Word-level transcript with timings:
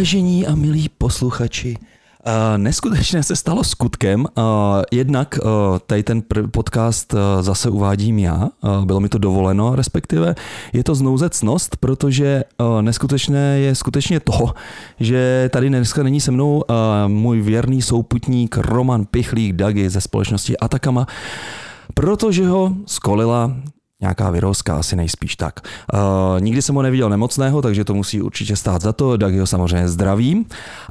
Vážení 0.00 0.46
a 0.46 0.54
milí 0.54 0.88
posluchači, 0.88 1.76
Uh, 2.26 2.58
neskutečně 2.58 3.22
se 3.22 3.36
stalo 3.36 3.64
skutkem. 3.64 4.20
Uh, 4.20 4.44
jednak 4.92 5.38
uh, 5.42 5.50
tady 5.86 6.02
ten 6.02 6.22
podcast 6.50 7.14
zase 7.40 7.70
uvádím 7.70 8.18
já, 8.18 8.48
bylo 8.84 9.00
mi 9.00 9.08
to 9.08 9.18
dovoleno, 9.18 9.76
respektive 9.76 10.34
je 10.72 10.84
to 10.84 10.94
znouzecnost, 10.94 11.76
protože 11.76 12.44
neskutečné 12.80 13.58
je 13.58 13.74
skutečně 13.74 14.20
to, 14.20 14.52
že 15.00 15.50
tady 15.52 15.68
dneska 15.68 16.02
není 16.02 16.20
se 16.20 16.30
mnou 16.30 16.64
můj 17.06 17.40
věrný 17.40 17.82
souputník 17.82 18.56
Roman 18.56 19.04
Pichlík 19.04 19.52
Dagi 19.52 19.90
ze 19.90 20.00
společnosti 20.00 20.58
Atakama, 20.58 21.06
protože 21.94 22.48
ho 22.48 22.72
skolila 22.86 23.56
Nějaká 24.00 24.30
vyrozka, 24.30 24.76
asi 24.76 24.96
nejspíš 24.96 25.36
tak. 25.36 25.60
Uh, 25.94 26.40
nikdy 26.40 26.62
jsem 26.62 26.74
ho 26.74 26.82
neviděl 26.82 27.08
nemocného, 27.08 27.62
takže 27.62 27.84
to 27.84 27.94
musí 27.94 28.22
určitě 28.22 28.56
stát 28.56 28.82
za 28.82 28.92
to. 28.92 29.18
Tak 29.18 29.34
ho 29.34 29.46
samozřejmě 29.46 29.88
zdravím. 29.88 30.44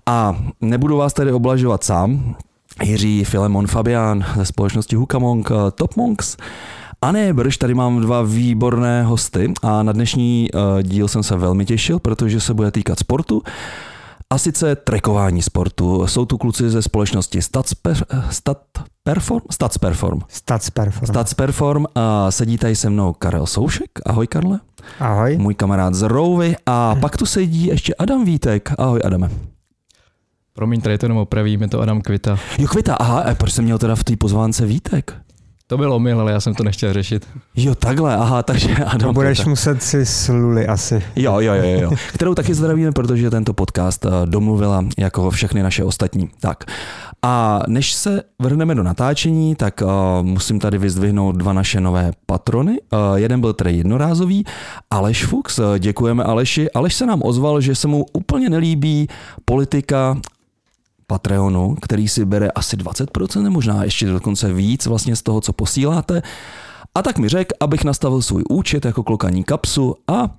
A 0.06 0.38
nebudu 0.62 0.98
vás 0.98 1.14
tady 1.14 1.32
oblažovat 1.32 1.84
sám. 1.84 2.36
Jiří 2.84 3.24
Filemon 3.24 3.68
Fabián 3.68 4.26
ze 4.36 4.46
společnosti 4.46 4.96
Hukamong 4.96 5.50
uh, 5.50 5.58
Top 5.76 5.96
Monks. 5.96 6.38
A 7.02 7.12
ne, 7.12 7.34
brž, 7.34 7.58
tady 7.58 7.74
mám 7.74 8.02
dva 8.02 8.22
výborné 8.22 9.04
hosty 9.04 9.54
a 9.62 9.84
na 9.84 9.92
dnešní 9.92 10.50
uh, 10.54 10.82
díl 10.82 11.08
jsem 11.08 11.24
se 11.24 11.36
velmi 11.36 11.66
těšil, 11.66 12.00
protože 12.00 12.40
se 12.40 12.54
bude 12.54 12.72
týkat 12.72 13.00
sportu. 13.00 13.44
A 14.30 14.38
sice 14.38 14.76
trekování 14.76 15.42
sportu. 15.42 16.08
Jsou 16.08 16.26
tu 16.26 16.38
kluci 16.38 16.70
ze 16.70 16.82
společnosti 16.82 17.42
Statsper, 17.42 18.06
Stat 18.30 18.58
Perform? 19.10 19.42
Statsperform. 19.52 20.20
Statsperform. 20.28 21.06
Statsperform 21.06 21.86
a 21.96 22.32
sedí 22.32 22.58
tady 22.58 22.76
se 22.76 22.90
mnou 22.90 23.14
Karel 23.14 23.46
Soušek. 23.46 23.90
Ahoj 24.06 24.28
Karle. 24.28 24.60
Ahoj. 25.00 25.38
Můj 25.38 25.56
kamarád 25.56 25.94
z 25.94 26.02
Rouvy 26.02 26.56
a 26.66 26.96
pak 26.96 27.18
tu 27.18 27.26
sedí 27.26 27.66
ještě 27.66 27.96
Adam 27.96 28.26
Vítek. 28.26 28.72
Ahoj 28.78 29.02
Adame. 29.06 29.30
Promiň, 30.54 30.82
tady 30.82 30.98
to 30.98 31.06
jenom 31.06 31.18
opravím, 31.18 31.62
je 31.62 31.68
to 31.68 31.82
Adam 31.82 32.02
Kvita. 32.02 32.38
Jo, 32.58 32.68
Kvita, 32.68 32.96
aha, 32.96 33.20
a 33.22 33.36
proč 33.36 33.54
jsem 33.54 33.66
měl 33.66 33.78
teda 33.78 33.96
v 33.96 34.04
té 34.04 34.16
pozvánce 34.16 34.66
Vítek? 34.66 35.16
To 35.70 35.78
bylo 35.78 35.96
omyl, 35.96 36.22
ale 36.22 36.32
já 36.32 36.40
jsem 36.40 36.56
to 36.56 36.64
nechtěl 36.64 36.94
řešit. 36.94 37.28
Jo, 37.56 37.76
takhle, 37.76 38.16
aha, 38.16 38.44
takže. 38.44 38.76
To 39.00 39.14
budeš 39.14 39.38
tak. 39.38 39.48
muset 39.48 39.84
si 39.84 40.06
sluli 40.06 40.68
asi. 40.68 41.04
Jo, 41.16 41.40
jo, 41.40 41.54
jo, 41.54 41.80
jo. 41.82 41.92
Kterou 42.14 42.36
taky 42.36 42.54
zdravíme, 42.54 42.92
protože 42.92 43.30
tento 43.30 43.54
podcast 43.54 44.06
eh, 44.06 44.10
domluvila 44.26 44.86
jako 44.98 45.30
všechny 45.30 45.64
naše 45.64 45.84
ostatní. 45.84 46.30
Tak. 46.40 46.64
A 47.22 47.64
než 47.68 47.94
se 47.94 48.22
vrhneme 48.40 48.76
do 48.76 48.84
natáčení, 48.84 49.56
tak 49.56 49.82
uh, 49.84 49.90
musím 50.26 50.60
tady 50.60 50.78
vyzdvihnout 50.78 51.36
dva 51.36 51.54
naše 51.54 51.82
nové 51.82 52.12
patrony. 52.26 52.72
Uh, 52.72 53.16
jeden 53.16 53.42
byl 53.42 53.54
tedy 53.54 53.78
jednorázový, 53.78 54.46
Aleš 54.92 55.26
Fuchs. 55.26 55.60
Děkujeme 55.80 56.24
Aleši. 56.24 56.72
Aleš 56.72 56.96
se 56.96 57.06
nám 57.06 57.22
ozval, 57.24 57.62
že 57.62 57.76
se 57.76 57.88
mu 57.88 58.06
úplně 58.14 58.50
nelíbí 58.50 59.08
politika 59.46 60.18
Patreonu, 61.10 61.76
který 61.82 62.08
si 62.08 62.26
bere 62.26 62.50
asi 62.50 62.78
20%, 62.78 63.50
možná 63.50 63.84
ještě 63.84 64.06
dokonce 64.06 64.54
víc 64.54 64.86
vlastně 64.86 65.16
z 65.16 65.22
toho, 65.22 65.42
co 65.42 65.54
posíláte. 65.54 66.22
A 66.96 67.02
tak 67.02 67.18
mi 67.18 67.30
řekl, 67.30 67.56
abych 67.60 67.84
nastavil 67.84 68.22
svůj 68.22 68.44
účet 68.50 68.86
jako 68.86 69.04
klokaní 69.04 69.44
kapsu 69.44 69.96
a 70.08 70.30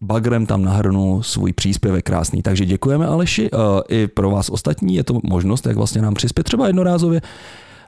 bagrem 0.00 0.46
tam 0.46 0.62
nahrnul 0.62 1.22
svůj 1.22 1.52
příspěvek 1.52 2.04
krásný. 2.04 2.42
Takže 2.42 2.64
děkujeme 2.64 3.06
Aleši, 3.06 3.50
i 3.88 4.06
pro 4.06 4.30
vás 4.30 4.50
ostatní 4.50 4.94
je 4.94 5.04
to 5.04 5.20
možnost, 5.22 5.66
jak 5.66 5.76
vlastně 5.76 6.02
nám 6.02 6.14
přispět 6.14 6.44
třeba 6.44 6.66
jednorázově. 6.66 7.20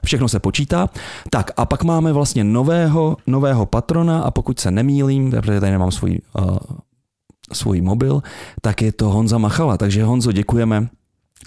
Všechno 0.05 0.27
se 0.27 0.39
počítá. 0.39 0.89
Tak 1.29 1.51
a 1.57 1.65
pak 1.65 1.83
máme 1.83 2.13
vlastně 2.13 2.43
nového, 2.43 3.17
nového 3.27 3.65
patrona 3.65 4.21
a 4.21 4.31
pokud 4.31 4.59
se 4.59 4.71
nemýlím, 4.71 5.31
protože 5.31 5.59
tady 5.59 5.71
nemám 5.71 5.91
svůj, 5.91 6.19
uh, 6.39 6.57
svůj 7.53 7.81
mobil, 7.81 8.23
tak 8.61 8.81
je 8.81 8.91
to 8.91 9.09
Honza 9.09 9.37
Machala. 9.37 9.77
Takže 9.77 10.03
Honzo, 10.03 10.31
děkujeme 10.31 10.87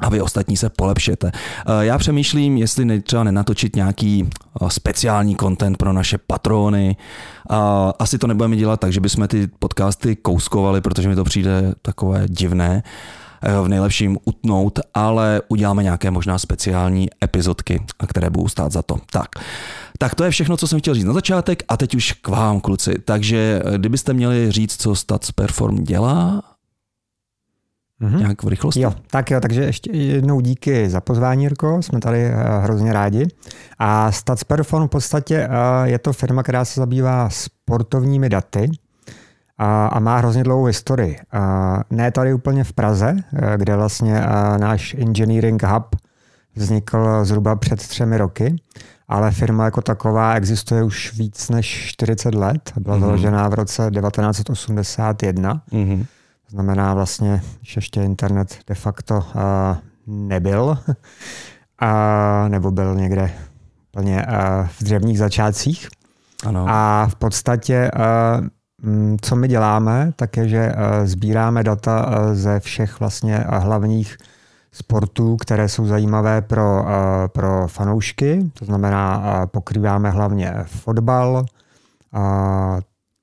a 0.00 0.08
vy 0.08 0.20
ostatní 0.20 0.56
se 0.56 0.68
polepšete. 0.68 1.32
Eh, 1.34 1.84
já 1.84 1.98
přemýšlím, 1.98 2.56
jestli 2.56 3.00
třeba 3.00 3.24
nenatočit 3.24 3.76
nějaký 3.76 4.28
eh, 4.62 4.70
speciální 4.70 5.36
content 5.36 5.76
pro 5.76 5.92
naše 5.92 6.18
patrony. 6.18 6.96
Asi 7.98 8.18
to 8.18 8.26
nebudeme 8.26 8.56
dělat 8.56 8.80
tak, 8.80 8.92
že 8.92 9.00
bychom 9.00 9.28
ty 9.28 9.48
podcasty 9.58 10.16
kouskovali, 10.16 10.80
protože 10.80 11.08
mi 11.08 11.14
to 11.14 11.24
přijde 11.24 11.74
takové 11.82 12.26
divné 12.28 12.82
eh, 13.42 13.60
v 13.60 13.68
nejlepším 13.68 14.18
utnout, 14.24 14.80
ale 14.94 15.42
uděláme 15.48 15.82
nějaké 15.82 16.10
možná 16.10 16.38
speciální 16.38 17.08
epizodky, 17.24 17.82
které 18.06 18.30
budou 18.30 18.48
stát 18.48 18.72
za 18.72 18.82
to. 18.82 18.96
Tak. 19.10 19.28
Tak 19.98 20.14
to 20.14 20.24
je 20.24 20.30
všechno, 20.30 20.56
co 20.56 20.68
jsem 20.68 20.78
chtěl 20.78 20.94
říct 20.94 21.04
na 21.04 21.12
začátek 21.12 21.62
a 21.68 21.76
teď 21.76 21.94
už 21.94 22.12
k 22.12 22.28
vám, 22.28 22.60
kluci. 22.60 22.94
Takže 23.04 23.62
kdybyste 23.76 24.12
měli 24.12 24.52
říct, 24.52 24.82
co 24.82 24.94
Stats 24.94 25.32
Perform 25.32 25.84
dělá 25.84 26.42
Mm-hmm. 28.02 28.18
Nějak 28.18 28.42
v 28.42 28.48
rychlosti? 28.48 28.80
Jo, 28.80 28.94
tak 29.10 29.30
jo, 29.30 29.40
takže 29.40 29.62
ještě 29.62 29.96
jednou 29.96 30.40
díky 30.40 30.90
za 30.90 31.00
pozvání, 31.00 31.42
Jirko, 31.42 31.82
jsme 31.82 32.00
tady 32.00 32.30
uh, 32.30 32.34
hrozně 32.62 32.92
rádi. 32.92 33.26
A 33.78 34.12
Statsperform 34.12 34.86
v 34.86 34.90
podstatě 34.90 35.48
uh, 35.48 35.54
je 35.84 35.98
to 35.98 36.12
firma, 36.12 36.42
která 36.42 36.64
se 36.64 36.80
zabývá 36.80 37.30
sportovními 37.30 38.28
daty 38.28 38.70
a, 39.58 39.86
a 39.86 39.98
má 39.98 40.18
hrozně 40.18 40.44
dlouhou 40.44 40.64
historii. 40.64 41.18
Uh, 41.34 41.40
ne 41.90 42.10
tady 42.10 42.34
úplně 42.34 42.64
v 42.64 42.72
Praze, 42.72 43.12
uh, 43.12 43.40
kde 43.56 43.76
vlastně 43.76 44.20
náš 44.56 44.94
engineering 44.94 45.62
hub 45.62 45.96
vznikl 46.56 47.24
zhruba 47.24 47.56
před 47.56 47.88
třemi 47.88 48.18
roky, 48.18 48.56
ale 49.08 49.30
firma 49.30 49.64
jako 49.64 49.82
taková 49.82 50.34
existuje 50.34 50.82
už 50.82 51.14
víc 51.14 51.48
než 51.48 51.86
40 51.86 52.34
let. 52.34 52.72
Byla 52.80 52.96
mm-hmm. 52.96 53.00
založena 53.00 53.48
v 53.48 53.54
roce 53.54 53.90
1981. 53.90 55.62
Mm-hmm 55.72 56.04
znamená 56.48 56.94
vlastně, 56.94 57.42
že 57.62 57.78
ještě 57.78 58.02
internet 58.02 58.58
de 58.66 58.74
facto 58.74 59.24
nebyl, 60.06 60.78
a, 61.78 62.48
nebo 62.48 62.70
byl 62.70 62.94
někde 62.94 63.30
plně 63.90 64.26
v 64.66 64.82
dřevních 64.82 65.18
začátcích. 65.18 65.88
Ano. 66.46 66.66
A 66.68 67.06
v 67.10 67.14
podstatě, 67.14 67.90
co 69.20 69.36
my 69.36 69.48
děláme, 69.48 70.12
tak 70.16 70.36
je, 70.36 70.48
že 70.48 70.72
sbíráme 71.04 71.64
data 71.64 72.06
ze 72.32 72.60
všech 72.60 73.00
vlastně 73.00 73.44
hlavních 73.48 74.16
sportů, 74.72 75.36
které 75.36 75.68
jsou 75.68 75.86
zajímavé 75.86 76.42
pro, 76.42 76.84
pro 77.26 77.68
fanoušky. 77.68 78.50
To 78.58 78.64
znamená, 78.64 79.22
pokrýváme 79.46 80.10
hlavně 80.10 80.54
fotbal, 80.66 81.44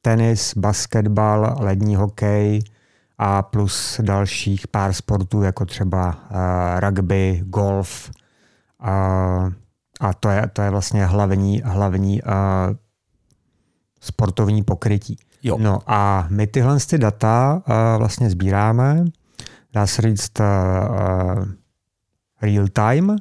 tenis, 0.02 0.58
basketbal, 0.58 1.56
lední 1.60 1.96
hokej, 1.96 2.62
a 3.18 3.42
plus 3.42 4.00
dalších 4.04 4.68
pár 4.68 4.94
sportů, 4.94 5.42
jako 5.42 5.66
třeba 5.66 6.08
uh, 6.08 6.80
rugby, 6.80 7.44
golf. 7.46 8.12
Uh, 8.84 9.54
a 10.00 10.14
to 10.20 10.30
je, 10.30 10.50
to 10.54 10.62
je 10.62 10.70
vlastně 10.70 11.06
hlavní, 11.06 11.62
hlavní 11.66 12.22
uh, 12.22 12.32
sportovní 14.02 14.64
pokrytí. 14.64 15.18
Jo. 15.44 15.58
No 15.60 15.80
a 15.88 16.28
my 16.30 16.48
tyhle 16.48 16.78
ty 16.80 16.98
data 16.98 17.62
uh, 17.68 17.74
vlastně 17.98 18.30
sbíráme, 18.30 19.06
dá 19.74 19.88
se 19.88 20.02
říct 20.02 20.40
uh, 20.40 21.46
real 22.42 22.68
time, 22.68 23.16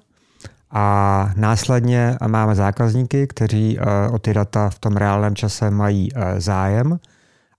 a 0.76 1.30
následně 1.36 2.18
máme 2.26 2.54
zákazníky, 2.54 3.26
kteří 3.26 3.78
uh, 3.78 4.14
o 4.14 4.18
ty 4.18 4.34
data 4.34 4.70
v 4.70 4.78
tom 4.78 4.96
reálném 4.96 5.36
čase 5.36 5.70
mají 5.70 6.12
uh, 6.12 6.22
zájem 6.38 6.98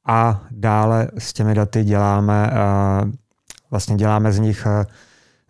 a 0.05 0.41
dále 0.51 1.07
s 1.17 1.33
těmi 1.33 1.53
daty 1.53 1.83
děláme, 1.83 2.49
eh, 2.51 3.11
vlastně 3.71 3.95
děláme 3.95 4.31
z 4.31 4.39
nich 4.39 4.65
eh, 4.65 4.85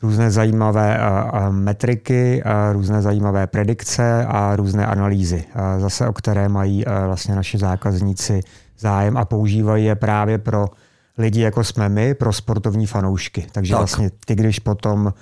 různé 0.02 0.32
zajímavé 0.32 1.00
eh, 1.00 1.50
metriky, 1.50 2.44
různé 2.72 3.02
zajímavé 3.02 3.48
predikce 3.48 4.26
a 4.26 4.56
různé 4.56 4.86
analýzy, 4.86 5.44
zase 5.78 6.08
o 6.08 6.14
které 6.14 6.50
mají 6.50 6.86
vlastně 7.06 7.36
naši 7.36 7.58
zákazníci 7.58 8.42
zájem 8.80 9.18
a 9.18 9.26
používají 9.26 9.86
je 9.86 9.96
právě 9.96 10.38
pro 10.38 10.68
lidi, 11.18 11.42
jako 11.42 11.64
jsme 11.64 11.90
my, 11.90 12.14
pro 12.14 12.34
sportovní 12.34 12.88
fanoušky. 12.88 13.48
Takže 13.52 13.74
tak. 13.74 13.80
vlastně 13.80 14.10
ty, 14.26 14.36
když 14.36 14.60
potom 14.60 15.14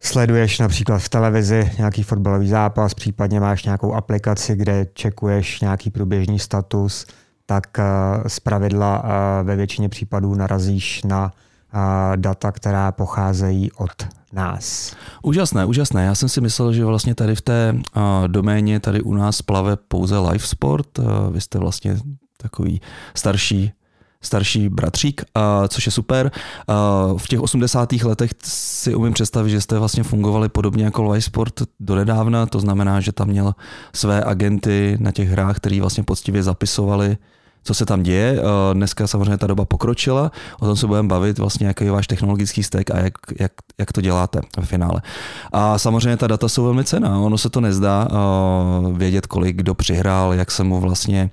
sleduješ 0.00 0.58
například 0.58 0.98
v 0.98 1.08
televizi 1.08 1.70
nějaký 1.78 2.02
fotbalový 2.02 2.48
zápas, 2.48 2.94
případně 2.94 3.40
máš 3.40 3.64
nějakou 3.64 3.94
aplikaci, 3.94 4.56
kde 4.56 4.86
čekuješ 4.94 5.60
nějaký 5.60 5.90
průběžný 5.90 6.38
status, 6.38 7.06
tak 7.50 7.78
eh, 7.78 7.82
z 8.28 8.40
pravidla 8.40 9.02
eh, 9.04 9.42
ve 9.42 9.56
většině 9.56 9.88
případů 9.88 10.34
narazíš 10.34 11.02
na 11.02 11.32
eh, 11.32 12.16
data, 12.16 12.52
která 12.52 12.92
pocházejí 12.92 13.72
od 13.72 14.06
nás. 14.32 14.94
Úžasné, 15.22 15.64
úžasné. 15.64 16.04
Já 16.04 16.14
jsem 16.14 16.28
si 16.28 16.40
myslel, 16.40 16.72
že 16.72 16.84
vlastně 16.84 17.14
tady 17.14 17.34
v 17.34 17.40
té 17.40 17.74
doméně 18.26 18.80
tady 18.80 19.02
u 19.02 19.14
nás 19.14 19.42
plave 19.42 19.76
pouze 19.76 20.18
live 20.18 20.46
sport. 20.46 20.98
Vy 21.30 21.40
jste 21.40 21.58
vlastně 21.58 21.96
takový 22.36 22.80
starší 23.14 23.72
starší 24.22 24.68
bratřík, 24.68 25.24
což 25.68 25.86
je 25.86 25.92
super. 25.92 26.30
V 27.16 27.28
těch 27.28 27.40
80. 27.40 27.92
letech 27.92 28.30
si 28.44 28.94
umím 28.94 29.12
představit, 29.12 29.50
že 29.50 29.60
jste 29.60 29.78
vlastně 29.78 30.02
fungovali 30.02 30.48
podobně 30.48 30.84
jako 30.84 31.02
Live 31.02 31.22
Sport 31.22 31.62
donedávna, 31.80 32.46
to 32.46 32.60
znamená, 32.60 33.00
že 33.00 33.12
tam 33.12 33.28
měl 33.28 33.54
své 33.94 34.24
agenty 34.24 34.96
na 35.00 35.12
těch 35.12 35.28
hrách, 35.28 35.56
který 35.56 35.80
vlastně 35.80 36.04
poctivě 36.04 36.42
zapisovali 36.42 37.16
co 37.62 37.74
se 37.74 37.86
tam 37.86 38.02
děje. 38.02 38.38
Eh, 38.38 38.74
dneska 38.74 39.06
samozřejmě 39.06 39.36
ta 39.36 39.46
doba 39.46 39.64
pokročila, 39.64 40.32
o 40.60 40.66
tom 40.66 40.76
se 40.76 40.86
budeme 40.86 41.08
bavit, 41.08 41.38
vlastně 41.38 41.66
jaký 41.66 41.84
je 41.84 41.90
váš 41.90 42.06
technologický 42.06 42.62
stack 42.62 42.90
a 42.90 42.98
jak, 42.98 43.14
jak, 43.38 43.52
jak 43.78 43.92
to 43.92 44.00
děláte 44.00 44.40
v 44.60 44.64
finále. 44.64 45.02
A 45.52 45.78
samozřejmě 45.78 46.16
ta 46.16 46.26
data 46.26 46.48
jsou 46.48 46.64
velmi 46.64 46.84
cená, 46.84 47.18
ono 47.18 47.38
se 47.38 47.50
to 47.50 47.60
nezdá 47.60 48.08
uh, 48.10 48.98
vědět, 48.98 49.26
kolik 49.26 49.56
kdo 49.56 49.74
přihrál, 49.74 50.34
jak 50.34 50.50
se 50.50 50.64
mu 50.64 50.80
vlastně 50.80 51.30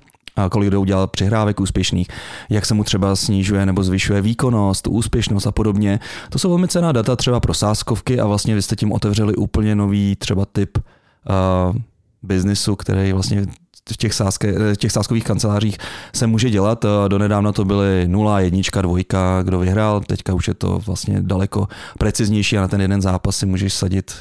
kolik 0.50 0.68
kdo 0.68 0.80
udělal 0.80 1.06
přihrávek 1.06 1.60
úspěšných, 1.60 2.08
jak 2.50 2.66
se 2.66 2.74
mu 2.74 2.84
třeba 2.84 3.16
snižuje 3.16 3.66
nebo 3.66 3.82
zvyšuje 3.82 4.22
výkonnost, 4.22 4.86
úspěšnost 4.86 5.46
a 5.46 5.52
podobně. 5.52 6.00
To 6.30 6.38
jsou 6.38 6.48
velmi 6.48 6.68
cená 6.68 6.92
data 6.92 7.16
třeba 7.16 7.40
pro 7.40 7.54
sáskovky 7.54 8.20
a 8.20 8.26
vlastně 8.26 8.54
vy 8.54 8.62
jste 8.62 8.76
tím 8.76 8.92
otevřeli 8.92 9.34
úplně 9.34 9.74
nový 9.74 10.16
třeba 10.16 10.44
typ 10.44 10.78
uh, 10.78 11.76
biznisu, 12.22 12.76
který 12.76 13.12
vlastně 13.12 13.46
v 13.92 13.96
těch, 13.96 14.14
sáske, 14.14 14.52
v 14.52 14.76
těch 14.76 14.92
sáskových 14.92 15.24
kancelářích 15.24 15.78
se 16.14 16.26
může 16.26 16.50
dělat. 16.50 16.84
Donedávna 17.08 17.52
to 17.52 17.64
byly 17.64 18.08
0, 18.08 18.40
1, 18.40 18.60
2, 18.82 19.42
kdo 19.42 19.58
vyhrál, 19.58 20.00
teďka 20.00 20.34
už 20.34 20.48
je 20.48 20.54
to 20.54 20.78
vlastně 20.78 21.22
daleko 21.22 21.68
preciznější 21.98 22.58
a 22.58 22.60
na 22.60 22.68
ten 22.68 22.80
jeden 22.80 23.02
zápas 23.02 23.36
si 23.36 23.46
můžeš 23.46 23.74
sadit 23.74 24.14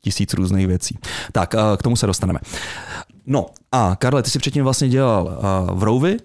tisíc 0.00 0.34
různých 0.34 0.66
věcí. 0.66 0.98
Tak, 1.32 1.54
k 1.76 1.82
tomu 1.82 1.96
se 1.96 2.06
dostaneme. 2.06 2.38
No 3.26 3.46
a 3.72 3.96
Karle, 3.96 4.22
ty 4.22 4.30
jsi 4.30 4.38
předtím 4.38 4.64
vlastně 4.64 4.88
dělal 4.88 5.38
v 5.72 5.82
Rouvi, 5.82 6.16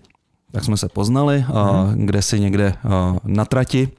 tak 0.51 0.63
jsme 0.63 0.77
se 0.77 0.89
poznali, 0.89 1.45
mm-hmm. 1.49 2.05
kde 2.05 2.21
si 2.21 2.39
někde 2.39 2.73
na 3.23 3.45
trati 3.45 3.89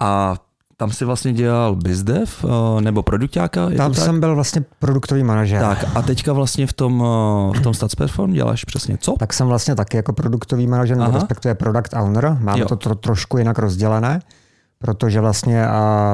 a 0.00 0.34
tam 0.80 0.90
si 0.90 1.04
vlastně 1.04 1.32
dělal 1.32 1.76
bizdev 1.76 2.44
nebo 2.80 3.02
produktáka? 3.02 3.70
Tam 3.76 3.94
jsem 3.94 4.20
byl 4.20 4.34
vlastně 4.34 4.64
produktový 4.78 5.22
manažer. 5.22 5.60
Tak 5.60 5.84
a 5.94 6.02
teďka 6.02 6.32
vlastně 6.32 6.66
v 6.66 6.72
tom, 6.72 7.04
v 7.56 7.60
tom 7.60 7.74
StatsPerform 7.74 8.32
děláš 8.32 8.64
přesně 8.64 8.98
co? 9.00 9.14
Tak 9.18 9.32
jsem 9.32 9.46
vlastně 9.46 9.74
taky 9.74 9.96
jako 9.96 10.12
produktový 10.12 10.66
manažer, 10.66 10.98
respektive 11.12 11.54
product 11.54 11.94
owner. 12.02 12.36
Máme 12.40 12.60
jo. 12.60 12.66
to 12.66 12.76
tro, 12.76 12.94
trošku 12.94 13.38
jinak 13.38 13.58
rozdělené, 13.58 14.20
protože 14.78 15.20
vlastně 15.20 15.66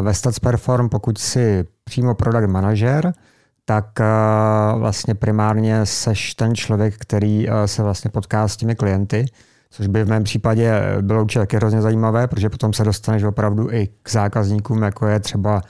ve 0.02 0.14
StatsPerform, 0.14 0.88
pokud 0.88 1.18
si 1.18 1.64
přímo 1.84 2.14
product 2.14 2.50
manažer, 2.50 3.12
tak 3.64 3.86
vlastně 4.78 5.14
primárně 5.14 5.86
seš 5.86 6.34
ten 6.34 6.54
člověk, 6.54 6.94
který 6.98 7.46
se 7.66 7.82
vlastně 7.82 8.10
potká 8.10 8.48
s 8.48 8.56
těmi 8.56 8.74
klienty, 8.74 9.26
což 9.74 9.86
by 9.86 10.04
v 10.04 10.08
mém 10.08 10.24
případě 10.24 10.82
bylo 11.00 11.22
určitě 11.22 11.38
taky 11.38 11.56
hrozně 11.56 11.82
zajímavé, 11.82 12.26
protože 12.26 12.50
potom 12.50 12.72
se 12.72 12.84
dostaneš 12.84 13.22
opravdu 13.22 13.72
i 13.72 13.88
k 14.02 14.10
zákazníkům, 14.10 14.82
jako 14.82 15.06
je 15.06 15.20
třeba 15.20 15.62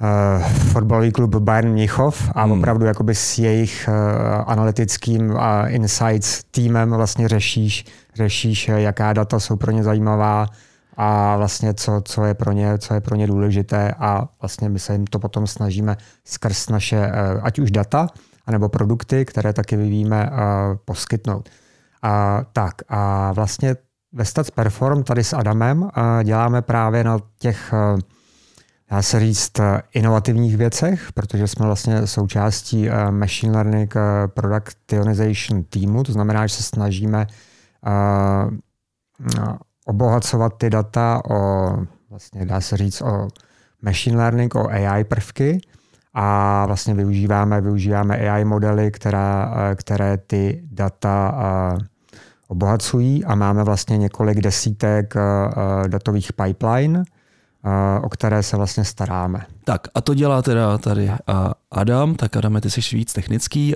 uh, 0.00 0.46
fotbalový 0.48 1.12
klub 1.12 1.34
Bayern 1.34 1.72
Mnichov 1.72 2.30
a 2.34 2.42
hmm. 2.42 2.52
opravdu 2.52 2.84
jakoby 2.84 3.14
s 3.14 3.38
jejich 3.38 3.88
uh, 3.88 3.94
analytickým 4.46 5.30
uh, 5.30 5.38
insights 5.66 6.44
týmem 6.50 6.90
vlastně 6.90 7.28
řešíš, 7.28 7.84
řešíš, 8.14 8.68
jaká 8.68 9.12
data 9.12 9.40
jsou 9.40 9.56
pro 9.56 9.70
ně 9.70 9.82
zajímavá 9.82 10.46
a 10.96 11.36
vlastně 11.36 11.74
co, 11.74 12.02
co, 12.04 12.24
je 12.24 12.34
pro 12.34 12.52
ně, 12.52 12.78
co 12.78 12.94
je 12.94 13.00
pro 13.00 13.16
ně 13.16 13.26
důležité 13.26 13.94
a 13.98 14.28
vlastně 14.42 14.68
my 14.68 14.78
se 14.78 14.92
jim 14.92 15.06
to 15.06 15.18
potom 15.18 15.46
snažíme 15.46 15.96
skrz 16.24 16.68
naše, 16.68 16.98
uh, 16.98 17.40
ať 17.42 17.58
už 17.58 17.70
data, 17.70 18.06
anebo 18.46 18.68
produkty, 18.68 19.24
které 19.24 19.52
taky 19.52 19.76
vyvíjíme, 19.76 20.30
uh, 20.30 20.38
poskytnout. 20.84 21.48
A, 22.02 22.44
tak 22.52 22.74
a 22.88 23.32
vlastně 23.32 23.76
ve 24.12 24.24
Stats 24.24 24.50
Perform 24.50 25.02
tady 25.02 25.24
s 25.24 25.32
Adamem 25.32 25.90
děláme 26.24 26.62
právě 26.62 27.04
na 27.04 27.18
těch, 27.38 27.74
dá 28.90 29.02
se 29.02 29.20
říct, 29.20 29.52
inovativních 29.92 30.56
věcech, 30.56 31.12
protože 31.12 31.48
jsme 31.48 31.66
vlastně 31.66 32.06
součástí 32.06 32.88
Machine 33.10 33.52
Learning 33.52 33.94
Productionization 34.26 35.64
týmu, 35.64 36.02
to 36.02 36.12
znamená, 36.12 36.46
že 36.46 36.54
se 36.54 36.62
snažíme 36.62 37.26
obohacovat 39.86 40.52
ty 40.58 40.70
data 40.70 41.22
o, 41.30 41.70
vlastně 42.10 42.46
dá 42.46 42.60
se 42.60 42.76
říct, 42.76 43.02
o 43.02 43.28
machine 43.82 44.16
learning, 44.16 44.54
o 44.54 44.68
AI 44.70 45.04
prvky. 45.04 45.60
A 46.14 46.66
vlastně 46.66 46.94
využíváme, 46.94 47.60
využíváme 47.60 48.16
AI 48.16 48.44
modely, 48.44 48.90
která, 48.90 49.54
které 49.74 50.16
ty 50.16 50.62
data 50.72 51.34
obohacují 52.52 53.24
a 53.24 53.34
máme 53.34 53.64
vlastně 53.64 53.98
několik 53.98 54.40
desítek 54.40 55.16
eh, 55.16 55.20
eh, 55.20 55.88
datových 55.88 56.32
pipeline, 56.32 57.02
eh, 57.02 58.00
o 58.00 58.08
které 58.08 58.42
se 58.42 58.56
vlastně 58.56 58.84
staráme. 58.84 59.46
Tak 59.64 59.88
a 59.94 60.00
to 60.00 60.14
dělá 60.14 60.42
teda 60.42 60.78
tady 60.78 61.10
Adam, 61.70 62.14
tak 62.14 62.36
Adam, 62.36 62.60
ty 62.60 62.70
jsi 62.70 62.96
víc 62.96 63.12
technický, 63.12 63.74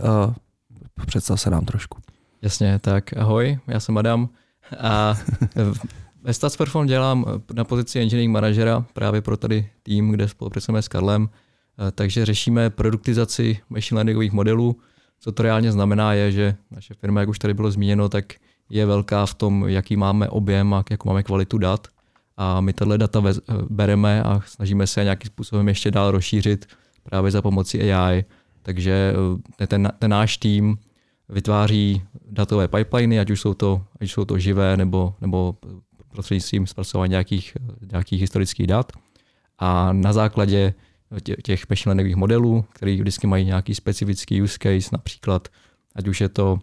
představ 1.06 1.40
se 1.40 1.50
nám 1.50 1.64
trošku. 1.64 1.99
Jasně, 2.43 2.78
tak 2.78 3.17
ahoj, 3.17 3.58
já 3.67 3.81
jsem 3.81 3.99
Adam 3.99 4.28
a 4.79 5.14
ve 6.22 6.34
StatsPerform 6.34 6.87
dělám 6.87 7.25
na 7.55 7.64
pozici 7.64 8.00
engineering 8.00 8.32
manažera 8.32 8.84
právě 8.93 9.20
pro 9.20 9.37
tady 9.37 9.70
tým, 9.82 10.11
kde 10.11 10.29
spolupracujeme 10.29 10.82
s 10.82 10.88
Karlem, 10.88 11.29
takže 11.94 12.26
řešíme 12.26 12.70
produktizaci 12.70 13.58
machine 13.70 13.96
learningových 13.99 14.32
modelů. 14.32 14.76
Co 15.20 15.32
to 15.32 15.43
reálně 15.43 15.72
znamená 15.72 16.12
je, 16.12 16.32
že 16.32 16.55
naše 16.70 16.94
firma, 16.94 17.20
jak 17.20 17.29
už 17.29 17.38
tady 17.38 17.55
bylo 17.55 17.70
zmíněno, 17.70 18.08
tak 18.08 18.25
je 18.70 18.86
velká 18.86 19.26
v 19.26 19.34
tom, 19.34 19.68
jaký 19.68 19.96
máme 19.96 20.28
objem 20.28 20.74
a 20.74 20.84
jakou 20.90 21.08
máme 21.08 21.22
kvalitu 21.22 21.58
dat. 21.58 21.86
A 22.36 22.60
my 22.60 22.72
tato 22.72 22.96
data 22.96 23.22
bereme 23.70 24.22
a 24.22 24.40
snažíme 24.46 24.86
se 24.86 25.04
nějakým 25.04 25.30
způsobem 25.30 25.68
ještě 25.68 25.90
dál 25.90 26.10
rozšířit 26.10 26.66
právě 27.02 27.30
za 27.30 27.42
pomocí 27.42 27.92
AI. 27.92 28.24
Takže 28.62 29.14
eh, 29.60 29.66
ten, 29.66 29.92
ten 29.98 30.10
náš 30.10 30.36
tým 30.36 30.78
vytváří 31.28 32.02
datové 32.30 32.68
pipeliny, 32.68 33.20
ať 33.20 33.30
už 33.30 33.40
jsou 33.40 33.54
to, 33.54 33.82
ať 34.00 34.02
už 34.02 34.12
jsou 34.12 34.24
to 34.24 34.38
živé 34.38 34.76
nebo, 34.76 35.14
nebo 35.20 35.56
prostřednictvím 36.08 36.66
zpracování 36.66 37.10
nějakých, 37.10 37.56
nějakých 37.92 38.20
historických 38.20 38.66
dat. 38.66 38.92
A 39.58 39.92
na 39.92 40.12
základě 40.12 40.74
těch 41.42 41.70
machine 41.70 42.16
modelů, 42.16 42.64
který 42.72 43.00
vždycky 43.00 43.26
mají 43.26 43.44
nějaký 43.44 43.74
specifický 43.74 44.42
use 44.42 44.58
case, 44.62 44.88
například 44.92 45.48
ať 45.94 46.08
už 46.08 46.20
je 46.20 46.28
to 46.28 46.58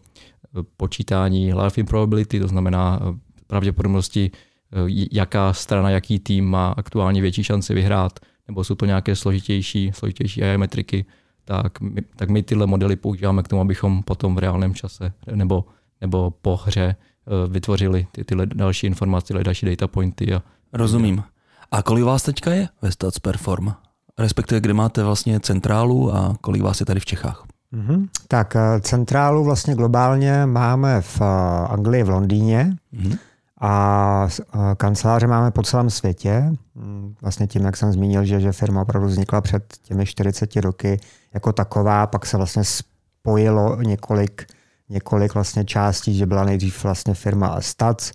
počítání 0.77 1.53
life 1.53 1.81
improbability, 1.81 2.39
to 2.39 2.47
znamená 2.47 2.99
eh, 3.01 3.19
pravděpodobnosti, 3.47 4.31
eh, 4.33 4.77
jaká 5.11 5.53
strana, 5.53 5.89
jaký 5.89 6.19
tým 6.19 6.45
má 6.45 6.71
aktuálně 6.77 7.21
větší 7.21 7.43
šanci 7.43 7.73
vyhrát, 7.73 8.19
nebo 8.47 8.63
jsou 8.63 8.75
to 8.75 8.85
nějaké 8.85 9.15
složitější, 9.15 9.91
složitější 9.93 10.43
AI 10.43 10.57
metriky, 10.57 11.05
tak 11.45 11.81
my, 11.81 12.01
tak 12.15 12.29
my 12.29 12.43
tyhle 12.43 12.67
modely 12.67 12.95
používáme 12.95 13.43
k 13.43 13.47
tomu, 13.47 13.61
abychom 13.61 14.03
potom 14.03 14.35
v 14.35 14.39
reálném 14.39 14.73
čase 14.73 15.13
nebo, 15.35 15.65
nebo 16.01 16.31
po 16.31 16.55
hře 16.55 16.95
eh, 16.95 17.47
vytvořili 17.47 18.07
ty, 18.11 18.23
tyhle 18.23 18.45
další 18.45 18.87
informace, 18.87 19.27
tyhle 19.27 19.43
další 19.43 19.65
data 19.65 19.87
pointy. 19.87 20.33
A, 20.33 20.43
Rozumím. 20.73 21.23
A 21.71 21.81
kolik 21.81 22.03
vás 22.03 22.23
teďka 22.23 22.51
je 22.51 22.69
ve 22.81 22.91
Stats 22.91 23.19
Perform? 23.19 23.71
Respektive, 24.19 24.61
kde 24.61 24.73
máte 24.73 25.03
vlastně 25.03 25.39
centrálu 25.39 26.15
a 26.15 26.37
kolik 26.41 26.61
vás 26.61 26.79
je 26.79 26.85
tady 26.85 26.99
v 26.99 27.05
Čechách? 27.05 27.52
Mm-hmm. 27.73 28.07
Tak 28.27 28.55
eh, 28.55 28.79
centrálu 28.81 29.43
vlastně 29.43 29.75
globálně 29.75 30.45
máme 30.45 31.01
v 31.01 31.21
eh, 31.21 31.25
Anglii, 31.67 32.03
v 32.03 32.09
Londýně 32.09 32.77
mm-hmm. 32.93 33.17
a 33.61 34.27
eh, 34.29 34.57
kanceláře 34.77 35.27
máme 35.27 35.51
po 35.51 35.63
celém 35.63 35.89
světě. 35.89 36.51
Mm, 36.75 37.15
vlastně 37.21 37.47
tím, 37.47 37.65
jak 37.65 37.77
jsem 37.77 37.91
zmínil, 37.91 38.25
že, 38.25 38.39
že 38.39 38.51
firma 38.51 38.81
opravdu 38.81 39.07
vznikla 39.07 39.41
před 39.41 39.73
těmi 39.83 40.05
40 40.05 40.55
roky 40.55 40.99
jako 41.33 41.53
taková, 41.53 42.07
pak 42.07 42.25
se 42.25 42.37
vlastně 42.37 42.63
spojilo 42.63 43.81
několik, 43.81 44.45
několik 44.89 45.33
vlastně 45.33 45.65
částí, 45.65 46.17
že 46.17 46.25
byla 46.25 46.43
nejdřív 46.43 46.83
vlastně 46.83 47.13
firma 47.13 47.61
Stats 47.61 48.11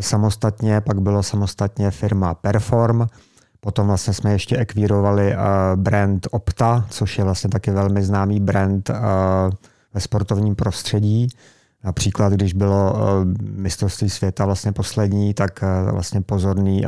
samostatně, 0.00 0.80
pak 0.80 1.00
bylo 1.00 1.22
samostatně 1.22 1.90
firma 1.90 2.34
Perform, 2.34 3.06
Potom 3.60 3.86
vlastně 3.86 4.14
jsme 4.14 4.32
ještě 4.32 4.56
ekvírovali 4.56 5.34
uh, 5.36 5.40
brand 5.76 6.26
Opta, 6.30 6.86
což 6.90 7.18
je 7.18 7.24
vlastně 7.24 7.50
taky 7.50 7.70
velmi 7.70 8.02
známý 8.02 8.40
brand 8.40 8.90
uh, 8.90 8.96
ve 9.94 10.00
sportovním 10.00 10.54
prostředí. 10.54 11.28
Například, 11.84 12.32
když 12.32 12.52
bylo 12.52 12.92
uh, 12.92 12.98
mistrovství 13.42 14.10
světa 14.10 14.44
vlastně 14.44 14.72
poslední, 14.72 15.34
tak 15.34 15.60
vlastně 15.90 16.20
pozorný 16.20 16.84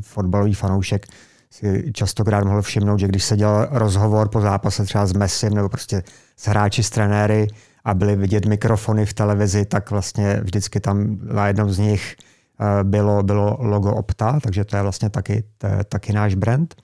fotbalový 0.00 0.54
fanoušek 0.54 1.06
si 1.50 1.90
častokrát 1.92 2.44
mohl 2.44 2.62
všimnout, 2.62 2.98
že 2.98 3.08
když 3.08 3.24
se 3.24 3.36
dělal 3.36 3.68
rozhovor 3.70 4.28
po 4.28 4.40
zápase 4.40 4.84
třeba 4.84 5.06
s 5.06 5.12
Messim 5.12 5.54
nebo 5.54 5.68
prostě 5.68 6.02
s 6.36 6.46
hráči, 6.48 6.82
s 6.82 6.90
trenéry 6.90 7.48
a 7.84 7.94
byly 7.94 8.16
vidět 8.16 8.46
mikrofony 8.46 9.06
v 9.06 9.14
televizi, 9.14 9.64
tak 9.64 9.90
vlastně 9.90 10.40
vždycky 10.42 10.80
tam 10.80 11.18
na 11.22 11.46
jednom 11.46 11.70
z 11.70 11.78
nich 11.78 12.16
Eh, 12.16 12.29
bylo, 12.82 13.22
bylo 13.22 13.56
logo 13.60 13.92
Opta, 13.92 14.40
takže 14.40 14.64
to 14.64 14.76
je 14.76 14.82
vlastně 14.82 15.10
taky, 15.10 15.44
to 15.58 15.66
je 15.66 15.84
taky 15.84 16.12
náš 16.12 16.34
brand. 16.34 16.74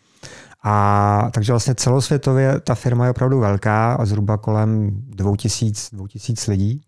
A 0.64 1.28
takže 1.32 1.52
vlastně 1.52 1.74
celosvětově 1.74 2.60
ta 2.60 2.74
firma 2.74 3.04
je 3.04 3.10
opravdu 3.10 3.40
velká, 3.40 3.94
a 3.94 4.04
zhruba 4.04 4.36
kolem 4.36 4.90
2000, 4.92 5.96
2000 5.96 6.50
lidí. 6.50 6.82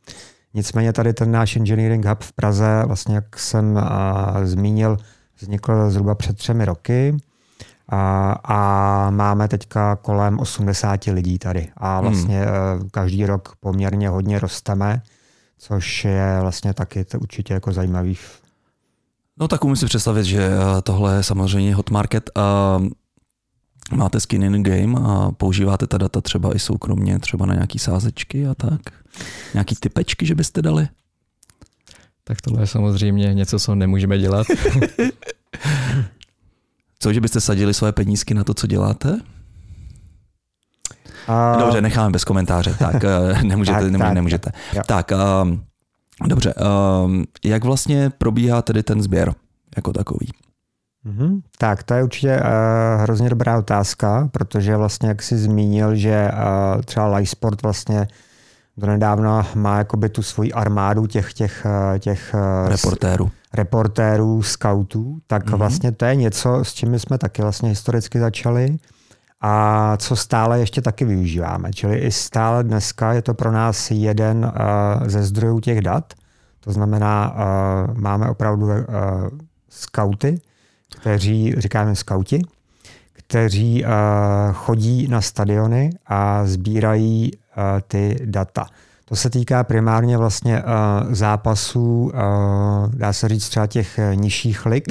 Nicméně 0.54 0.92
tady 0.92 1.12
ten 1.12 1.30
náš 1.30 1.56
engineering 1.56 2.06
hub 2.06 2.22
v 2.22 2.32
Praze, 2.32 2.82
vlastně 2.86 3.14
jak 3.14 3.38
jsem 3.38 3.78
a, 3.78 4.34
eh, 4.36 4.46
zmínil, 4.46 4.96
vznikl 5.40 5.90
zhruba 5.90 6.14
před 6.14 6.36
třemi 6.36 6.64
roky 6.64 7.16
a, 7.88 8.32
a 8.44 9.10
máme 9.10 9.48
teďka 9.48 9.96
kolem 9.96 10.38
80 10.38 11.04
lidí 11.04 11.38
tady. 11.38 11.68
A 11.76 11.98
hmm. 11.98 12.08
vlastně 12.08 12.44
hmm. 12.44 12.88
každý 12.90 13.26
rok 13.26 13.52
poměrně 13.60 14.08
hodně 14.08 14.38
rosteme 14.38 15.02
což 15.58 16.04
je 16.04 16.38
vlastně 16.40 16.74
taky 16.74 17.04
to 17.04 17.18
určitě 17.18 17.54
jako 17.54 17.72
zajímavý. 17.72 18.18
No 19.40 19.48
tak 19.48 19.64
umím 19.64 19.76
si 19.76 19.86
představit, 19.86 20.24
že 20.24 20.50
tohle 20.82 21.16
je 21.16 21.22
samozřejmě 21.22 21.74
hot 21.74 21.90
market. 21.90 22.30
Máte 23.92 24.20
skin 24.20 24.42
in 24.42 24.62
game 24.62 24.98
a 25.08 25.30
používáte 25.30 25.86
ta 25.86 25.98
data 25.98 26.20
třeba 26.20 26.56
i 26.56 26.58
soukromně, 26.58 27.18
třeba 27.18 27.46
na 27.46 27.54
nějaký 27.54 27.78
sázečky 27.78 28.46
a 28.46 28.54
tak? 28.54 28.80
Nějaký 29.54 29.74
typečky, 29.74 30.26
že 30.26 30.34
byste 30.34 30.62
dali? 30.62 30.88
Tak 32.24 32.40
tohle 32.40 32.62
je 32.62 32.66
samozřejmě 32.66 33.34
něco, 33.34 33.58
co 33.58 33.74
nemůžeme 33.74 34.18
dělat. 34.18 34.46
co, 36.98 37.12
že 37.12 37.20
byste 37.20 37.40
sadili 37.40 37.74
své 37.74 37.92
penízky 37.92 38.34
na 38.34 38.44
to, 38.44 38.54
co 38.54 38.66
děláte? 38.66 39.20
A... 41.28 41.56
Dobře, 41.56 41.80
necháme 41.80 42.10
bez 42.10 42.24
komentáře. 42.24 42.74
Tak, 42.78 43.04
eh, 43.04 43.42
nemůžete. 43.42 43.90
tak, 43.90 44.00
tak, 44.00 44.14
nemůžete. 44.14 44.50
Tak, 44.74 44.86
tak 44.86 45.12
um, 45.42 45.64
dobře. 46.26 46.54
Um, 47.04 47.24
jak 47.44 47.64
vlastně 47.64 48.10
probíhá 48.18 48.62
tedy 48.62 48.82
ten 48.82 49.02
sběr 49.02 49.34
jako 49.76 49.92
takový? 49.92 50.28
Mm-hmm. 51.06 51.40
Tak 51.58 51.82
to 51.82 51.94
je 51.94 52.02
určitě 52.02 52.36
uh, 52.40 53.02
hrozně 53.02 53.30
dobrá 53.30 53.58
otázka, 53.58 54.28
protože 54.32 54.76
vlastně, 54.76 55.08
jak 55.08 55.22
jsi 55.22 55.38
zmínil, 55.38 55.94
že 55.94 56.30
uh, 56.32 56.82
třeba 56.82 57.16
Lysport 57.16 57.62
vlastně 57.62 58.08
donedávna 58.76 59.46
má 59.54 59.78
jakoby 59.78 60.08
tu 60.08 60.22
svoji 60.22 60.52
armádu 60.52 61.06
těch, 61.06 61.32
těch, 61.32 61.66
těch 61.98 62.34
reportérů. 62.66 63.30
reportérů, 63.54 64.42
scoutů, 64.42 65.18
tak 65.26 65.46
mm-hmm. 65.46 65.56
vlastně 65.56 65.92
to 65.92 66.04
je 66.04 66.14
něco, 66.14 66.64
s 66.64 66.74
čím 66.74 66.98
jsme 66.98 67.18
taky 67.18 67.42
vlastně 67.42 67.68
historicky 67.68 68.18
začali 68.18 68.78
a 69.40 69.96
co 69.96 70.16
stále 70.16 70.60
ještě 70.60 70.82
taky 70.82 71.04
využíváme. 71.04 71.72
Čili 71.72 71.98
i 71.98 72.10
stále 72.12 72.64
dneska 72.64 73.12
je 73.12 73.22
to 73.22 73.34
pro 73.34 73.52
nás 73.52 73.90
jeden 73.90 74.44
uh, 74.44 75.08
ze 75.08 75.22
zdrojů 75.22 75.60
těch 75.60 75.80
dat. 75.80 76.14
To 76.60 76.72
znamená, 76.72 77.34
uh, 77.34 77.94
máme 77.98 78.30
opravdu 78.30 78.66
uh, 78.66 78.74
skauty, 79.68 80.40
kteří, 81.00 81.54
říkáme 81.58 81.94
skauti, 81.94 82.42
kteří 83.12 83.84
chodí 84.52 85.08
na 85.08 85.20
stadiony 85.20 85.90
a 86.06 86.46
sbírají 86.46 87.30
ty 87.88 88.16
data. 88.24 88.66
To 89.04 89.16
se 89.16 89.30
týká 89.30 89.64
primárně 89.64 90.18
vlastně 90.18 90.62
zápasů, 91.10 92.12
dá 92.88 93.12
se 93.12 93.28
říct 93.28 93.48
třeba 93.48 93.66
těch 93.66 94.00
nižších 94.14 94.66
lig, 94.66 94.84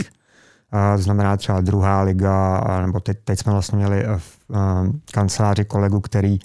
uh, 0.73 1.01
znamená 1.01 1.37
třeba 1.37 1.61
druhá 1.61 2.01
liga, 2.01 2.63
nebo 2.81 2.99
teď, 2.99 3.17
teď 3.23 3.39
jsme 3.39 3.51
vlastně 3.51 3.77
měli 3.77 4.05
v 4.17 4.39
uh, 4.47 4.57
kanceláři 5.11 5.65
kolegu, 5.65 5.99
který 5.99 6.39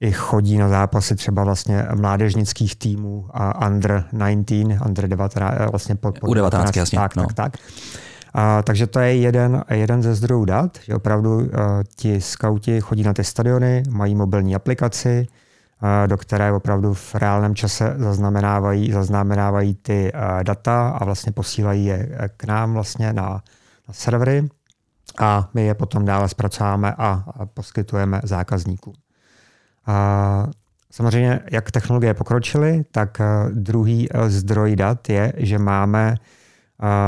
i 0.00 0.12
chodí 0.12 0.58
na 0.58 0.68
zápasy 0.68 1.16
třeba 1.16 1.44
vlastně 1.44 1.86
mládežnických 1.94 2.76
týmů 2.76 3.26
a 3.30 3.68
under 3.68 4.04
19, 4.12 4.86
under 4.86 5.08
19, 5.08 5.54
vlastně 5.70 5.94
pod, 5.94 6.18
pod 6.18 6.30
U 6.30 6.34
19, 6.34 6.52
19 6.52 6.76
jasně. 6.76 6.98
Tak, 6.98 7.16
no. 7.16 7.26
tak, 7.26 7.34
tak. 7.34 7.56
A, 8.34 8.62
takže 8.62 8.86
to 8.86 9.00
je 9.00 9.16
jeden, 9.16 9.64
jeden 9.70 10.02
ze 10.02 10.14
zdrojů 10.14 10.44
dat, 10.44 10.78
že 10.84 10.94
opravdu 10.94 11.36
uh, 11.36 11.46
ti 11.96 12.20
skauti 12.20 12.80
chodí 12.80 13.02
na 13.02 13.12
ty 13.12 13.24
stadiony, 13.24 13.82
mají 13.90 14.14
mobilní 14.14 14.54
aplikaci, 14.54 15.26
do 16.06 16.16
které 16.16 16.52
opravdu 16.52 16.94
v 16.94 17.14
reálném 17.14 17.54
čase 17.54 17.94
zaznamenávají, 17.98 18.92
zaznamenávají 18.92 19.74
ty 19.74 20.12
data 20.42 20.88
a 20.88 21.04
vlastně 21.04 21.32
posílají 21.32 21.84
je 21.84 22.18
k 22.36 22.44
nám 22.44 22.72
vlastně 22.72 23.12
na, 23.12 23.42
na 23.88 23.94
servery 23.94 24.48
a 25.20 25.48
my 25.54 25.66
je 25.66 25.74
potom 25.74 26.04
dále 26.04 26.28
zpracováme 26.28 26.94
a, 26.98 27.24
poskytujeme 27.54 28.20
zákazníkům. 28.24 28.94
Samozřejmě, 30.90 31.40
jak 31.52 31.70
technologie 31.70 32.14
pokročily, 32.14 32.84
tak 32.90 33.20
druhý 33.50 34.08
zdroj 34.26 34.76
dat 34.76 35.08
je, 35.08 35.32
že 35.36 35.58
máme 35.58 36.14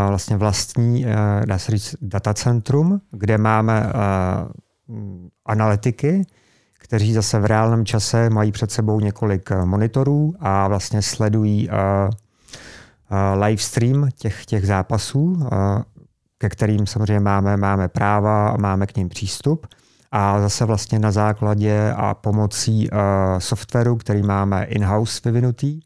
vlastně 0.09 0.37
vlastní, 0.37 1.07
dá 1.45 1.59
se 1.59 1.73
říct, 1.73 1.97
datacentrum, 2.01 3.01
kde 3.11 3.39
máme 3.39 3.93
analytiky, 5.47 6.23
kteří 6.95 7.13
zase 7.13 7.41
v 7.41 7.45
reálném 7.45 7.87
čase 7.87 8.31
mají 8.31 8.53
před 8.53 8.71
sebou 8.71 9.01
několik 9.01 9.51
eh, 9.51 9.65
monitorů 9.65 10.35
a 10.41 10.69
vlastně 10.69 11.03
sledují 11.03 11.69
live 13.35 13.63
stream 13.63 14.09
těch, 14.19 14.47
těch 14.47 14.67
zápasů, 14.67 15.49
ke 16.39 16.49
kterým 16.49 16.87
samozřejmě 16.87 17.21
máme, 17.21 17.57
máme 17.57 17.89
práva 17.89 18.49
a 18.49 18.57
máme 18.57 18.87
k 18.87 18.97
ním 18.97 19.09
přístup. 19.09 19.67
A 20.13 20.41
zase 20.41 20.65
vlastně 20.65 20.99
na 20.99 21.11
základě 21.11 21.93
a 21.97 22.15
pomocí 22.15 22.89
softwaru, 23.39 23.97
který 23.97 24.23
máme 24.23 24.65
in-house 24.65 25.21
vyvinutý, 25.25 25.81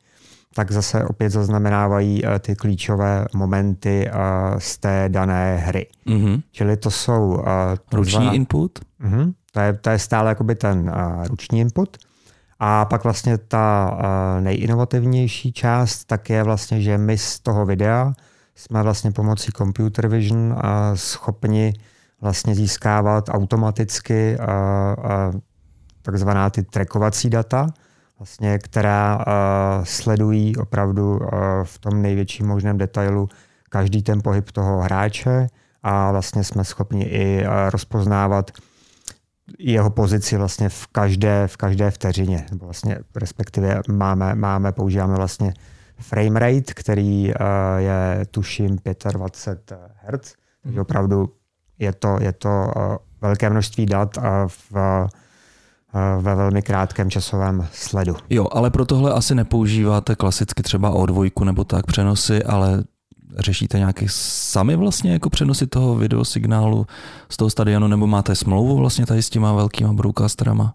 tak 0.55 0.73
zase 0.73 1.05
opět 1.05 1.31
zaznamenávají 1.31 2.23
ty 2.41 2.57
klíčové 2.57 3.25
momenty 3.35 4.11
z 4.59 4.79
té 4.79 5.09
dané 5.09 5.57
hry. 5.57 5.87
Mm-hmm. 6.07 6.43
Čili 6.53 6.77
to 6.77 6.91
jsou... 6.91 7.45
Ruční 7.93 8.13
zvaná, 8.13 8.33
input? 8.33 8.79
Uh-huh, 9.05 9.35
to, 9.53 9.61
je, 9.61 9.73
to 9.73 9.91
je 9.91 9.99
stále 9.99 10.29
jakoby 10.29 10.55
ten 10.55 10.91
uh, 10.91 11.27
ruční 11.27 11.61
input. 11.61 11.97
A 12.61 12.85
pak 12.85 13.05
vlastně 13.05 13.39
ta 13.39 13.91
uh, 13.93 14.45
nejinovativnější 14.45 15.53
část 15.53 16.05
tak 16.05 16.31
je 16.31 16.43
vlastně, 16.43 16.83
že 16.83 16.99
my 16.99 17.19
z 17.19 17.41
toho 17.41 17.67
videa 17.67 18.13
jsme 18.55 18.83
vlastně 18.83 19.13
pomocí 19.13 19.53
computer 19.53 20.09
vision 20.09 20.39
uh, 20.53 20.59
schopni 20.95 21.75
vlastně 22.21 22.55
získávat 22.55 23.29
automaticky 23.29 24.37
uh, 24.39 24.45
uh, 25.05 25.41
takzvaná 26.03 26.51
ty 26.51 26.63
trackovací 26.63 27.31
data, 27.31 27.67
vlastně, 28.19 28.59
která 28.59 29.17
uh, 29.17 29.25
sledují 29.85 30.57
opravdu 30.57 31.11
uh, 31.11 31.29
v 31.65 31.79
tom 31.79 32.03
největším 32.03 32.47
možném 32.47 32.79
detailu 32.79 33.29
každý 33.71 34.03
ten 34.03 34.23
pohyb 34.23 34.51
toho 34.51 34.81
hráče 34.81 35.47
a 35.83 36.13
vlastně 36.13 36.45
jsme 36.45 36.65
schopni 36.65 37.05
i 37.05 37.47
uh, 37.47 37.53
rozpoznávat 37.71 38.51
jeho 39.59 39.91
pozici 39.91 40.37
vlastně 40.37 40.69
v 40.69 40.87
každé, 40.87 41.47
v 41.47 41.57
každé 41.57 41.91
vteřině. 41.91 42.47
Vlastně 42.61 42.99
respektive 43.17 43.81
máme, 43.89 44.35
máme, 44.35 44.73
používáme 44.73 45.15
vlastně 45.15 45.55
frame 45.99 46.41
rate, 46.41 46.75
který 46.75 47.29
uh, 47.29 47.35
je 47.77 48.27
tuším 48.31 48.79
25 49.13 49.79
Hz, 49.95 50.35
takže 50.63 50.81
opravdu 50.81 51.33
je 51.79 51.93
to, 51.93 52.19
je 52.21 52.33
to 52.33 52.49
uh, 52.49 52.97
velké 53.21 53.51
množství 53.51 53.87
dat 53.87 54.19
a 54.19 54.49
v 54.49 55.09
Eh, 55.95 56.23
ve 56.23 56.35
velmi 56.35 56.63
krátkém 56.63 57.11
časovém 57.11 57.67
sledu. 57.73 58.17
Jo, 58.31 58.49
ale 58.53 58.71
pro 58.71 58.87
tohle 58.87 59.13
asi 59.13 59.35
nepoužíváte 59.35 60.15
klasicky 60.15 60.63
třeba 60.63 60.95
O2 60.95 61.45
nebo 61.45 61.65
tak 61.65 61.87
přenosy, 61.87 62.45
ale 62.45 62.85
řešíte 63.39 63.79
nějaké 63.79 64.07
sami 64.09 64.77
vlastně 64.77 65.13
jako 65.13 65.31
přenosy 65.31 65.67
toho 65.67 65.95
videosignálu 65.95 66.87
z 67.29 67.37
toho 67.37 67.51
stadionu, 67.51 67.89
nebo 67.89 68.07
máte 68.07 68.35
smlouvu 68.35 68.77
vlastně 68.77 69.07
tady 69.07 69.23
s 69.23 69.31
těma 69.31 69.53
velkýma 69.53 69.93
broadcasterama? 69.93 70.75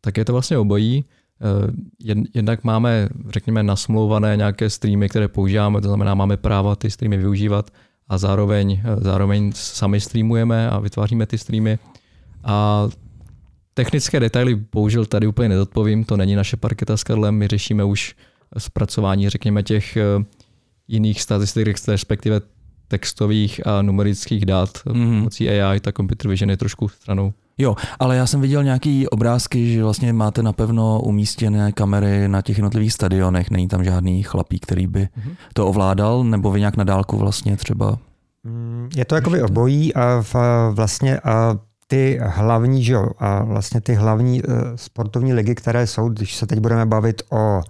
Tak 0.00 0.16
je 0.16 0.24
to 0.24 0.32
vlastně 0.32 0.58
obojí. 0.58 1.04
Eh, 1.40 2.14
jednak 2.34 2.64
máme, 2.64 3.08
řekněme, 3.28 3.62
nasmlouvané 3.62 4.36
nějaké 4.36 4.70
streamy, 4.70 5.08
které 5.08 5.28
používáme, 5.28 5.80
to 5.80 5.88
znamená, 5.88 6.14
máme 6.14 6.36
práva 6.36 6.76
ty 6.76 6.90
streamy 6.90 7.16
využívat 7.16 7.70
a 8.08 8.18
zároveň, 8.18 8.80
eh, 8.84 8.96
zároveň 9.00 9.52
sami 9.54 10.00
streamujeme 10.00 10.70
a 10.70 10.78
vytváříme 10.78 11.26
ty 11.26 11.38
streamy. 11.38 11.78
A 12.44 12.88
Technické 13.74 14.20
detaily 14.20 14.54
bohužel 14.54 15.06
tady 15.06 15.26
úplně 15.26 15.48
nedodpovím, 15.48 16.04
to 16.04 16.16
není 16.16 16.34
naše 16.34 16.56
parketa 16.56 16.96
s 16.96 17.04
Karlem, 17.04 17.34
my 17.34 17.48
řešíme 17.48 17.84
už 17.84 18.14
zpracování, 18.58 19.28
řekněme, 19.28 19.62
těch 19.62 19.96
eh, 19.96 20.02
jiných 20.88 21.22
statistik, 21.22 21.68
respektive 21.88 22.40
textových 22.88 23.66
a 23.66 23.82
numerických 23.82 24.46
dat 24.46 24.70
mm-hmm. 24.70 25.18
pomocí 25.18 25.50
AI, 25.50 25.80
ta 25.80 25.92
computer 25.92 26.30
vision 26.30 26.50
je 26.50 26.56
trošku 26.56 26.88
stranou. 26.88 27.32
Jo, 27.58 27.76
ale 27.98 28.16
já 28.16 28.26
jsem 28.26 28.40
viděl 28.40 28.64
nějaký 28.64 29.08
obrázky, 29.08 29.72
že 29.72 29.82
vlastně 29.82 30.12
máte 30.12 30.42
napevno 30.42 31.00
umístěné 31.00 31.72
kamery 31.72 32.28
na 32.28 32.42
těch 32.42 32.58
jednotlivých 32.58 32.92
stadionech, 32.92 33.50
není 33.50 33.68
tam 33.68 33.84
žádný 33.84 34.22
chlapík, 34.22 34.62
který 34.62 34.86
by 34.86 35.00
mm-hmm. 35.00 35.36
to 35.54 35.66
ovládal, 35.66 36.24
nebo 36.24 36.52
vy 36.52 36.60
nějak 36.60 36.76
na 36.76 36.84
dálku 36.84 37.18
vlastně 37.18 37.56
třeba? 37.56 37.98
Mm, 38.44 38.88
je 38.96 39.04
to 39.04 39.14
jakoby 39.14 39.42
obojí 39.42 39.94
a 39.94 40.22
v, 40.22 40.34
vlastně 40.70 41.20
a 41.20 41.58
ty 41.86 42.20
hlavní, 42.22 42.84
že 42.84 42.92
jo, 42.92 43.08
a 43.18 43.44
vlastně 43.44 43.80
ty 43.80 43.94
hlavní 43.94 44.42
uh, 44.42 44.54
sportovní 44.76 45.32
ligy, 45.32 45.54
které 45.54 45.86
jsou, 45.86 46.08
když 46.08 46.36
se 46.36 46.46
teď 46.46 46.58
budeme 46.58 46.86
bavit 46.86 47.22
o 47.30 47.60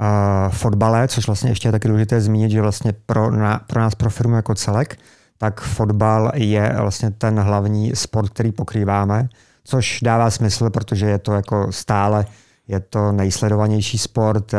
uh, 0.00 0.52
fotbale, 0.52 1.08
což 1.08 1.26
vlastně 1.26 1.50
ještě 1.50 1.68
je 1.68 1.72
taky 1.72 1.88
důležité 1.88 2.20
zmínit, 2.20 2.50
že 2.50 2.62
vlastně 2.62 2.92
pro, 3.06 3.30
na, 3.30 3.58
pro 3.66 3.80
nás, 3.80 3.94
pro 3.94 4.10
firmu 4.10 4.34
jako 4.34 4.54
celek, 4.54 4.98
tak 5.38 5.60
fotbal 5.60 6.32
je 6.34 6.74
vlastně 6.80 7.10
ten 7.10 7.40
hlavní 7.40 7.96
sport, 7.96 8.30
který 8.30 8.52
pokrýváme, 8.52 9.28
což 9.64 9.98
dává 10.02 10.30
smysl, 10.30 10.70
protože 10.70 11.06
je 11.06 11.18
to 11.18 11.32
jako 11.32 11.72
stále 11.72 12.26
je 12.68 12.80
to 12.80 13.12
nejsledovanější 13.12 13.98
sport, 13.98 14.54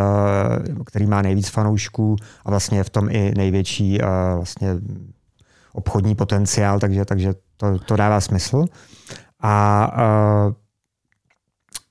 který 0.85 1.05
má 1.05 1.21
nejvíc 1.21 1.49
fanoušků 1.49 2.15
a 2.45 2.49
vlastně 2.49 2.77
je 2.77 2.83
v 2.83 2.89
tom 2.89 3.09
i 3.09 3.33
největší 3.37 3.99
vlastně 4.35 4.75
obchodní 5.73 6.15
potenciál, 6.15 6.79
takže, 6.79 7.05
takže 7.05 7.33
to, 7.57 7.79
to 7.79 7.95
dává 7.95 8.21
smysl. 8.21 8.65
A 9.41 9.91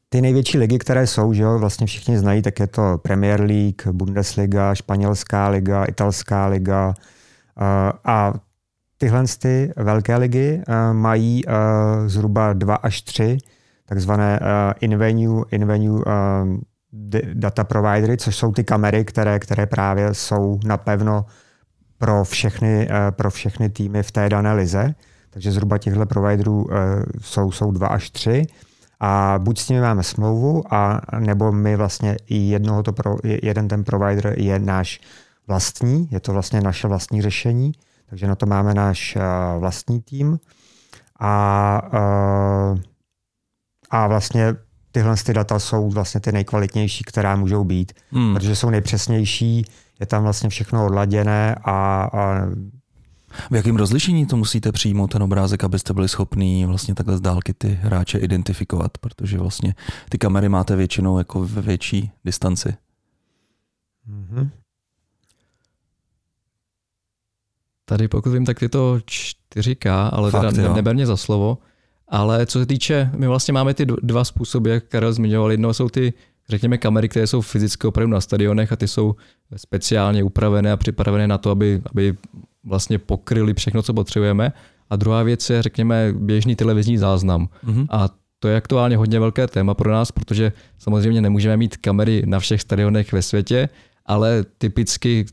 ty 0.09 0.21
největší 0.21 0.59
ligy, 0.59 0.79
které 0.79 1.07
jsou, 1.07 1.33
že 1.33 1.43
jo, 1.43 1.59
vlastně 1.59 1.87
všichni 1.87 2.19
znají, 2.19 2.43
tak 2.43 2.61
je 2.61 2.67
to 2.67 2.99
Premier 3.03 3.41
League, 3.41 3.83
Bundesliga, 3.93 4.75
Španělská 4.75 5.49
liga, 5.49 5.85
Italská 5.85 6.47
liga 6.47 6.95
a 8.05 8.33
tyhle 8.99 9.25
ty 9.38 9.73
velké 9.77 10.17
ligy 10.17 10.62
mají 10.93 11.43
zhruba 12.07 12.53
dva 12.53 12.75
až 12.75 13.03
tři 13.03 13.38
takzvané 13.87 14.41
in-venue, 14.81 15.45
in-venue 15.50 16.05
data 17.35 17.65
providery, 17.65 18.17
což 18.17 18.37
jsou 18.37 18.53
ty 18.53 18.65
kamery, 18.65 19.05
které, 19.05 19.38
které 19.38 19.67
právě 19.67 20.15
jsou 20.15 20.59
napevno 20.65 21.25
pro 21.99 22.25
všechny, 22.25 22.88
pro 23.11 23.31
všechny 23.31 23.71
týmy 23.71 24.03
v 24.03 24.12
té 24.12 24.29
dané 24.29 24.53
lize. 24.53 24.95
Takže 25.31 25.53
zhruba 25.53 25.79
těchto 25.79 26.07
providerů 26.07 26.67
jsou, 27.21 27.50
jsou 27.53 27.71
dva 27.71 27.87
až 27.87 28.11
tři 28.11 28.47
a 29.00 29.35
buď 29.38 29.59
s 29.59 29.69
nimi 29.69 29.81
máme 29.81 30.02
smlouvu, 30.02 30.75
a 30.75 31.00
nebo 31.19 31.52
my 31.52 31.76
vlastně 31.76 32.17
i 32.26 32.37
jednoho 32.37 32.83
to 32.83 32.93
pro, 32.93 33.17
jeden 33.43 33.69
ten 33.69 33.85
provider 33.85 34.35
je 34.37 34.59
náš 34.59 35.00
vlastní, 35.47 36.09
je 36.11 36.21
to 36.21 36.33
vlastně 36.33 36.61
naše 36.61 36.88
vlastní 36.88 37.23
řešení, 37.23 37.73
takže 38.11 38.26
na 38.26 38.35
to 38.35 38.47
máme 38.47 38.75
náš 38.75 39.17
uh, 39.17 39.61
vlastní 39.61 40.00
tým 40.02 40.38
a, 41.21 41.83
uh, 41.93 42.81
a 43.90 44.07
vlastně 44.07 44.55
tyhle 44.93 45.17
ty 45.17 45.35
data 45.35 45.59
jsou 45.59 45.90
vlastně 45.90 46.21
ty 46.21 46.33
nejkvalitnější, 46.33 47.05
která 47.05 47.37
můžou 47.37 47.64
být, 47.64 47.93
hmm. 48.11 48.35
protože 48.35 48.57
jsou 48.57 48.71
nejpřesnější, 48.71 49.64
je 50.00 50.07
tam 50.07 50.23
vlastně 50.23 50.49
všechno 50.49 50.87
odladěné 50.87 51.55
a, 51.64 52.09
a 52.12 52.40
v 53.50 53.54
jakém 53.54 53.76
rozlišení 53.76 54.26
to 54.26 54.37
musíte 54.37 54.73
přijmout 54.73 55.11
ten 55.11 55.23
obrázek, 55.23 55.64
abyste 55.64 55.95
byli 55.95 56.09
schopní 56.09 56.66
vlastně 56.66 56.95
takhle 56.95 57.16
z 57.16 57.21
dálky 57.21 57.54
ty 57.54 57.78
hráče 57.83 58.18
identifikovat, 58.18 58.99
protože 58.99 59.38
vlastně 59.38 59.75
ty 60.09 60.18
kamery 60.18 60.49
máte 60.49 60.76
většinou 60.76 61.18
jako 61.18 61.45
ve 61.45 61.62
větší 61.62 62.11
distanci. 62.25 62.75
Mm-hmm. 64.11 64.50
Tady 67.85 68.09
pokud 68.09 68.30
vím, 68.30 68.45
tak 68.45 68.62
je 68.62 68.68
to 68.68 68.99
4K, 69.54 70.09
ale 70.12 70.30
Fakt, 70.30 70.54
teda 70.54 70.75
neber 70.75 70.95
mě 70.95 71.07
za 71.07 71.16
slovo. 71.16 71.59
Ale 72.09 72.47
co 72.47 72.59
se 72.59 72.66
týče, 72.66 73.11
my 73.16 73.26
vlastně 73.26 73.52
máme 73.52 73.75
ty 73.75 73.87
dva 73.87 74.25
způsoby, 74.25 74.71
jak 74.71 74.85
Karel 74.85 75.12
zmiňoval. 75.12 75.50
Jedno 75.50 75.75
jsou 75.75 75.88
ty, 75.88 76.12
řekněme, 76.49 76.78
kamery, 76.78 77.09
které 77.09 77.26
jsou 77.26 77.40
fyzicky 77.40 77.87
opravdu 77.87 78.12
na 78.12 78.21
stadionech 78.21 78.73
a 78.73 78.76
ty 78.76 78.88
jsou 78.88 79.16
speciálně 79.57 80.23
upravené 80.23 80.73
a 80.73 80.76
připravené 80.76 81.28
na 81.28 81.38
to, 81.38 81.50
aby, 81.50 81.83
aby 81.90 82.16
vlastně 82.68 82.98
pokryli 82.98 83.54
všechno, 83.54 83.82
co 83.82 83.94
potřebujeme. 83.94 84.52
A 84.90 84.96
druhá 84.96 85.22
věc 85.22 85.50
je, 85.50 85.62
řekněme, 85.62 86.12
běžný 86.16 86.56
televizní 86.56 86.98
záznam. 86.98 87.48
Mm-hmm. 87.66 87.87
A 87.90 88.08
to 88.38 88.48
je 88.48 88.56
aktuálně 88.56 88.96
hodně 88.96 89.20
velké 89.20 89.46
téma 89.46 89.75
pro 89.75 89.92
nás, 89.92 90.12
protože 90.12 90.52
samozřejmě 90.78 91.20
nemůžeme 91.20 91.56
mít 91.56 91.76
kamery 91.76 92.22
na 92.26 92.40
všech 92.40 92.60
stadionech 92.60 93.12
ve 93.12 93.22
světě, 93.22 93.68
ale 94.06 94.44
typicky 94.58 95.26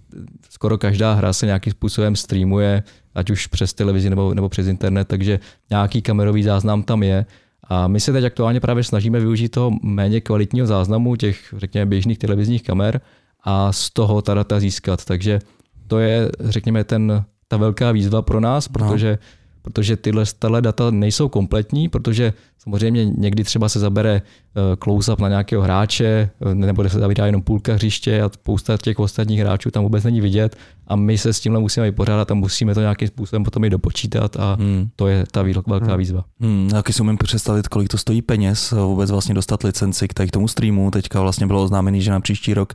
skoro 0.49 0.77
každá 0.77 1.13
hra 1.13 1.33
se 1.33 1.45
nějakým 1.45 1.73
způsobem 1.73 2.15
streamuje, 2.15 2.83
ať 3.15 3.29
už 3.29 3.47
přes 3.47 3.73
televizi 3.73 4.09
nebo, 4.09 4.33
nebo 4.33 4.49
přes 4.49 4.67
internet, 4.67 5.07
takže 5.07 5.39
nějaký 5.69 6.01
kamerový 6.01 6.43
záznam 6.43 6.83
tam 6.83 7.03
je. 7.03 7.25
A 7.63 7.87
my 7.87 7.99
se 7.99 8.11
teď 8.11 8.25
aktuálně 8.25 8.59
právě 8.59 8.83
snažíme 8.83 9.19
využít 9.19 9.49
toho 9.49 9.71
méně 9.83 10.21
kvalitního 10.21 10.67
záznamu 10.67 11.15
těch, 11.15 11.53
řekněme, 11.57 11.85
běžných 11.85 12.17
televizních 12.17 12.63
kamer 12.63 13.01
a 13.43 13.71
z 13.71 13.89
toho 13.89 14.21
ta 14.21 14.33
data 14.33 14.59
získat. 14.59 15.05
Takže 15.05 15.39
to 15.87 15.99
je, 15.99 16.29
řekněme, 16.39 16.83
ten, 16.83 17.25
ta 17.47 17.57
velká 17.57 17.91
výzva 17.91 18.21
pro 18.21 18.39
nás, 18.39 18.69
no. 18.69 18.73
protože 18.73 19.11
no 19.21 19.44
protože 19.65 19.97
tyhle, 19.97 20.23
tyhle 20.39 20.61
data 20.61 20.91
nejsou 20.91 21.29
kompletní, 21.29 21.89
protože 21.89 22.33
samozřejmě 22.57 23.05
někdy 23.05 23.43
třeba 23.43 23.69
se 23.69 23.79
zabere 23.79 24.21
eh, 24.21 24.75
close-up 24.75 25.19
na 25.19 25.29
nějakého 25.29 25.61
hráče, 25.61 26.29
eh, 26.51 26.55
nebo 26.55 26.89
se 26.89 26.99
zabírá 26.99 27.25
jenom 27.25 27.41
půlka 27.41 27.73
hřiště 27.73 28.21
a 28.21 28.29
spousta 28.29 28.77
těch 28.77 28.99
ostatních 28.99 29.39
hráčů 29.39 29.71
tam 29.71 29.83
vůbec 29.83 30.03
není 30.03 30.21
vidět 30.21 30.55
a 30.87 30.95
my 30.95 31.17
se 31.17 31.33
s 31.33 31.39
tímhle 31.39 31.61
musíme 31.61 31.85
vypořádat 31.85 32.31
a 32.31 32.33
musíme 32.33 32.73
to 32.73 32.81
nějakým 32.81 33.07
způsobem 33.07 33.43
potom 33.43 33.63
i 33.63 33.69
dopočítat 33.69 34.35
a 34.35 34.57
hmm. 34.59 34.87
to 34.95 35.07
je 35.07 35.23
ta 35.31 35.43
velká 35.67 35.85
hmm. 35.85 35.97
výzva. 35.97 36.25
Hmm, 36.39 36.69
taky 36.69 36.93
si 36.93 37.01
umím 37.01 37.17
představit, 37.17 37.67
kolik 37.67 37.89
to 37.89 37.97
stojí 37.97 38.21
peněz 38.21 38.71
eh, 38.71 38.75
vůbec 38.75 39.11
vlastně 39.11 39.33
dostat 39.33 39.63
licenci 39.63 40.07
k 40.07 40.13
tady 40.13 40.29
tomu 40.29 40.47
streamu. 40.47 40.91
Teďka 40.91 41.21
vlastně 41.21 41.47
bylo 41.47 41.63
oznámený, 41.63 42.01
že 42.01 42.11
na 42.11 42.19
příští 42.19 42.53
rok 42.53 42.73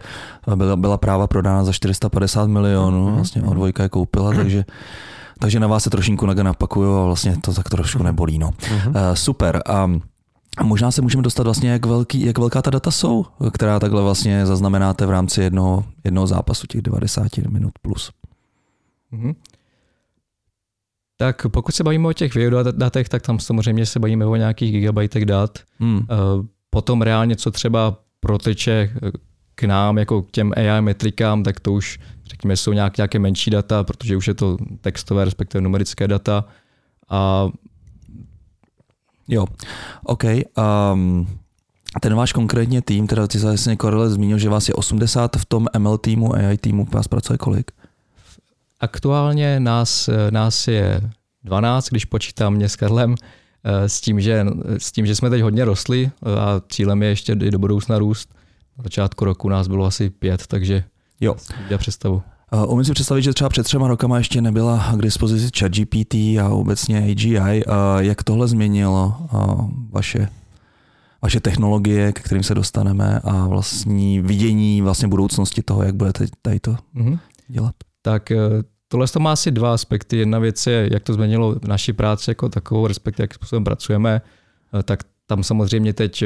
byla, 0.54 0.76
byla 0.76 0.98
práva 0.98 1.26
prodána 1.26 1.64
za 1.64 1.72
450 1.72 2.46
milionů, 2.46 3.06
hmm. 3.06 3.14
vlastně 3.14 3.42
o 3.42 3.54
dvojka 3.54 3.82
je 3.82 3.88
koupila, 3.88 4.34
takže 4.34 4.64
takže 5.40 5.60
na 5.60 5.66
vás 5.66 5.84
se 5.84 5.90
trošinku 5.90 6.26
napakuju 6.26 6.96
a 6.96 7.04
vlastně 7.04 7.36
to 7.36 7.54
tak 7.54 7.68
trošku 7.68 8.02
nebolí. 8.02 8.38
No. 8.38 8.50
Uh-huh. 8.50 8.88
Uh, 8.88 9.14
super. 9.14 9.62
Um, 9.84 10.02
a 10.56 10.64
možná 10.64 10.90
se 10.90 11.02
můžeme 11.02 11.22
dostat 11.22 11.42
vlastně, 11.42 11.70
jak, 11.70 11.86
velký, 11.86 12.24
jak 12.24 12.38
velká 12.38 12.62
ta 12.62 12.70
data 12.70 12.90
jsou, 12.90 13.26
která 13.52 13.80
takhle 13.80 14.02
vlastně 14.02 14.46
zaznamenáte 14.46 15.06
v 15.06 15.10
rámci 15.10 15.42
jednoho, 15.42 15.84
jednoho 16.04 16.26
zápasu, 16.26 16.66
těch 16.66 16.82
90 16.82 17.36
minut 17.36 17.72
plus. 17.82 18.10
Mm-hmm. 19.12 19.34
Tak 21.16 21.46
pokud 21.48 21.74
se 21.74 21.84
bavíme 21.84 22.08
o 22.08 22.12
těch 22.12 22.34
videodatech, 22.34 23.08
tak 23.08 23.22
tam 23.22 23.38
samozřejmě 23.38 23.86
se 23.86 23.98
bavíme 23.98 24.26
o 24.26 24.36
nějakých 24.36 24.72
gigabajtech 24.72 25.24
dat. 25.24 25.58
Hmm. 25.78 26.00
Potom 26.70 27.02
reálně, 27.02 27.36
co 27.36 27.50
třeba 27.50 27.96
proteče 28.20 28.92
k 29.54 29.62
nám, 29.64 29.98
jako 29.98 30.22
k 30.22 30.30
těm 30.30 30.52
AI 30.56 30.80
metrikám, 30.80 31.42
tak 31.42 31.60
to 31.60 31.72
už 31.72 31.98
řekněme, 32.30 32.56
jsou 32.56 32.72
nějak, 32.72 32.96
nějaké 32.96 33.18
menší 33.18 33.50
data, 33.50 33.84
protože 33.84 34.16
už 34.16 34.28
je 34.28 34.34
to 34.34 34.56
textové, 34.80 35.24
respektive 35.24 35.62
numerické 35.62 36.08
data. 36.08 36.44
A... 37.08 37.48
Jo, 39.28 39.46
OK. 40.04 40.24
Um, 40.94 41.26
ten 42.00 42.14
váš 42.14 42.32
konkrétně 42.32 42.82
tým, 42.82 43.06
teda 43.06 43.26
ty 43.26 43.38
vlastně 43.38 43.76
Korele 43.76 44.10
zmínil, 44.10 44.38
že 44.38 44.48
vás 44.48 44.68
je 44.68 44.74
80 44.74 45.36
v 45.36 45.44
tom 45.44 45.66
ML 45.78 45.98
týmu, 45.98 46.34
AI 46.34 46.58
týmu, 46.58 46.86
vás 46.92 47.08
pracuje 47.08 47.38
kolik? 47.38 47.70
Aktuálně 48.80 49.60
nás, 49.60 50.10
nás 50.30 50.68
je 50.68 51.10
12, 51.44 51.88
když 51.88 52.04
počítám 52.04 52.54
mě 52.54 52.68
s 52.68 52.76
Karlem, 52.76 53.14
eh, 53.64 53.88
s 53.88 54.00
tím, 54.00 54.20
že, 54.20 54.46
s 54.78 54.92
tím, 54.92 55.06
že 55.06 55.14
jsme 55.14 55.30
teď 55.30 55.42
hodně 55.42 55.64
rostli 55.64 56.10
a 56.22 56.60
cílem 56.68 57.02
je 57.02 57.08
ještě 57.08 57.32
i 57.32 57.50
do 57.50 57.58
budoucna 57.58 57.98
růst. 57.98 58.34
Na 58.78 58.82
začátku 58.84 59.24
roku 59.24 59.48
nás 59.48 59.68
bylo 59.68 59.84
asi 59.86 60.10
pět, 60.10 60.46
takže 60.46 60.84
Jo. 61.20 61.36
Já 61.68 61.78
představu. 61.78 62.22
Uh, 62.52 62.72
umím 62.72 62.84
si 62.84 62.92
představit, 62.92 63.22
že 63.22 63.32
třeba 63.32 63.50
před 63.50 63.62
třema 63.62 63.88
rokama 63.88 64.18
ještě 64.18 64.40
nebyla 64.40 64.92
k 64.96 65.02
dispozici 65.02 65.50
ChatGPT 65.58 66.14
a 66.14 66.48
obecně 66.48 66.98
AGI. 66.98 67.38
Uh, 67.38 67.74
jak 67.98 68.22
tohle 68.22 68.48
změnilo 68.48 69.16
uh, 69.32 69.70
vaše, 69.90 70.28
vaše 71.22 71.40
technologie, 71.40 72.12
ke 72.12 72.22
kterým 72.22 72.42
se 72.42 72.54
dostaneme 72.54 73.20
a 73.24 73.46
vlastní 73.46 74.20
vidění 74.20 74.82
vlastně 74.82 75.08
budoucnosti 75.08 75.62
toho, 75.62 75.82
jak 75.82 75.94
budete 75.94 76.26
tady 76.42 76.60
to 76.60 76.76
mm-hmm. 76.94 77.18
dělat? 77.48 77.74
Tak 78.02 78.32
tohle 78.88 79.08
to 79.08 79.20
má 79.20 79.32
asi 79.32 79.50
dva 79.50 79.74
aspekty. 79.74 80.16
Jedna 80.16 80.38
věc 80.38 80.66
je, 80.66 80.88
jak 80.92 81.02
to 81.02 81.14
změnilo 81.14 81.56
naši 81.66 81.92
práci 81.92 82.30
jako 82.30 82.48
takovou, 82.48 82.86
respektive 82.86 83.24
jak 83.24 83.34
způsobem 83.34 83.64
pracujeme. 83.64 84.20
Tak 84.84 85.00
tam 85.26 85.42
samozřejmě 85.42 85.92
teď 85.92 86.24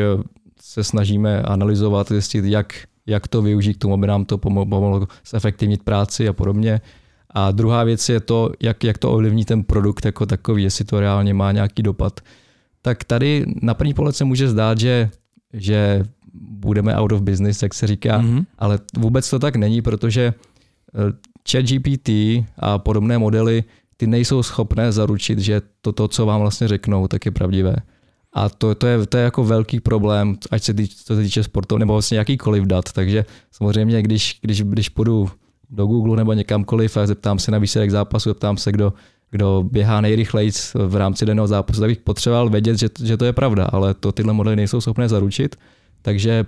se 0.61 0.85
snažíme 0.85 1.43
analyzovat, 1.43 2.09
zjistit, 2.09 2.45
jak 2.45 2.75
jak 3.07 3.29
to 3.29 3.43
využít 3.43 3.75
k 3.75 3.79
tomu, 3.79 3.95
aby 3.95 4.07
nám 4.07 4.25
to 4.25 4.39
pomohlo 4.39 5.07
zefektivnit 5.27 5.83
práci 5.83 6.29
a 6.29 6.33
podobně. 6.33 6.81
A 7.31 7.51
druhá 7.51 7.85
věc 7.85 8.09
je 8.09 8.21
to, 8.21 8.51
jak, 8.63 8.85
jak 8.85 8.99
to 8.99 9.13
ovlivní 9.13 9.45
ten 9.45 9.65
produkt 9.65 10.05
jako 10.05 10.27
takový, 10.27 10.63
jestli 10.63 10.85
to 10.85 11.01
reálně 11.01 11.35
má 11.35 11.53
nějaký 11.53 11.83
dopad. 11.83 12.21
Tak 12.83 13.05
tady 13.05 13.45
na 13.63 13.75
první 13.75 13.95
pohled 13.95 14.17
se 14.17 14.25
může 14.25 14.49
zdát, 14.49 14.79
že, 14.79 15.11
že 15.53 16.05
budeme 16.35 16.97
out 16.97 17.13
of 17.13 17.23
business, 17.23 17.63
jak 17.63 17.75
se 17.75 17.87
říká, 17.87 18.23
mm-hmm. 18.23 18.45
ale 18.59 18.79
vůbec 18.99 19.31
to 19.31 19.39
tak 19.39 19.57
není, 19.57 19.83
protože 19.83 20.35
eh, 20.95 21.13
ChatGPT 21.51 22.09
a 22.59 22.79
podobné 22.79 23.19
modely, 23.19 23.65
ty 23.97 24.07
nejsou 24.07 24.43
schopné 24.43 24.93
zaručit, 24.93 25.39
že 25.39 25.63
to, 25.81 25.93
to, 25.93 26.09
co 26.09 26.27
vám 26.27 26.41
vlastně 26.41 26.69
řeknou, 26.69 27.09
tak 27.09 27.27
je 27.27 27.33
pravdivé. 27.33 27.77
A 28.35 28.49
to, 28.49 28.75
to, 28.75 28.87
je, 28.87 29.07
to 29.07 29.17
je 29.17 29.25
jako 29.25 29.45
velký 29.45 29.81
problém, 29.81 30.37
ať 30.51 30.63
se 30.63 30.75
týče, 30.75 30.97
to 31.07 31.17
týče 31.17 31.43
sportu 31.43 31.79
nebo 31.79 31.93
vlastně 31.93 32.19
jakýkoliv 32.19 32.65
dat. 32.65 32.93
Takže 32.93 33.25
samozřejmě, 33.51 34.03
když, 34.03 34.39
když, 34.43 34.63
když 34.63 34.89
půjdu 34.89 35.31
do 35.71 35.87
Google 35.87 36.17
nebo 36.17 36.33
někamkoliv 36.33 36.97
a 36.97 37.07
zeptám 37.07 37.39
se 37.39 37.51
na 37.51 37.59
výsledek 37.59 37.91
zápasu, 37.91 38.31
zeptám 38.31 38.57
se, 38.57 38.73
kdo, 38.73 38.93
kdo 39.31 39.65
běhá 39.71 40.01
nejrychleji 40.01 40.51
v 40.87 40.97
rámci 40.97 41.27
daného 41.27 41.47
zápasu, 41.47 41.81
tak 41.81 41.91
bych 41.91 41.99
potřeboval 41.99 42.51
vědět, 42.51 42.79
že, 42.79 42.89
že 43.05 43.17
to 43.17 43.25
je 43.25 43.33
pravda, 43.33 43.65
ale 43.65 43.95
to 43.95 44.13
tyhle 44.13 44.33
modely 44.33 44.57
nejsou 44.57 44.81
schopné 44.81 45.09
zaručit. 45.09 45.57
Takže 46.03 46.45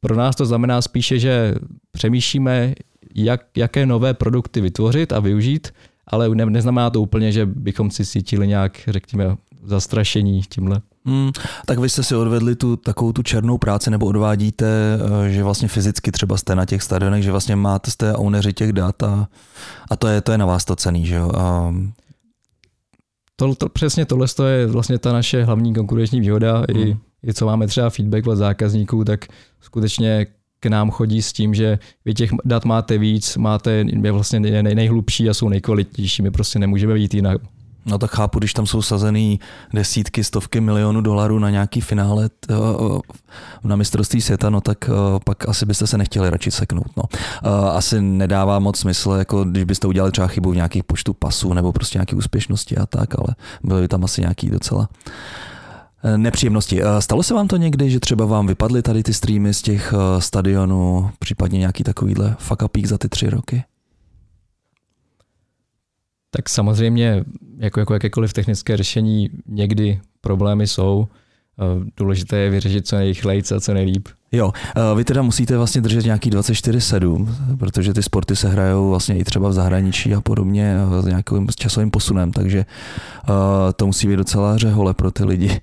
pro 0.00 0.16
nás 0.16 0.36
to 0.36 0.46
znamená 0.46 0.82
spíše, 0.82 1.18
že 1.18 1.54
přemýšlíme, 1.92 2.74
jak, 3.14 3.46
jaké 3.56 3.86
nové 3.86 4.14
produkty 4.14 4.60
vytvořit 4.60 5.12
a 5.12 5.20
využít, 5.20 5.72
ale 6.06 6.28
ne, 6.28 6.46
neznamená 6.46 6.90
to 6.90 7.02
úplně, 7.02 7.32
že 7.32 7.46
bychom 7.46 7.90
si 7.90 8.06
cítili 8.06 8.46
nějak, 8.48 8.80
řekněme, 8.88 9.36
zastrašení 9.62 10.42
tímhle. 10.48 10.80
Hmm, 11.06 11.30
tak 11.66 11.78
vy 11.78 11.88
jste 11.88 12.02
si 12.02 12.16
odvedli 12.16 12.56
tu 12.56 12.76
takovou 12.76 13.12
tu 13.12 13.22
černou 13.22 13.58
práci 13.58 13.90
nebo 13.90 14.06
odvádíte, 14.06 14.66
eh, 15.26 15.30
že 15.30 15.44
vlastně 15.44 15.68
fyzicky 15.68 16.12
třeba 16.12 16.36
jste 16.36 16.54
na 16.54 16.64
těch 16.64 16.82
stadionech, 16.82 17.22
že 17.22 17.30
vlastně 17.30 17.56
máte 17.56 17.90
z 17.90 17.96
té 17.96 18.16
owneři 18.16 18.52
těch 18.52 18.72
dat 18.72 19.02
a, 19.02 19.28
a 19.90 19.96
to, 19.96 20.06
je, 20.06 20.20
to 20.20 20.32
je 20.32 20.38
na 20.38 20.46
vás 20.46 20.64
to 20.64 20.76
cený, 20.76 21.06
že 21.06 21.14
jo? 21.14 21.30
A... 21.36 21.74
To, 23.36 23.54
to, 23.54 23.68
přesně 23.68 24.06
tohle 24.06 24.26
je 24.46 24.66
vlastně 24.66 24.98
ta 24.98 25.12
naše 25.12 25.44
hlavní 25.44 25.74
konkurenční 25.74 26.20
výhoda 26.20 26.64
hmm. 26.70 26.82
i, 26.82 26.96
i 27.26 27.34
co 27.34 27.46
máme 27.46 27.66
třeba 27.66 27.90
feedback 27.90 28.26
od 28.26 28.36
zákazníků, 28.36 29.04
tak 29.04 29.26
skutečně 29.60 30.26
k 30.60 30.66
nám 30.66 30.90
chodí 30.90 31.22
s 31.22 31.32
tím, 31.32 31.54
že 31.54 31.78
vy 32.04 32.14
těch 32.14 32.30
dat 32.44 32.64
máte 32.64 32.98
víc, 32.98 33.36
máte 33.36 33.84
je 34.02 34.12
vlastně 34.12 34.40
nej, 34.40 34.74
nejhlubší 34.74 35.28
a 35.28 35.34
jsou 35.34 35.48
nejkvalitnější, 35.48 36.22
my 36.22 36.30
prostě 36.30 36.58
nemůžeme 36.58 36.94
být 36.94 37.14
jinak. 37.14 37.40
No 37.86 37.98
tak 37.98 38.10
chápu, 38.10 38.38
když 38.38 38.52
tam 38.52 38.66
jsou 38.66 38.82
sazený 38.82 39.40
desítky, 39.74 40.24
stovky 40.24 40.60
milionů 40.60 41.00
dolarů 41.00 41.38
na 41.38 41.50
nějaký 41.50 41.80
finále 41.80 42.30
na 43.64 43.76
mistrovství 43.76 44.20
světa, 44.20 44.50
no 44.50 44.60
tak 44.60 44.90
pak 45.24 45.48
asi 45.48 45.66
byste 45.66 45.86
se 45.86 45.98
nechtěli 45.98 46.30
radši 46.30 46.50
seknout. 46.50 46.86
No. 46.96 47.02
Asi 47.70 48.02
nedává 48.02 48.58
moc 48.58 48.78
smysl, 48.78 49.10
jako 49.10 49.44
když 49.44 49.64
byste 49.64 49.86
udělali 49.86 50.12
třeba 50.12 50.26
chybu 50.26 50.50
v 50.50 50.56
nějakých 50.56 50.84
počtu 50.84 51.14
pasů 51.14 51.52
nebo 51.52 51.72
prostě 51.72 51.98
nějaké 51.98 52.16
úspěšnosti 52.16 52.76
a 52.76 52.86
tak, 52.86 53.18
ale 53.18 53.28
byly 53.62 53.82
by 53.82 53.88
tam 53.88 54.04
asi 54.04 54.20
nějaký 54.20 54.50
docela 54.50 54.88
nepříjemnosti. 56.16 56.80
Stalo 56.98 57.22
se 57.22 57.34
vám 57.34 57.48
to 57.48 57.56
někdy, 57.56 57.90
že 57.90 58.00
třeba 58.00 58.24
vám 58.24 58.46
vypadly 58.46 58.82
tady 58.82 59.02
ty 59.02 59.14
streamy 59.14 59.54
z 59.54 59.62
těch 59.62 59.94
stadionů, 60.18 61.10
případně 61.18 61.58
nějaký 61.58 61.84
takovýhle 61.84 62.36
fuck 62.38 62.62
za 62.86 62.98
ty 62.98 63.08
tři 63.08 63.30
roky? 63.30 63.64
Tak 66.36 66.48
samozřejmě, 66.48 67.24
jako, 67.58 67.80
jako 67.80 67.94
jakékoliv 67.94 68.32
technické 68.32 68.76
řešení, 68.76 69.30
někdy 69.46 70.00
problémy 70.20 70.66
jsou. 70.66 71.08
Eh, 71.58 71.90
důležité 71.96 72.36
je 72.36 72.50
vyřešit 72.50 72.86
co 72.86 72.96
nejrychleji 72.96 73.42
a 73.56 73.60
co 73.60 73.74
nejlíp. 73.74 74.08
Jo, 74.32 74.52
eh, 74.76 74.94
vy 74.96 75.04
teda 75.04 75.22
musíte 75.22 75.56
vlastně 75.56 75.80
držet 75.80 76.04
nějaký 76.04 76.30
24-7, 76.30 77.28
protože 77.58 77.94
ty 77.94 78.02
sporty 78.02 78.36
se 78.36 78.48
hrajou 78.48 78.90
vlastně 78.90 79.18
i 79.18 79.24
třeba 79.24 79.48
v 79.48 79.52
zahraničí 79.52 80.14
a 80.14 80.20
podobně 80.20 80.76
eh, 80.98 81.02
s 81.02 81.04
nějakým 81.04 81.48
časovým 81.56 81.90
posunem, 81.90 82.32
takže 82.32 82.66
to 83.76 83.86
musí 83.86 84.08
být 84.08 84.16
docela 84.16 84.58
řehole 84.58 84.94
pro 84.94 85.10
ty 85.10 85.24
lidi. 85.24 85.60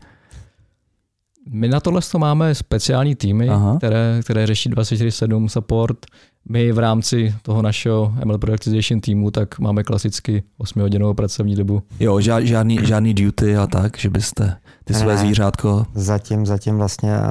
My 1.49 1.67
na 1.67 1.79
tohle 1.79 2.01
máme 2.17 2.55
speciální 2.55 3.15
týmy, 3.15 3.49
které, 3.77 4.19
které 4.23 4.47
řeší 4.47 4.69
24-7 4.69 5.47
support. 5.47 6.05
My 6.49 6.71
v 6.71 6.79
rámci 6.79 7.35
toho 7.41 7.61
našeho 7.61 8.13
ML 8.25 8.37
Productization 8.37 9.01
týmu 9.01 9.31
tak 9.31 9.59
máme 9.59 9.83
klasicky 9.83 10.43
8-hodinovou 10.59 11.13
pracovní 11.13 11.55
dobu. 11.55 11.83
Jo, 11.99 12.21
žádný, 12.21 12.79
žádný 12.83 13.13
duty 13.13 13.57
a 13.57 13.67
tak, 13.67 13.97
že 13.97 14.09
byste 14.09 14.57
ty 14.83 14.93
své 14.93 15.13
ne, 15.13 15.17
zvířátko... 15.17 15.85
Zatím, 15.93 16.45
zatím 16.45 16.77
vlastně 16.77 17.13
eh, 17.13 17.21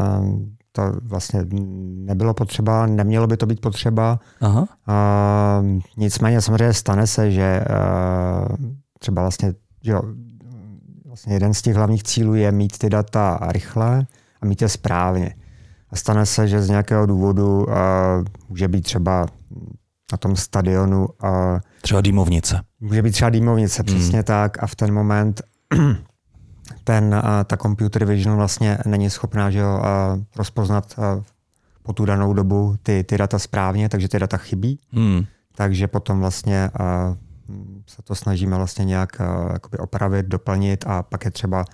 to 0.73 0.83
vlastně 1.03 1.45
nebylo 2.05 2.35
potřeba, 2.35 2.87
nemělo 2.87 3.27
by 3.27 3.37
to 3.37 3.47
být 3.47 3.61
potřeba. 3.61 4.21
Aha. 4.41 4.69
A, 4.87 5.63
nicméně 5.97 6.41
samozřejmě 6.41 6.73
stane 6.73 7.07
se, 7.07 7.31
že 7.31 7.61
a, 7.61 8.47
eh, 8.53 8.57
třeba 8.99 9.23
vlastně, 9.23 9.55
jo, 9.85 10.03
vlastně 11.07 11.35
jeden 11.35 11.55
z 11.55 11.63
těch 11.63 11.77
hlavních 11.77 12.03
cílů 12.03 12.35
je 12.35 12.53
mít 12.53 12.79
ty 12.79 12.91
data 12.91 13.39
rychle 13.43 14.07
a 14.41 14.47
mít 14.47 14.63
je 14.63 14.69
správně. 14.69 15.35
A 15.93 15.97
stane 15.97 16.27
se, 16.27 16.49
že 16.49 16.63
z 16.63 16.69
nějakého 16.69 17.07
důvodu 17.07 17.65
uh, 17.65 17.75
může 18.49 18.69
být 18.69 18.81
třeba 18.83 19.27
na 20.13 20.19
tom 20.19 20.37
stadionu. 20.37 21.09
Uh, 21.23 21.59
třeba 21.83 22.01
dýmovnice. 22.01 22.61
Může 22.81 23.03
být 23.03 23.13
třeba 23.13 23.31
dýmovnice, 23.31 23.83
hmm. 23.83 23.87
přesně 23.87 24.23
tak. 24.23 24.63
A 24.63 24.67
v 24.67 24.75
ten 24.75 24.95
moment 24.95 25.43
ten, 26.85 27.15
uh, 27.15 27.45
ta 27.45 27.57
computer 27.57 28.05
vision 28.05 28.37
vlastně 28.37 28.79
není 28.87 29.11
schopná 29.11 29.51
že 29.51 29.59
jo, 29.59 29.79
uh, 29.79 30.23
rozpoznat 30.37 30.95
uh, 30.99 31.23
po 31.83 31.93
tu 31.93 32.05
danou 32.05 32.33
dobu 32.33 32.77
ty, 32.83 33.05
ty 33.05 33.19
data 33.19 33.39
správně, 33.39 33.89
takže 33.89 34.09
ty 34.09 34.19
data 34.19 34.37
chybí. 34.37 34.81
Hmm. 34.93 35.25
Takže 35.55 35.89
potom 35.89 36.21
vlastně 36.21 36.71
uh, 36.81 37.17
se 37.87 38.03
to 38.03 38.15
snažíme 38.15 38.57
vlastně 38.57 38.85
nějak 38.85 39.09
uh, 39.21 39.57
opravit, 39.79 40.27
doplnit 40.27 40.85
a 40.87 41.03
pak 41.03 41.25
je 41.25 41.31
třeba 41.31 41.65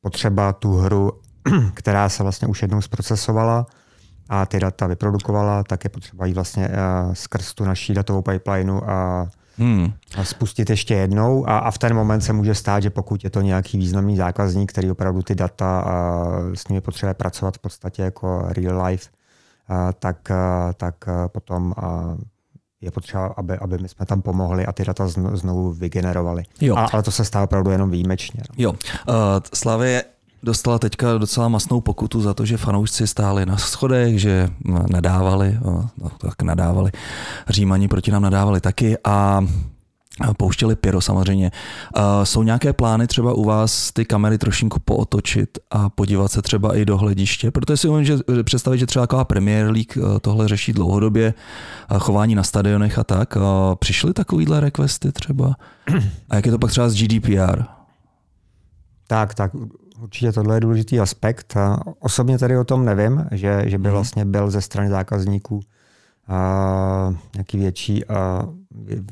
potřeba 0.00 0.52
tu 0.52 0.76
hru 0.76 1.12
která 1.74 2.08
se 2.08 2.22
vlastně 2.22 2.48
už 2.48 2.62
jednou 2.62 2.80
zprocesovala 2.80 3.66
a 4.28 4.46
ty 4.46 4.60
data 4.60 4.86
vyprodukovala, 4.86 5.64
tak 5.64 5.84
je 5.84 5.90
potřeba 5.90 6.26
jít 6.26 6.34
vlastně 6.34 6.68
uh, 6.68 7.14
skrz 7.14 7.54
tu 7.54 7.64
naší 7.64 7.94
datovou 7.94 8.22
pipelineu 8.22 8.80
a, 8.86 9.28
hmm. 9.58 9.92
a 10.16 10.24
spustit 10.24 10.70
ještě 10.70 10.94
jednou 10.94 11.48
a, 11.48 11.58
a 11.58 11.70
v 11.70 11.78
ten 11.78 11.94
moment 11.94 12.20
se 12.20 12.32
může 12.32 12.54
stát, 12.54 12.82
že 12.82 12.90
pokud 12.90 13.24
je 13.24 13.30
to 13.30 13.40
nějaký 13.40 13.78
významný 13.78 14.16
zákazník, 14.16 14.72
který 14.72 14.90
opravdu 14.90 15.22
ty 15.22 15.34
data 15.34 15.80
a 15.80 16.24
s 16.54 16.68
nimi 16.68 16.80
potřebuje 16.80 17.14
pracovat 17.14 17.56
v 17.56 17.58
podstatě 17.58 18.02
jako 18.02 18.44
real 18.48 18.84
life, 18.84 19.10
a, 19.68 19.92
tak, 19.92 20.30
a, 20.30 20.72
tak 20.72 21.08
a 21.08 21.28
potom 21.28 21.74
a, 21.76 22.16
je 22.80 22.90
potřeba, 22.90 23.26
aby, 23.26 23.58
aby 23.58 23.78
my 23.78 23.88
jsme 23.88 24.06
tam 24.06 24.22
pomohli 24.22 24.66
a 24.66 24.72
ty 24.72 24.84
data 24.84 25.08
znovu 25.08 25.72
vygenerovali. 25.72 26.42
Jo. 26.60 26.76
A, 26.76 26.86
ale 26.92 27.02
to 27.02 27.10
se 27.10 27.24
stává 27.24 27.44
opravdu 27.44 27.70
jenom 27.70 27.90
výjimečně. 27.90 28.42
No. 28.48 28.54
Jo. 28.58 28.72
Uh, 28.72 28.76
Slavě 29.54 30.04
dostala 30.42 30.78
teďka 30.78 31.18
docela 31.18 31.48
masnou 31.48 31.80
pokutu 31.80 32.20
za 32.20 32.34
to, 32.34 32.44
že 32.44 32.56
fanoušci 32.56 33.06
stáli 33.06 33.46
na 33.46 33.56
schodech, 33.56 34.20
že 34.20 34.48
nadávali, 34.90 35.58
no, 35.64 35.90
tak 36.18 36.42
nadávali, 36.42 36.90
římani 37.48 37.88
proti 37.88 38.10
nám 38.10 38.22
nadávali 38.22 38.60
taky 38.60 38.96
a 39.04 39.40
pouštěli 40.36 40.76
pyro 40.76 41.00
samozřejmě. 41.00 41.50
Jsou 42.24 42.42
nějaké 42.42 42.72
plány 42.72 43.06
třeba 43.06 43.32
u 43.32 43.44
vás 43.44 43.92
ty 43.92 44.04
kamery 44.04 44.38
trošinku 44.38 44.80
pootočit 44.80 45.58
a 45.70 45.88
podívat 45.88 46.32
se 46.32 46.42
třeba 46.42 46.76
i 46.76 46.84
do 46.84 46.98
hlediště? 46.98 47.50
Protože 47.50 47.76
si 47.76 47.88
umím 47.88 48.04
že 48.04 48.16
představit, 48.44 48.78
že 48.78 48.86
třeba 48.86 49.06
taková 49.06 49.24
Premier 49.24 49.66
League 49.66 49.96
eh, 49.96 50.20
tohle 50.20 50.48
řeší 50.48 50.72
dlouhodobě, 50.72 51.34
chování 51.98 52.34
na 52.34 52.42
stadionech 52.42 52.98
a 52.98 53.04
tak. 53.04 53.36
Přišly 53.74 54.12
takovýhle 54.12 54.60
requesty 54.60 55.12
třeba? 55.12 55.56
A 56.30 56.36
jak 56.36 56.46
je 56.46 56.52
to 56.52 56.58
pak 56.58 56.70
třeba 56.70 56.88
s 56.88 56.94
GDPR? 56.94 57.62
Tak, 59.06 59.34
tak 59.34 59.52
Určitě 60.02 60.32
tohle 60.32 60.56
je 60.56 60.60
důležitý 60.60 61.00
aspekt. 61.00 61.54
Osobně 61.98 62.38
tady 62.38 62.58
o 62.58 62.64
tom 62.64 62.84
nevím, 62.84 63.26
že, 63.30 63.62
že 63.66 63.78
by 63.78 63.88
mhm. 63.88 63.92
vlastně 63.92 64.24
byl 64.24 64.50
ze 64.50 64.60
strany 64.60 64.90
zákazníků 64.90 65.60
a, 66.28 67.14
nějaký 67.34 67.58
větší, 67.58 68.06
a, 68.06 68.48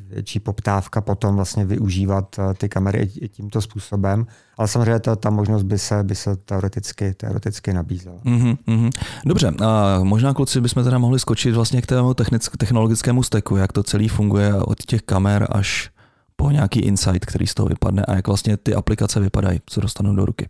větší 0.09 0.41
poptávka 0.41 1.01
potom 1.01 1.37
vlastně 1.37 1.65
využívat 1.65 2.41
ty 2.59 2.69
kamery 2.69 3.11
i 3.21 3.29
tímto 3.29 3.61
způsobem. 3.61 4.27
Ale 4.57 4.69
samozřejmě 4.69 5.01
ta, 5.01 5.17
ta 5.17 5.31
možnost 5.31 5.63
by 5.63 5.79
se, 5.79 6.05
by 6.05 6.15
se 6.15 6.37
teoreticky, 6.37 7.15
teoreticky 7.15 7.73
nabízela. 7.73 8.17
Mm-hmm. 8.25 8.91
Dobře, 9.27 9.53
a 9.65 9.99
možná 10.03 10.35
kluci 10.35 10.61
bychom 10.61 10.85
teda 10.85 10.99
mohli 10.99 11.19
skočit 11.19 11.55
vlastně 11.55 11.83
k 11.83 11.87
tému 11.87 12.15
technologickému 12.59 13.23
steku, 13.23 13.57
jak 13.57 13.73
to 13.73 13.83
celý 13.83 14.09
funguje 14.09 14.55
od 14.55 14.79
těch 14.79 15.03
kamer 15.03 15.47
až 15.51 15.91
po 16.37 16.51
nějaký 16.51 16.81
insight, 16.81 17.27
který 17.27 17.47
z 17.47 17.55
toho 17.55 17.69
vypadne 17.69 18.05
a 18.05 18.15
jak 18.15 18.27
vlastně 18.27 18.57
ty 18.57 18.75
aplikace 18.75 19.21
vypadají, 19.21 19.61
co 19.67 19.81
dostanou 19.81 20.15
do 20.15 20.25
ruky. 20.25 20.49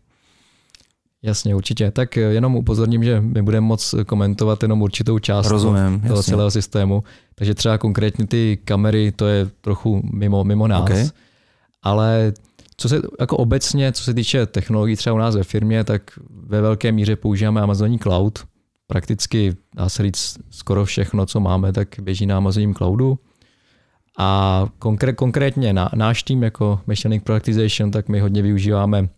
Jasně, 1.23 1.55
určitě. 1.55 1.91
Tak 1.91 2.17
jenom 2.17 2.57
upozorním, 2.57 3.05
že 3.05 3.21
my 3.21 3.43
budeme 3.43 3.67
moc 3.67 3.95
komentovat 4.07 4.63
jenom 4.63 4.83
určitou 4.83 5.19
část 5.19 5.47
Rozumím, 5.47 6.01
toho 6.01 6.17
jasně. 6.17 6.31
celého 6.31 6.51
systému. 6.51 7.05
Takže 7.35 7.55
třeba 7.55 7.79
konkrétně 7.79 8.27
ty 8.27 8.59
kamery, 8.65 9.13
to 9.13 9.27
je 9.27 9.47
trochu 9.61 10.03
mimo, 10.13 10.45
mimo 10.45 10.67
nás. 10.69 10.83
Okay. 10.83 11.09
Ale 11.83 12.33
co 12.77 12.89
se 12.89 13.01
jako 13.21 13.37
obecně, 13.37 13.93
co 13.93 14.05
se 14.05 14.15
týče 14.15 14.47
technologií 14.47 14.97
třeba 14.97 15.15
u 15.15 15.19
nás 15.19 15.37
ve 15.37 15.45
firmě, 15.45 15.85
tak 15.85 16.03
ve 16.31 16.61
velké 16.61 16.93
míře 16.93 17.17
používáme 17.17 17.61
Amazoní 17.61 17.99
Cloud. 17.99 18.39
Prakticky, 18.87 19.57
dá 19.75 19.89
se 19.89 20.03
říct, 20.03 20.39
skoro 20.51 20.85
všechno, 20.85 21.27
co 21.27 21.41
máme, 21.41 21.73
tak 21.73 21.89
běží 22.03 22.27
na 22.27 22.37
Amazoním 22.37 22.75
Cloudu. 22.75 23.19
A 24.19 24.67
konkr- 24.81 25.15
konkrétně 25.15 25.73
na, 25.73 25.91
náš 25.95 26.23
tým 26.23 26.43
jako 26.43 26.81
Machine 26.87 27.21
Productization, 27.21 27.91
tak 27.91 28.09
my 28.09 28.21
hodně 28.21 28.43
využíváme 28.43 29.09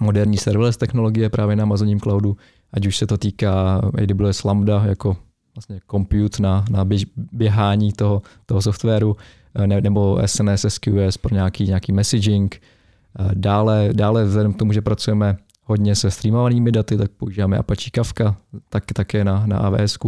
moderní 0.00 0.36
serverless 0.36 0.76
technologie 0.76 1.30
právě 1.30 1.56
na 1.56 1.62
Amazoním 1.62 2.00
cloudu, 2.00 2.36
ať 2.72 2.86
už 2.86 2.96
se 2.96 3.06
to 3.06 3.18
týká 3.18 3.80
AWS 4.02 4.44
Lambda 4.44 4.84
jako 4.86 5.16
vlastně 5.56 5.80
compute 5.90 6.42
na, 6.42 6.64
na 6.70 6.86
běhání 7.32 7.92
toho, 7.92 8.22
toho 8.46 8.62
softwaru, 8.62 9.16
eh, 9.54 9.66
ne, 9.66 9.80
nebo 9.80 10.18
SNS, 10.26 10.64
SQS 10.68 11.16
pro 11.16 11.34
nějaký, 11.34 11.64
nějaký 11.64 11.92
messaging. 11.92 12.62
Eh, 13.18 13.30
dále, 13.34 13.88
dále 13.92 14.24
vzhledem 14.24 14.52
k 14.52 14.56
tomu, 14.56 14.72
že 14.72 14.82
pracujeme 14.82 15.36
hodně 15.64 15.94
se 15.94 16.10
streamovanými 16.10 16.72
daty, 16.72 16.96
tak 16.96 17.10
používáme 17.10 17.58
Apache 17.58 17.90
Kafka, 17.90 18.36
tak, 18.68 18.84
také 18.92 19.24
na, 19.24 19.46
na 19.46 19.58
AWS. 19.58 19.98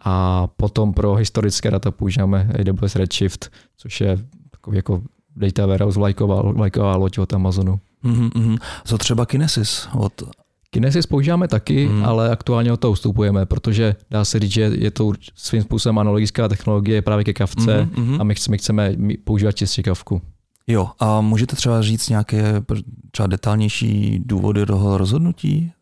A 0.00 0.46
potom 0.46 0.92
pro 0.92 1.14
historické 1.14 1.70
data 1.70 1.90
používáme 1.90 2.50
AWS 2.60 2.96
Redshift, 2.96 3.52
což 3.76 4.00
je 4.00 4.18
takový 4.50 4.76
jako 4.76 5.02
data 5.36 5.66
warehouse 5.66 5.98
vlajková, 5.98 6.42
vlajková 6.42 6.96
loď 6.96 7.18
od 7.18 7.32
Amazonu. 7.32 7.80
Mm-hmm. 8.04 8.58
Co 8.84 8.98
třeba 8.98 9.26
Kinesis? 9.26 9.88
Od... 9.94 10.22
Kinesis 10.70 11.06
používáme 11.06 11.48
taky, 11.48 11.88
mm. 11.88 12.04
ale 12.04 12.30
aktuálně 12.30 12.72
od 12.72 12.80
toho 12.80 12.92
ustupujeme, 12.92 13.46
protože 13.46 13.96
dá 14.10 14.24
se 14.24 14.38
říct, 14.38 14.52
že 14.52 14.70
je 14.74 14.90
to 14.90 15.12
svým 15.34 15.62
způsobem 15.62 15.98
analogická 15.98 16.48
technologie 16.48 17.02
právě 17.02 17.24
ke 17.24 17.32
kavce 17.32 17.88
mm-hmm. 17.92 18.20
a 18.20 18.24
my, 18.24 18.34
my 18.50 18.58
chceme 18.58 18.94
používat 19.24 19.52
čistě 19.52 19.82
kavku. 19.82 20.22
Jo, 20.66 20.90
a 20.98 21.20
můžete 21.20 21.56
třeba 21.56 21.82
říct 21.82 22.08
nějaké 22.08 22.62
třeba 23.10 23.26
detailnější 23.26 24.22
důvody 24.24 24.66
toho 24.66 24.98
rozhodnutí? 24.98 25.72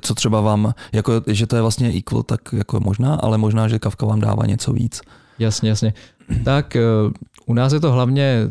Co 0.00 0.14
třeba 0.14 0.40
vám, 0.40 0.74
jako, 0.92 1.12
že 1.26 1.46
to 1.46 1.56
je 1.56 1.62
vlastně 1.62 1.88
equal, 1.98 2.22
tak 2.22 2.40
jako 2.52 2.80
možná, 2.80 3.14
ale 3.14 3.38
možná, 3.38 3.68
že 3.68 3.78
kavka 3.78 4.06
vám 4.06 4.20
dává 4.20 4.46
něco 4.46 4.72
víc. 4.72 5.00
Jasně, 5.38 5.68
jasně. 5.68 5.94
Tak 6.44 6.76
eh, 6.76 6.80
u 7.46 7.54
nás 7.54 7.72
je 7.72 7.80
to 7.80 7.92
hlavně 7.92 8.46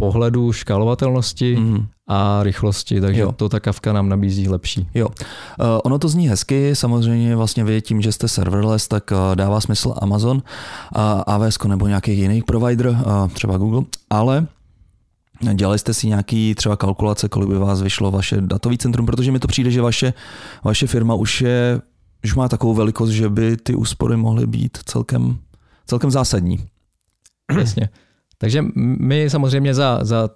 pohledu 0.00 0.52
škálovatelnosti 0.52 1.56
mm. 1.56 1.86
a 2.06 2.42
rychlosti, 2.42 3.00
takže 3.00 3.20
jo. 3.20 3.32
to 3.32 3.48
ta 3.48 3.60
kavka 3.60 3.92
nám 3.92 4.08
nabízí 4.08 4.48
lepší. 4.48 4.88
Jo, 4.94 5.06
uh, 5.08 5.14
ono 5.84 5.98
to 5.98 6.08
zní 6.08 6.28
hezky, 6.28 6.76
samozřejmě 6.76 7.36
vlastně 7.36 7.64
vy 7.64 7.82
tím, 7.82 8.00
že 8.00 8.12
jste 8.12 8.28
serverless, 8.28 8.88
tak 8.88 9.10
uh, 9.10 9.36
dává 9.36 9.60
smysl 9.60 9.94
Amazon, 10.02 10.36
uh, 10.36 11.02
AWS 11.26 11.58
nebo 11.66 11.86
nějaký 11.86 12.18
jiný 12.18 12.42
provider, 12.42 12.88
uh, 12.88 13.28
třeba 13.28 13.58
Google, 13.58 13.82
ale 14.10 14.46
Dělali 15.54 15.78
jste 15.78 15.94
si 15.94 16.06
nějaký 16.06 16.54
třeba 16.54 16.76
kalkulace, 16.76 17.28
kolik 17.28 17.48
by 17.48 17.58
vás 17.58 17.82
vyšlo 17.82 18.10
vaše 18.10 18.40
datový 18.40 18.78
centrum, 18.78 19.06
protože 19.06 19.32
mi 19.32 19.38
to 19.38 19.48
přijde, 19.48 19.70
že 19.70 19.82
vaše, 19.82 20.14
vaše 20.64 20.86
firma 20.86 21.14
už 21.14 21.40
je, 21.40 21.80
už 22.24 22.34
má 22.34 22.48
takovou 22.48 22.74
velikost, 22.74 23.10
že 23.10 23.28
by 23.28 23.56
ty 23.56 23.74
úspory 23.74 24.16
mohly 24.16 24.46
být 24.46 24.78
celkem, 24.84 25.38
celkem 25.86 26.10
zásadní. 26.10 26.66
Jasně. 27.58 27.88
Takže 28.38 28.64
my 28.98 29.30
samozřejmě 29.30 29.74
za, 29.74 29.98
za, 30.02 30.30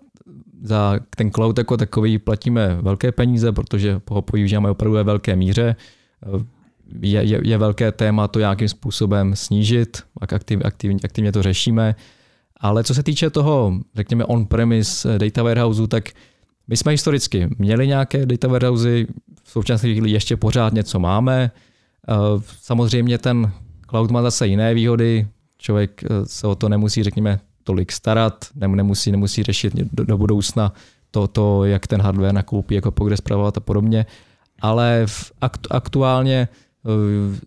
za 0.63 1.01
ten 1.17 1.31
cloud 1.31 1.59
jako 1.59 1.77
takový 1.77 2.19
platíme 2.19 2.79
velké 2.83 3.13
peníze, 3.13 3.53
protože 3.53 4.01
ho 4.11 4.23
používáme 4.23 4.71
opravdu 4.71 4.95
ve 4.95 5.05
velké 5.05 5.37
míře. 5.37 5.77
Je, 7.01 7.23
je, 7.23 7.41
je 7.45 7.59
velké 7.59 7.93
téma 7.93 8.29
to 8.29 8.39
nějakým 8.39 8.69
způsobem 8.69 9.37
snížit, 9.37 10.03
aktiv, 10.21 10.61
aktiv, 10.65 10.93
aktivně 11.05 11.33
to 11.33 11.43
řešíme. 11.43 11.95
Ale 12.57 12.85
co 12.85 12.95
se 12.95 13.03
týče 13.03 13.31
toho, 13.31 13.81
řekněme, 13.95 14.25
on-premise 14.25 15.19
data 15.19 15.43
warehouse, 15.43 15.87
tak 15.87 16.09
my 16.69 16.77
jsme 16.77 16.93
historicky 16.93 17.49
měli 17.59 17.87
nějaké 17.87 18.27
data 18.27 18.49
warehousey, 18.49 19.07
v 19.45 19.51
současné 19.51 19.91
chvíli 19.93 20.11
ještě 20.11 20.37
pořád 20.37 20.73
něco 20.73 20.99
máme. 20.99 21.51
Samozřejmě 22.61 23.19
ten 23.19 23.53
cloud 23.91 24.11
má 24.11 24.23
zase 24.23 24.47
jiné 24.47 24.75
výhody, 24.75 25.27
člověk 25.59 26.05
se 26.25 26.47
o 26.47 26.55
to 26.55 26.69
nemusí, 26.69 27.03
řekněme, 27.03 27.41
tolik 27.65 27.93
starat, 27.93 28.45
nemusí, 28.55 29.13
nemusí 29.13 29.43
řešit 29.43 29.75
do, 29.93 30.05
do 30.05 30.19
budoucna 30.19 30.73
to, 31.11 31.29
to, 31.29 31.65
jak 31.65 31.87
ten 31.87 32.03
hardware 32.03 32.35
nakoupí, 32.35 32.75
jako 32.75 32.91
po 32.91 33.05
kde 33.05 33.17
zpravovat 33.17 33.57
a 33.57 33.61
podobně. 33.61 34.07
Ale 34.61 35.03
v 35.07 35.33
aktu, 35.41 35.69
aktuálně 35.73 36.49
eh, 36.49 37.41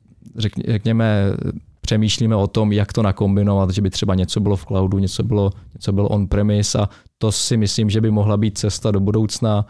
řekněme, 0.68 1.38
přemýšlíme 1.82 2.36
o 2.36 2.48
tom, 2.48 2.72
jak 2.72 2.94
to 2.94 3.02
nakombinovat, 3.04 3.70
že 3.70 3.82
by 3.82 3.90
třeba 3.90 4.16
něco 4.16 4.40
bylo 4.40 4.56
v 4.56 4.66
cloudu, 4.66 5.00
něco 5.00 5.24
bylo, 5.24 5.52
něco 5.74 5.92
bylo 5.92 6.10
on-premise 6.10 6.80
a 6.80 6.90
to 7.18 7.32
si 7.32 7.58
myslím, 7.58 7.90
že 7.90 8.02
by 8.02 8.12
mohla 8.12 8.38
být 8.38 8.58
cesta 8.58 8.92
do 8.92 9.00
budoucna, 9.00 9.66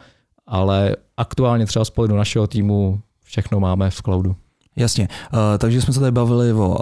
ale 0.48 0.96
aktuálně 1.18 1.66
třeba 1.66 1.86
z 1.86 1.90
pohledu 1.90 2.16
našeho 2.16 2.48
týmu 2.48 3.02
všechno 3.24 3.60
máme 3.60 3.90
v 3.90 4.02
cloudu. 4.02 4.36
Jasně, 4.78 5.08
uh, 5.34 5.40
takže 5.58 5.82
jsme 5.82 5.94
se 5.94 6.00
tady 6.00 6.12
bavili 6.12 6.54
o 6.54 6.80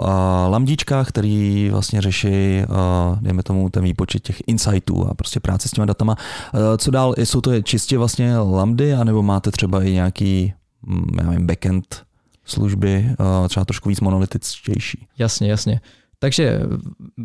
uh, 0.88 1.04
který 1.04 1.68
vlastně 1.70 2.00
řeší, 2.00 2.28
uh, 2.28 3.18
dejme 3.20 3.42
tomu, 3.42 3.70
ten 3.70 3.84
výpočet 3.84 4.22
těch 4.22 4.42
insightů 4.46 5.06
a 5.08 5.14
prostě 5.14 5.40
práce 5.40 5.68
s 5.68 5.70
těma 5.70 5.84
datama. 5.84 6.16
Uh, 6.54 6.60
co 6.78 6.90
dál, 6.90 7.14
jsou 7.18 7.40
to 7.40 7.62
čistě 7.62 7.98
vlastně 7.98 8.38
lambdy, 8.38 8.94
anebo 8.94 9.22
máte 9.22 9.50
třeba 9.50 9.82
i 9.82 9.92
nějaký, 9.92 10.52
hm, 10.86 11.06
já 11.20 11.30
nevím, 11.30 11.46
backend 11.46 12.02
služby, 12.44 13.06
uh, 13.18 13.48
třeba 13.48 13.64
trošku 13.64 13.88
víc 13.88 14.00
monolitičtější? 14.00 15.06
Jasně, 15.18 15.50
jasně. 15.50 15.80
Takže 16.18 16.60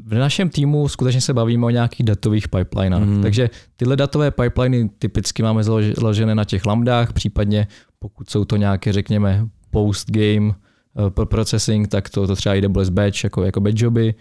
v 0.06 0.14
našem 0.14 0.50
týmu 0.50 0.88
skutečně 0.88 1.22
se 1.22 1.34
bavíme 1.34 1.66
o 1.66 1.70
nějakých 1.70 2.06
datových 2.06 2.48
pipelinách. 2.48 3.02
Mm. 3.02 3.22
Takže 3.22 3.50
tyhle 3.76 3.96
datové 3.96 4.32
pipeliny 4.32 4.90
typicky 5.00 5.44
máme 5.44 5.64
založené 5.64 6.36
na 6.36 6.44
těch 6.44 6.66
lambdách, 6.66 7.14
případně 7.14 7.68
pokud 8.00 8.30
jsou 8.30 8.46
to 8.46 8.56
nějaké, 8.56 8.94
řekněme, 8.94 9.48
post-game 9.72 10.48
uh, 10.48 11.26
processing, 11.26 11.88
tak 11.88 12.10
to, 12.10 12.28
to 12.28 12.36
třeba 12.36 12.56
AWS 12.56 12.90
batch 12.90 13.24
jako, 13.24 13.44
jako 13.44 13.62
batch 13.62 13.82
joby. 13.82 14.16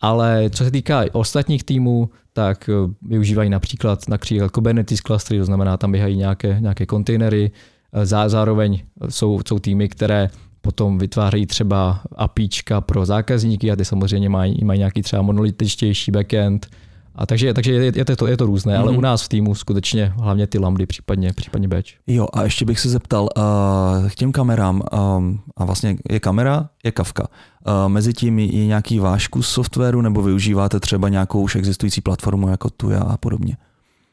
Ale 0.00 0.50
co 0.50 0.64
se 0.64 0.70
týká 0.70 1.04
ostatních 1.12 1.64
týmů, 1.64 2.10
tak 2.32 2.70
uh, 2.84 2.90
využívají 3.02 3.50
například, 3.50 4.08
například 4.08 4.50
Kubernetes 4.50 5.00
clustery, 5.00 5.38
to 5.38 5.44
znamená, 5.44 5.76
tam 5.76 5.92
běhají 5.92 6.16
nějaké, 6.16 6.56
nějaké 6.60 6.86
kontejnery. 6.86 7.50
Uh, 7.96 8.04
zároveň 8.04 8.82
jsou, 9.08 9.40
jsou 9.48 9.58
týmy, 9.58 9.88
které 9.88 10.30
potom 10.64 10.98
vytvářejí 10.98 11.46
třeba 11.46 12.00
APIčka 12.16 12.80
pro 12.80 13.06
zákazníky 13.06 13.70
a 13.70 13.76
ty 13.76 13.84
samozřejmě 13.84 14.28
mají, 14.28 14.64
mají 14.64 14.78
nějaký 14.78 15.02
třeba 15.02 15.22
monolitičtější 15.22 16.10
backend, 16.10 16.66
a 17.14 17.26
takže, 17.26 17.54
takže 17.54 17.72
je, 17.72 17.92
je, 17.96 18.04
to, 18.04 18.26
je 18.26 18.36
to 18.36 18.46
různé, 18.46 18.74
mm-hmm. 18.74 18.80
ale 18.80 18.90
mhm. 18.90 18.98
u 18.98 19.00
nás 19.00 19.22
v 19.22 19.28
týmu 19.28 19.54
skutečně 19.54 20.12
hlavně 20.16 20.46
ty 20.46 20.58
lambdy, 20.58 20.86
případně, 20.86 21.32
případně 21.32 21.68
batch. 21.68 21.88
Jo, 22.06 22.26
a 22.32 22.42
ještě 22.42 22.64
bych 22.64 22.80
se 22.80 22.88
zeptal 22.88 23.28
uh, 23.36 24.08
k 24.08 24.14
těm 24.14 24.32
kamerám, 24.32 24.82
um, 25.16 25.40
a 25.56 25.64
vlastně 25.64 25.96
je 26.10 26.20
kamera, 26.20 26.68
je 26.84 26.92
kavka. 26.92 27.22
Uh, 27.22 27.88
mezi 27.88 28.12
tím 28.12 28.38
je 28.38 28.66
nějaký 28.66 28.98
váš 28.98 29.28
kus 29.28 29.48
softwaru, 29.48 30.00
nebo 30.02 30.22
využíváte 30.22 30.80
třeba 30.80 31.08
nějakou 31.08 31.42
už 31.42 31.56
existující 31.56 32.00
platformu 32.00 32.48
jako 32.48 32.70
Tuja 32.70 33.00
a 33.00 33.16
podobně? 33.16 33.56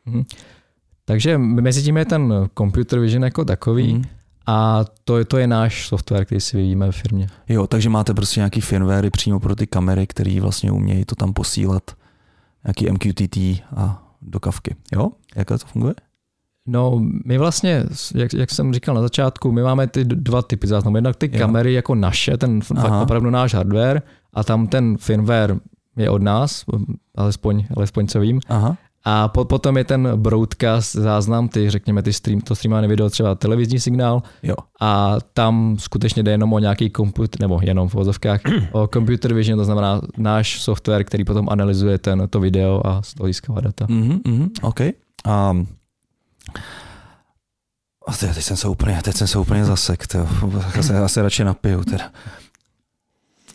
Mm-hmm. 0.08 0.26
Takže 1.06 1.38
mezi 1.38 1.84
tím 1.84 1.98
je 1.98 2.06
ten 2.06 2.50
computer 2.58 3.00
vision 3.00 3.24
jako 3.24 3.46
takový, 3.46 3.96
mm-hmm. 3.96 4.06
A 4.48 4.86
to, 5.04 5.26
to 5.26 5.38
je 5.38 5.48
náš 5.48 5.88
software, 5.88 6.26
který 6.26 6.42
si 6.42 6.58
vyvíjíme 6.58 6.86
ve 6.86 6.92
firmě. 6.92 7.28
Jo, 7.50 7.68
takže 7.68 7.90
máte 7.90 8.14
prostě 8.14 8.40
nějaký 8.40 8.62
firmware 8.62 9.10
přímo 9.10 9.40
pro 9.40 9.56
ty 9.56 9.68
kamery, 9.68 10.08
který 10.08 10.40
vlastně 10.40 10.72
umějí 10.72 11.06
to 11.06 11.16
tam 11.16 11.34
posílat 11.34 11.84
nějaký 12.66 12.92
MQTT 12.92 13.38
a 13.76 14.16
do 14.22 14.40
kavky. 14.40 14.76
Jo? 14.96 15.12
Jak 15.36 15.48
to 15.48 15.58
funguje? 15.58 15.94
No, 16.68 17.00
my 17.26 17.38
vlastně, 17.38 17.84
jak, 18.16 18.34
jak 18.34 18.52
jsem 18.52 18.74
říkal 18.74 18.96
na 18.96 19.02
začátku, 19.02 19.52
my 19.52 19.62
máme 19.64 19.88
ty 19.88 20.06
dva 20.06 20.42
typy 20.42 20.68
záznamů. 20.68 20.98
Jednak 20.98 21.16
ty 21.16 21.30
jo. 21.34 21.40
kamery 21.40 21.74
jako 21.74 21.96
naše, 21.96 22.38
ten 22.38 22.60
Aha. 22.76 23.02
opravdu 23.02 23.30
náš 23.30 23.54
hardware, 23.54 24.02
a 24.34 24.44
tam 24.44 24.68
ten 24.68 24.98
firmware 24.98 25.56
je 25.98 26.10
od 26.10 26.22
nás, 26.22 26.66
alespoň, 27.16 27.66
alespoň 27.78 28.08
co 28.08 28.20
vím. 28.20 28.40
Aha. 28.50 28.78
A 29.04 29.28
po, 29.28 29.46
potom 29.46 29.78
je 29.78 29.84
ten 29.84 30.10
broadcast 30.16 30.96
záznam, 30.96 31.50
ty 31.50 31.70
řekněme 31.70 32.04
ty 32.04 32.14
stream, 32.14 32.42
to 32.42 32.56
streamované 32.56 32.88
video, 32.88 33.10
třeba 33.10 33.36
televizní 33.36 33.80
signál. 33.80 34.24
Jo. 34.44 34.56
A 34.82 35.18
tam 35.34 35.76
skutečně 35.80 36.24
jde 36.24 36.32
jenom 36.32 36.54
o 36.54 36.60
nějaký 36.60 36.90
komputer, 36.90 37.42
nebo 37.42 37.60
jenom 37.64 37.90
v 37.90 37.94
vozovkách, 37.94 38.42
o 38.72 38.88
computer 38.88 39.34
vision, 39.34 39.60
to 39.60 39.66
znamená 39.66 40.02
náš 40.18 40.62
software, 40.62 41.04
který 41.04 41.24
potom 41.24 41.50
analyzuje 41.50 41.98
ten, 41.98 42.28
to 42.30 42.40
video 42.40 42.88
a 42.88 43.02
z 43.02 43.14
toho 43.14 43.28
získává 43.28 43.62
data. 43.62 43.86
Mm-hmm, 43.86 44.22
mm-hmm, 44.22 44.50
OK. 44.62 44.80
Um, 45.28 45.68
teď 48.20 48.44
jsem 48.44 48.58
se 48.58 48.68
úplně, 48.68 49.00
teď 49.04 49.16
jsem 49.16 49.28
se 49.28 49.40
úplně 49.40 49.66
zasek, 49.66 50.08
to, 50.08 50.28
asi, 50.80 50.94
asi 50.94 51.22
radši 51.22 51.44
napiju 51.44 51.84
teda. 51.84 52.12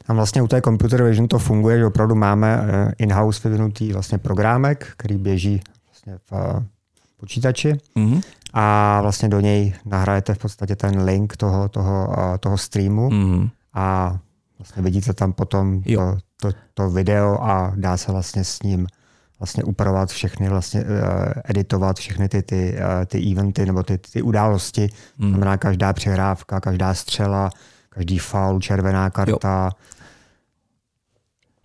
A 0.09 0.12
vlastně 0.12 0.42
u 0.42 0.49
té 0.49 0.62
computer 0.62 1.03
vision 1.03 1.29
to 1.29 1.38
funguje, 1.38 1.79
že 1.79 1.87
opravdu 1.87 2.14
máme 2.14 2.61
eh, 2.61 2.92
in-house 2.99 3.49
vyvinutý 3.49 3.92
vlastně 3.92 4.19
programek, 4.19 4.87
který 4.97 5.19
běží 5.19 5.61
vlastně 5.87 6.19
v 6.31 6.33
eh, 6.33 6.64
počítači 7.16 7.73
mm-hmm. 7.97 8.23
a 8.53 8.99
vlastně 9.03 9.29
do 9.29 9.40
něj 9.40 9.75
nahrajete 9.85 10.35
v 10.35 10.38
podstatě 10.38 10.77
ten 10.77 11.03
link 11.03 11.37
toho, 11.37 11.69
toho, 11.69 12.14
eh, 12.19 12.38
toho 12.38 12.59
streamu 12.59 13.09
mm-hmm. 13.09 13.51
a 13.75 14.19
vlastně 14.59 14.83
vidíte 14.83 15.14
tam 15.14 15.33
potom 15.33 15.83
to, 15.83 16.16
to, 16.40 16.59
to 16.75 16.90
video 16.90 17.42
a 17.42 17.73
dá 17.77 17.97
se 17.97 18.12
vlastně 18.12 18.45
s 18.45 18.62
ním 18.62 18.87
vlastně 19.38 19.64
upravovat 19.64 20.09
všechny, 20.09 20.49
vlastně 20.49 20.81
uh, 20.81 20.87
editovat 21.45 21.97
všechny 21.97 22.29
ty, 22.29 22.42
ty, 22.42 22.77
uh, 22.79 23.05
ty 23.07 23.33
eventy 23.33 23.66
nebo 23.66 23.83
ty, 23.83 23.99
ty 23.99 24.23
události. 24.23 24.88
Mm. 25.19 25.29
Znamená 25.29 25.57
každá 25.57 25.92
přehrávka, 25.92 26.61
každá 26.61 26.95
střela, 26.95 27.51
každý 27.88 28.19
foul, 28.19 28.61
červená 28.61 29.11
karta, 29.11 29.64
jo. 29.64 29.87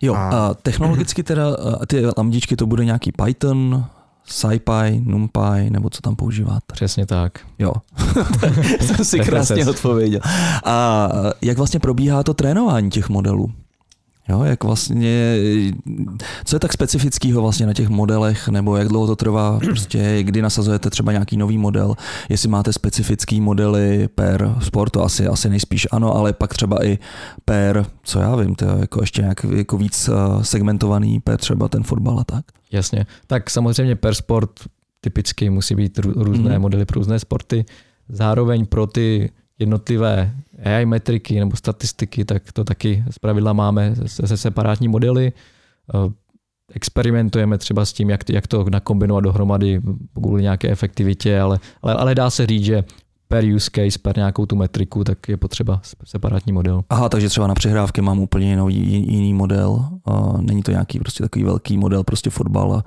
Jo, 0.02 0.14
a, 0.14 0.28
a 0.28 0.54
technologicky 0.54 1.22
teda 1.22 1.56
ty 1.86 2.02
lambdičky 2.16 2.56
to 2.56 2.66
bude 2.66 2.84
nějaký 2.84 3.12
Python, 3.24 3.84
SciPy, 4.24 5.00
NumPy, 5.04 5.70
nebo 5.70 5.90
co 5.90 6.00
tam 6.00 6.16
používáte? 6.16 6.72
Přesně 6.72 7.06
tak. 7.06 7.40
Jo, 7.58 7.72
jsem 8.80 9.04
si 9.04 9.20
krásně 9.20 9.66
odpověděl. 9.66 10.20
A 10.64 11.08
jak 11.42 11.56
vlastně 11.56 11.80
probíhá 11.80 12.22
to 12.22 12.34
trénování 12.34 12.90
těch 12.90 13.08
modelů? 13.08 13.52
Jo, 14.32 14.44
jak 14.44 14.64
vlastně, 14.64 15.36
co 16.44 16.56
je 16.56 16.60
tak 16.60 16.72
specifického 16.72 17.42
vlastně 17.42 17.66
na 17.66 17.72
těch 17.72 17.88
modelech, 17.88 18.48
nebo 18.48 18.76
jak 18.76 18.88
dlouho 18.88 19.06
to 19.06 19.16
trvá, 19.16 19.60
prostě 19.64 20.22
kdy 20.22 20.42
nasazujete 20.42 20.90
třeba 20.90 21.12
nějaký 21.12 21.36
nový 21.36 21.58
model, 21.58 21.94
jestli 22.28 22.48
máte 22.48 22.72
specifický 22.72 23.40
modely 23.40 24.08
per 24.08 24.54
sport, 24.60 24.90
to 24.92 25.04
asi, 25.04 25.26
asi 25.26 25.48
nejspíš 25.48 25.88
ano, 25.90 26.16
ale 26.16 26.32
pak 26.32 26.54
třeba 26.54 26.84
i 26.84 26.98
per, 27.44 27.86
co 28.02 28.20
já 28.20 28.36
vím, 28.36 28.54
to 28.54 28.64
je 28.64 28.70
jako 28.80 29.02
ještě 29.02 29.22
nějak 29.22 29.44
jako 29.56 29.78
víc 29.78 30.08
eh, 30.08 30.44
segmentovaný 30.44 31.20
per 31.20 31.38
třeba 31.38 31.68
ten 31.68 31.82
fotbal 31.82 32.20
a 32.20 32.24
tak. 32.24 32.44
Jasně, 32.72 33.06
tak 33.26 33.50
samozřejmě 33.50 33.96
per 33.96 34.14
sport 34.14 34.50
typicky 35.00 35.50
musí 35.50 35.74
být 35.74 35.98
různé 35.98 36.50
mm-hmm. 36.50 36.60
modely 36.60 36.84
pro 36.84 36.94
různé 36.94 37.18
sporty, 37.18 37.64
zároveň 38.08 38.66
pro 38.66 38.86
ty 38.86 39.30
jednotlivé 39.62 40.32
AI 40.64 40.86
metriky 40.86 41.40
nebo 41.40 41.56
statistiky, 41.56 42.24
tak 42.24 42.52
to 42.52 42.64
taky 42.64 43.04
z 43.10 43.18
pravidla 43.18 43.52
máme 43.52 43.94
se 44.06 44.36
separátní 44.36 44.88
modely. 44.88 45.32
Eh, 45.94 46.12
experimentujeme 46.74 47.58
třeba 47.58 47.84
s 47.84 47.92
tím, 47.92 48.10
jak, 48.10 48.30
jak 48.30 48.46
to 48.46 48.64
nakombinovat 48.70 49.24
dohromady 49.24 49.80
kvůli 50.14 50.42
nějaké 50.42 50.70
efektivitě, 50.70 51.40
ale, 51.40 51.58
ale, 51.82 51.94
ale 51.94 52.14
dá 52.14 52.30
se 52.30 52.46
říct, 52.46 52.64
že 52.64 52.84
per 53.28 53.44
use 53.44 53.70
case, 53.74 53.98
per 53.98 54.16
nějakou 54.16 54.46
tu 54.46 54.56
metriku, 54.56 55.04
tak 55.04 55.28
je 55.28 55.36
potřeba 55.36 55.80
separátní 56.04 56.52
model. 56.52 56.84
Aha, 56.90 57.08
takže 57.08 57.28
třeba 57.28 57.46
na 57.46 57.54
přehrávky 57.54 58.00
mám 58.00 58.20
úplně 58.20 58.50
jiný, 58.50 59.12
jiný 59.12 59.34
model. 59.34 59.88
A 60.04 60.32
není 60.40 60.62
to 60.62 60.70
nějaký 60.70 60.98
prostě 60.98 61.22
takový 61.22 61.44
velký 61.44 61.78
model, 61.78 62.04
prostě 62.04 62.30
fotbal 62.30 62.72
a 62.74 62.84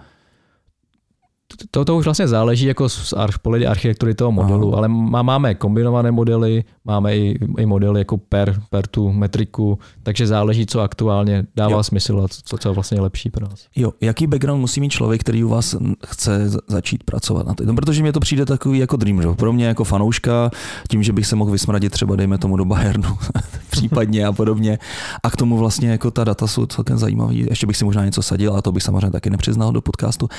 to, 1.72 1.86
to 1.86 1.96
už 1.96 2.06
vlastně 2.06 2.28
záleží 2.28 2.66
jako 2.66 2.90
z 2.90 3.14
pohledu 3.42 3.68
architektury 3.68 4.16
toho 4.16 4.32
modelu, 4.32 4.68
Aha. 4.68 4.78
ale 4.78 4.88
má, 4.88 5.22
máme 5.22 5.56
kombinované 5.56 6.12
modely, 6.12 6.64
máme 6.86 7.18
i, 7.18 7.40
i 7.58 7.66
modely 7.66 8.00
jako 8.00 8.18
per, 8.18 8.62
per 8.70 8.88
tu 8.88 9.12
metriku, 9.12 9.80
takže 10.04 10.28
záleží, 10.28 10.66
co 10.66 10.82
aktuálně 10.82 11.46
dává 11.56 11.78
jo. 11.78 11.84
smysl 11.84 12.22
a 12.26 12.28
co, 12.28 12.58
co 12.58 12.70
je 12.70 12.74
vlastně 12.76 13.02
lepší 13.02 13.30
pro 13.30 13.48
nás. 13.50 13.68
Jo, 13.76 13.94
jaký 14.02 14.28
background 14.28 14.62
musí 14.62 14.82
mít 14.82 14.90
člověk, 14.90 15.22
který 15.22 15.44
u 15.44 15.50
vás 15.50 15.76
chce 16.06 16.50
začít 16.68 17.04
pracovat 17.04 17.48
na 17.48 17.54
tom? 17.54 17.66
No, 17.68 17.76
protože 17.76 18.04
mi 18.04 18.12
to 18.12 18.20
přijde 18.20 18.46
takový 18.46 18.80
jako 18.80 18.98
dream, 18.98 19.22
že? 19.22 19.28
pro 19.28 19.54
mě 19.54 19.66
jako 19.66 19.84
fanouška, 19.84 20.52
tím, 20.90 21.04
že 21.04 21.14
bych 21.14 21.28
se 21.28 21.36
mohl 21.36 21.52
vysmradit 21.52 21.92
třeba, 21.92 22.16
dejme 22.16 22.38
tomu 22.38 22.58
do 22.58 22.66
Bayernu, 22.66 23.10
případně 23.78 24.26
a 24.26 24.32
podobně. 24.32 24.80
A 25.24 25.30
k 25.30 25.36
tomu 25.36 25.58
vlastně 25.58 25.90
jako 25.90 26.12
ta 26.12 26.24
data 26.24 26.48
jsou 26.48 26.66
celkem 26.66 26.98
zajímavý. 26.98 27.46
Ještě 27.50 27.68
bych 27.68 27.78
si 27.78 27.86
možná 27.86 28.06
něco 28.06 28.22
sadil, 28.22 28.56
a 28.56 28.62
to 28.62 28.72
bych 28.72 28.84
samozřejmě 28.84 29.12
taky 29.12 29.30
nepřiznal 29.30 29.72
do 29.72 29.82
podcastu. 29.82 30.30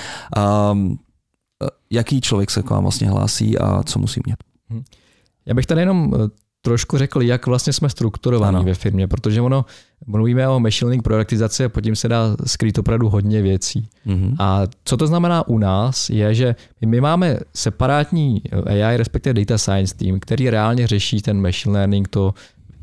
Um, 0.73 0.99
jaký 1.91 2.21
člověk 2.21 2.51
se 2.51 2.63
k 2.63 2.71
vám 2.71 2.83
vlastně 2.83 3.11
hlásí 3.11 3.59
a 3.59 3.83
co 3.83 3.99
musí 3.99 4.21
mít? 4.27 4.37
Hm. 4.71 4.83
Já 5.47 5.55
bych 5.55 5.67
tady 5.67 5.81
jenom 5.81 6.15
eh, 6.15 6.29
trošku 6.61 6.99
řekl, 6.99 7.23
jak 7.23 7.47
vlastně 7.47 7.73
jsme 7.73 7.89
strukturovaní 7.89 8.65
ve 8.65 8.75
firmě, 8.75 9.09
protože 9.09 9.41
ono, 9.41 9.65
mluvíme 10.07 10.49
o 10.49 10.61
machine 10.61 10.87
learning 10.87 11.03
produktizaci 11.03 11.65
a 11.65 11.69
pod 11.69 11.81
tím 11.81 11.97
se 11.97 12.09
dá 12.09 12.37
skrýt 12.47 12.79
opravdu 12.79 13.09
hodně 13.09 13.43
věcí. 13.43 13.89
Mm-hmm. 14.07 14.37
A 14.39 14.63
co 14.85 14.97
to 14.97 15.07
znamená 15.07 15.49
u 15.49 15.59
nás, 15.59 16.11
je, 16.11 16.35
že 16.35 16.57
my 16.87 17.01
máme 17.01 17.39
separátní 17.55 18.43
eh, 18.51 18.85
AI, 18.85 18.97
respektive 18.97 19.35
data 19.35 19.59
science 19.59 19.95
team, 19.95 20.21
který 20.21 20.51
reálně 20.51 20.87
řeší 20.87 21.23
ten 21.23 21.43
machine 21.43 21.75
learning, 21.79 22.09
to 22.09 22.35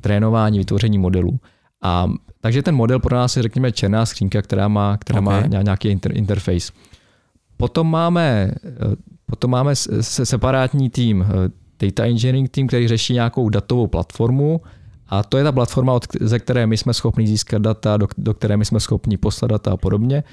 trénování, 0.04 0.58
vytvoření 0.60 0.98
modelů. 0.98 1.40
A 1.82 2.08
takže 2.42 2.62
ten 2.62 2.76
model 2.76 3.00
pro 3.00 3.16
nás 3.16 3.38
je, 3.38 3.44
řekněme, 3.44 3.72
černá 3.72 4.06
skřínka, 4.06 4.42
která 4.42 4.68
má, 4.68 4.98
která 4.98 5.22
okay. 5.22 5.50
má 5.50 5.62
nějaký 5.62 5.88
inter, 5.88 6.18
interface. 6.18 6.74
Potom 7.58 7.92
máme, 7.92 8.52
eh, 8.66 8.96
potom 9.26 9.52
máme 9.52 9.76
separátní 10.02 10.90
tým, 10.90 11.26
eh, 11.26 11.52
data 11.86 12.06
engineering 12.06 12.50
tým, 12.50 12.68
který 12.68 12.88
řeší 12.88 13.14
nějakou 13.14 13.50
datovou 13.50 13.88
platformu 13.88 14.62
a 15.08 15.24
to 15.24 15.38
je 15.38 15.44
ta 15.44 15.52
platforma, 15.52 16.00
ze 16.22 16.40
které 16.40 16.68
my 16.68 16.78
jsme 16.78 16.94
schopni 16.94 17.28
získat 17.28 17.62
data, 17.62 17.98
do, 17.98 18.08
do 18.18 18.34
které 18.34 18.58
my 18.58 18.66
jsme 18.66 18.80
schopni 18.80 19.18
poslat 19.18 19.52
data 19.52 19.72
a 19.72 19.78
podobně. 19.78 20.24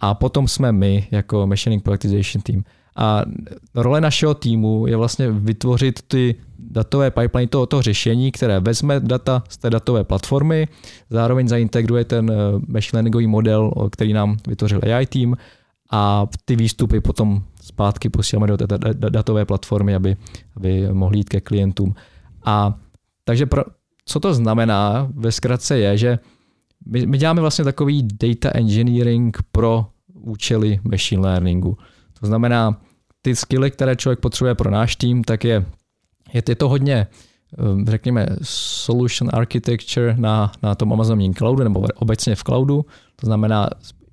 A 0.00 0.14
potom 0.14 0.48
jsme 0.48 0.72
my 0.72 1.08
jako 1.10 1.46
Machining 1.46 1.82
Productization 1.82 2.42
Team. 2.42 2.64
A 3.00 3.24
role 3.74 4.00
našeho 4.00 4.34
týmu 4.34 4.86
je 4.86 4.96
vlastně 4.96 5.30
vytvořit 5.30 6.02
ty 6.08 6.34
datové 6.58 7.10
pipeline 7.10 7.48
toho, 7.48 7.66
toho 7.66 7.82
řešení, 7.82 8.32
které 8.32 8.60
vezme 8.60 9.00
data 9.00 9.42
z 9.48 9.56
té 9.56 9.70
datové 9.70 10.04
platformy, 10.04 10.68
zároveň 11.10 11.48
zaintegruje 11.48 12.04
ten 12.04 12.30
eh, 12.30 12.34
machine 12.68 12.98
learningový 12.98 13.26
model, 13.26 13.72
který 13.90 14.12
nám 14.12 14.36
vytvořil 14.48 14.80
AI 14.84 15.06
tým 15.06 15.36
a 15.90 16.26
ty 16.44 16.56
výstupy 16.56 17.00
potom 17.00 17.42
zpátky 17.62 18.08
posíláme 18.08 18.46
do 18.46 18.56
té 18.56 18.66
datové 18.94 19.44
platformy, 19.44 19.94
aby, 19.94 20.16
aby 20.56 20.92
mohli 20.92 21.18
jít 21.18 21.28
ke 21.28 21.40
klientům. 21.40 21.94
A 22.44 22.74
takže 23.24 23.46
pro, 23.46 23.64
co 24.04 24.20
to 24.20 24.34
znamená 24.34 25.08
ve 25.14 25.32
zkratce 25.32 25.78
je, 25.78 25.98
že 25.98 26.18
my, 26.86 27.06
my 27.06 27.18
děláme 27.18 27.40
vlastně 27.40 27.64
takový 27.64 28.08
data 28.22 28.50
engineering 28.54 29.38
pro 29.52 29.86
účely 30.14 30.80
machine 30.90 31.22
learningu. 31.22 31.76
To 32.20 32.26
znamená, 32.26 32.80
ty 33.22 33.36
skilly, 33.36 33.70
které 33.70 33.96
člověk 33.96 34.20
potřebuje 34.20 34.54
pro 34.54 34.70
náš 34.70 34.96
tým, 34.96 35.24
tak 35.24 35.44
je, 35.44 35.64
je, 36.32 36.42
je 36.48 36.56
to 36.56 36.68
hodně, 36.68 37.06
eh, 37.06 37.90
řekněme, 37.90 38.26
solution 38.42 39.30
architecture 39.32 40.14
na, 40.18 40.52
na 40.62 40.74
tom 40.74 40.92
Amazoním 40.92 41.34
cloudu 41.34 41.64
nebo 41.64 41.84
obecně 41.94 42.34
v 42.34 42.44
cloudu. 42.44 42.84
To 43.16 43.26
znamená 43.26 43.68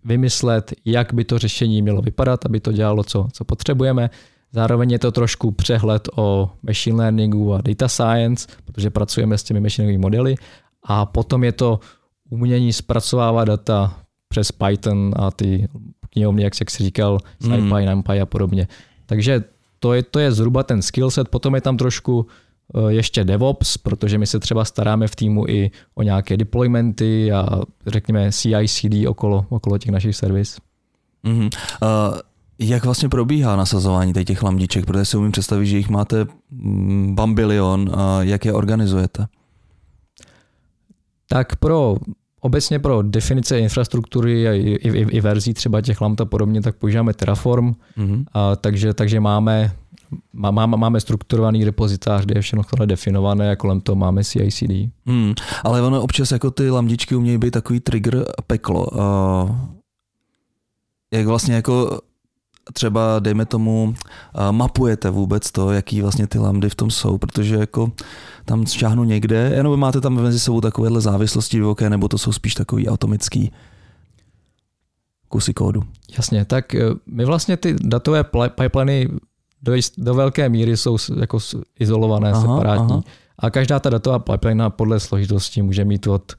vymyslet, 0.06 0.74
jak 0.86 1.14
by 1.14 1.24
to 1.24 1.40
řešení 1.40 1.82
mělo 1.82 2.02
vypadat, 2.02 2.46
aby 2.46 2.60
to 2.60 2.72
dělalo, 2.72 3.04
co, 3.04 3.28
co 3.34 3.46
potřebujeme. 3.46 4.10
Zároveň 4.52 4.92
je 4.92 5.00
to 5.00 5.12
trošku 5.12 5.52
přehled 5.52 6.10
o 6.16 6.50
machine 6.64 6.98
learningu 6.98 7.54
a 7.54 7.62
data 7.62 7.88
science, 7.88 8.48
protože 8.66 8.90
pracujeme 8.90 9.38
s 9.38 9.44
těmi 9.44 9.60
machine 9.60 9.86
learning 9.86 10.04
modely. 10.04 10.36
A 10.84 11.06
potom 11.06 11.44
je 11.44 11.52
to 11.52 11.80
umění 12.30 12.74
zpracovávat 12.74 13.48
data 13.48 14.00
přes 14.28 14.52
Python 14.52 15.14
a 15.16 15.32
ty 15.32 15.68
knihovny, 16.10 16.44
jak 16.44 16.56
jsi 16.56 16.66
říkal, 16.84 17.20
SciPy, 17.42 17.58
mm. 17.58 17.86
NumPy 17.86 18.22
a 18.22 18.26
podobně. 18.26 18.68
Takže 19.08 19.44
to 19.80 19.94
je, 19.94 20.04
to 20.04 20.20
je 20.20 20.32
zhruba 20.32 20.64
ten 20.64 20.82
skillset. 20.82 21.30
Potom 21.30 21.56
je 21.56 21.62
tam 21.62 21.78
trošku 21.78 22.28
Eh, 22.76 22.94
ještě 22.94 23.24
DevOps, 23.24 23.78
protože 23.78 24.18
my 24.18 24.28
se 24.28 24.40
třeba 24.40 24.66
staráme 24.66 25.08
v 25.08 25.16
týmu 25.16 25.48
i 25.48 25.72
o 25.96 26.04
nějaké 26.04 26.38
deploymenty 26.38 27.32
a 27.32 27.62
řekněme 27.86 28.32
CI/CD 28.32 29.08
okolo, 29.08 29.46
okolo 29.50 29.78
těch 29.78 29.92
našich 29.92 30.16
servis. 30.16 30.58
Mm-hmm. 31.26 31.50
Uh, 31.82 32.20
jak 32.60 32.86
vlastně 32.86 33.10
probíhá 33.10 33.56
nasazování 33.56 34.14
těch 34.14 34.44
lambdiček? 34.44 34.86
Protože 34.86 35.06
si 35.06 35.18
umím 35.18 35.32
představit, 35.32 35.66
že 35.66 35.78
jich 35.78 35.90
máte 35.90 36.26
mm, 36.52 37.16
bambilion. 37.16 37.92
A 37.96 38.24
jak 38.24 38.46
je 38.46 38.54
organizujete? 38.54 39.28
Tak 41.30 41.56
pro 41.56 41.96
obecně 42.42 42.80
pro 42.80 43.02
definice 43.02 43.60
infrastruktury 43.60 44.48
a 44.48 44.54
i, 44.54 44.60
i, 44.60 44.90
i 44.90 45.22
verzí 45.22 45.54
třeba 45.54 45.82
těch 45.82 46.02
lamp 46.02 46.22
a 46.22 46.26
podobně, 46.26 46.62
tak 46.62 46.76
používáme 46.76 47.14
Terraform, 47.14 47.74
mm-hmm. 47.98 48.26
a 48.34 48.56
takže, 48.56 48.94
takže 48.94 49.20
máme 49.20 49.72
má, 50.34 50.66
máme 50.66 51.00
strukturovaný 51.00 51.66
repozitář, 51.66 52.26
kde 52.26 52.38
je 52.38 52.42
všechno 52.42 52.64
tohle 52.64 52.88
definované 52.88 53.52
a 53.52 53.56
kolem 53.56 53.82
toho 53.82 53.96
máme 53.96 54.24
CICD. 54.24 54.72
Hmm, 55.06 55.34
ale 55.64 55.82
ono 55.82 56.02
občas 56.02 56.32
jako 56.32 56.52
ty 56.52 56.70
lamdičky 56.70 57.16
umějí 57.16 57.38
být 57.38 57.52
takový 57.52 57.80
trigger 57.80 58.26
peklo. 58.48 58.88
Uh, 58.88 59.56
jak 61.14 61.28
vlastně 61.28 61.56
jako 61.56 62.00
třeba, 62.74 63.20
dejme 63.20 63.46
tomu, 63.46 63.94
mapujete 64.52 65.10
vůbec 65.10 65.52
to, 65.52 65.72
jaký 65.72 66.02
vlastně 66.02 66.28
ty 66.28 66.40
lambdy 66.40 66.70
v 66.70 66.76
tom 66.76 66.92
jsou, 66.92 67.18
protože 67.18 67.56
jako 67.56 67.92
tam 68.46 68.66
šáhnu 68.66 69.04
někde, 69.04 69.52
jenom 69.56 69.80
máte 69.80 70.02
tam 70.02 70.14
mezi 70.14 70.40
sebou 70.40 70.62
takovéhle 70.62 71.02
závislosti 71.02 71.58
divoké, 71.58 71.90
nebo 71.90 72.08
to 72.08 72.18
jsou 72.18 72.32
spíš 72.32 72.54
takový 72.54 72.88
atomický 72.88 73.52
kusy 75.28 75.54
kódu. 75.54 75.84
Jasně, 76.18 76.46
tak 76.46 76.76
eh, 76.76 76.82
my 77.06 77.26
vlastně 77.26 77.58
ty 77.58 77.76
datové 77.82 78.24
pipeliny 78.50 79.10
do, 79.62 79.74
do 79.98 80.14
velké 80.14 80.50
míry 80.50 80.78
jsou 80.78 80.98
jako 81.20 81.40
izolované, 81.80 82.32
aha, 82.32 82.42
separátní. 82.42 82.94
Aha. 82.94 83.04
A 83.40 83.50
každá 83.50 83.80
ta 83.80 83.90
datová 83.90 84.20
pipeline 84.20 84.70
podle 84.70 85.00
složitosti 85.00 85.62
může 85.62 85.86
mít 85.86 86.08
od 86.08 86.34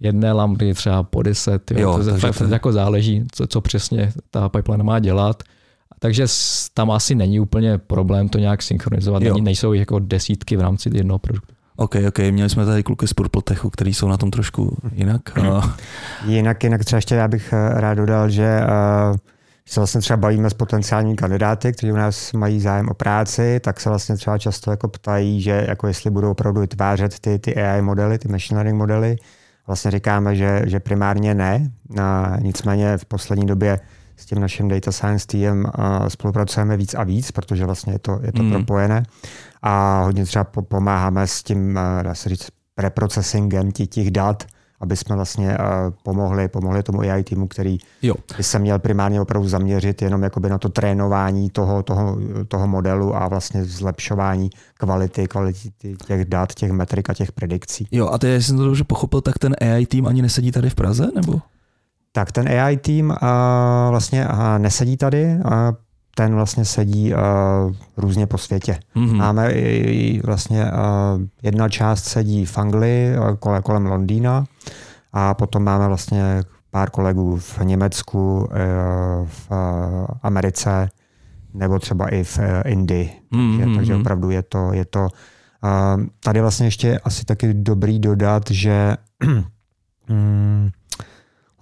jedné 0.00 0.32
lampy 0.32 0.74
třeba 0.74 1.02
po 1.02 1.22
deset. 1.22 1.70
Jo, 1.70 1.78
jo, 1.78 2.04
to 2.04 2.18
fakt 2.18 2.38
to... 2.38 2.44
jako 2.44 2.72
záleží, 2.72 3.24
co, 3.32 3.46
co 3.46 3.60
přesně 3.60 4.12
ta 4.30 4.48
pipeline 4.48 4.84
má 4.84 4.98
dělat. 4.98 5.42
Takže 6.04 6.26
tam 6.74 6.90
asi 6.90 7.14
není 7.14 7.40
úplně 7.40 7.78
problém 7.78 8.28
to 8.28 8.38
nějak 8.38 8.62
synchronizovat. 8.62 9.22
Jo. 9.22 9.36
Nejsou 9.38 9.72
jako 9.72 9.98
desítky 9.98 10.56
v 10.56 10.60
rámci 10.60 10.90
jednoho 10.94 11.18
produktu. 11.18 11.54
OK, 11.76 11.94
OK, 12.08 12.18
měli 12.18 12.50
jsme 12.50 12.66
tady 12.66 12.82
kluky 12.82 13.08
z 13.08 13.12
Purpletechu, 13.12 13.70
který 13.70 13.94
jsou 13.94 14.08
na 14.08 14.16
tom 14.16 14.30
trošku 14.30 14.76
jinak. 14.92 15.20
jinak, 16.26 16.64
jinak 16.64 16.84
třeba 16.84 16.98
ještě 16.98 17.14
já 17.14 17.28
bych 17.28 17.52
eh, 17.52 17.80
rád 17.80 17.94
dodal, 17.94 18.30
že 18.30 18.60
uh, 18.60 19.16
se 19.66 19.80
vlastně 19.80 20.00
třeba 20.00 20.16
bavíme 20.16 20.50
s 20.50 20.54
potenciálními 20.54 21.16
kandidáty, 21.16 21.72
kteří 21.72 21.92
u 21.92 21.96
nás 21.96 22.32
mají 22.32 22.60
zájem 22.60 22.88
o 22.88 22.94
práci, 22.94 23.60
tak 23.60 23.80
se 23.80 23.88
vlastně 23.88 24.16
třeba 24.16 24.38
často 24.38 24.70
jako 24.70 24.88
ptají, 24.88 25.40
že 25.40 25.64
jako 25.68 25.86
jestli 25.86 26.10
budou 26.10 26.30
opravdu 26.30 26.60
vytvářet 26.60 27.18
ty, 27.18 27.38
ty 27.38 27.56
AI 27.56 27.82
modely, 27.82 28.18
ty 28.18 28.28
machine 28.28 28.58
learning 28.58 28.78
modely. 28.78 29.16
Vlastně 29.66 29.90
říkáme, 29.90 30.36
že, 30.36 30.62
že 30.66 30.80
primárně 30.80 31.34
ne. 31.34 31.70
A 32.00 32.36
nicméně 32.40 32.98
v 32.98 33.04
poslední 33.04 33.46
době 33.46 33.80
s 34.16 34.26
tím 34.26 34.40
naším 34.40 34.68
data 34.68 34.92
science 34.92 35.26
teamem 35.26 35.66
spolupracujeme 36.08 36.76
víc 36.76 36.94
a 36.94 37.04
víc, 37.04 37.30
protože 37.30 37.64
vlastně 37.64 37.92
je 37.92 37.98
to, 37.98 38.20
je 38.22 38.32
to 38.32 38.42
mm. 38.42 38.52
propojené. 38.52 39.02
A 39.62 40.02
hodně 40.04 40.24
třeba 40.24 40.44
pomáháme 40.44 41.26
s 41.26 41.42
tím, 41.42 41.78
dá 42.02 42.14
se 42.14 42.28
říct, 42.28 42.48
preprocessingem 42.74 43.72
těch 43.72 44.10
dat, 44.10 44.44
aby 44.80 44.96
jsme 44.96 45.16
vlastně 45.16 45.58
uh, 45.58 45.64
pomohli, 46.02 46.48
pomohli 46.48 46.82
tomu 46.82 47.00
AI 47.00 47.24
týmu, 47.24 47.46
který 47.46 47.78
jo. 48.02 48.14
by 48.36 48.42
se 48.42 48.58
měl 48.58 48.78
primárně 48.78 49.20
opravdu 49.20 49.48
zaměřit 49.48 50.02
jenom 50.02 50.22
jakoby 50.22 50.48
na 50.48 50.58
to 50.58 50.68
trénování 50.68 51.50
toho, 51.50 51.82
toho, 51.82 52.18
toho 52.48 52.66
modelu 52.66 53.16
a 53.16 53.28
vlastně 53.28 53.64
zlepšování 53.64 54.50
kvality, 54.74 55.28
kvality 55.28 55.70
těch 56.06 56.24
dat, 56.24 56.54
těch 56.54 56.72
metrik 56.72 57.10
a 57.10 57.14
těch 57.14 57.32
predikcí. 57.32 57.86
Jo, 57.90 58.08
a 58.08 58.18
teď, 58.18 58.30
jestli 58.30 58.48
jsem 58.48 58.56
to 58.56 58.64
dobře 58.64 58.84
pochopil, 58.84 59.20
tak 59.20 59.38
ten 59.38 59.56
AI 59.60 59.86
tým 59.86 60.06
ani 60.06 60.22
nesedí 60.22 60.52
tady 60.52 60.70
v 60.70 60.74
Praze, 60.74 61.08
nebo? 61.14 61.40
Tak 62.16 62.32
ten 62.32 62.48
AI 62.48 62.76
tým 62.76 63.10
uh, 63.10 63.16
vlastně 63.90 64.28
uh, 64.28 64.58
nesedí 64.58 64.96
tady, 64.96 65.24
uh, 65.44 65.52
ten 66.14 66.34
vlastně 66.34 66.64
sedí 66.64 67.14
uh, 67.14 67.18
různě 67.96 68.26
po 68.26 68.38
světě. 68.38 68.78
Mm-hmm. 68.96 69.16
Máme 69.16 69.52
i, 69.52 70.20
vlastně 70.24 70.64
uh, 70.64 70.70
jedna 71.42 71.68
část 71.68 72.04
sedí 72.04 72.46
v 72.46 72.58
Anglii, 72.58 73.16
kole, 73.38 73.62
kolem 73.62 73.86
Londýna, 73.86 74.44
a 75.12 75.34
potom 75.34 75.64
máme 75.64 75.88
vlastně 75.88 76.42
pár 76.70 76.90
kolegů 76.90 77.36
v 77.36 77.60
Německu, 77.62 78.38
uh, 78.38 78.46
v 79.26 79.50
uh, 79.50 80.06
Americe, 80.22 80.88
nebo 81.54 81.78
třeba 81.78 82.08
i 82.08 82.24
v 82.24 82.38
uh, 82.38 82.44
Indii. 82.64 83.10
Mm-hmm. 83.32 83.58
Takže, 83.60 83.76
takže 83.76 83.94
opravdu 83.94 84.30
je 84.30 84.42
to, 84.42 84.72
je 84.72 84.84
to 84.84 85.00
uh, 85.00 86.04
tady 86.20 86.40
vlastně 86.40 86.66
ještě 86.66 86.98
asi 86.98 87.24
taky 87.24 87.54
dobrý 87.54 87.98
dodat, 87.98 88.42
že 88.50 88.96
um, 90.10 90.70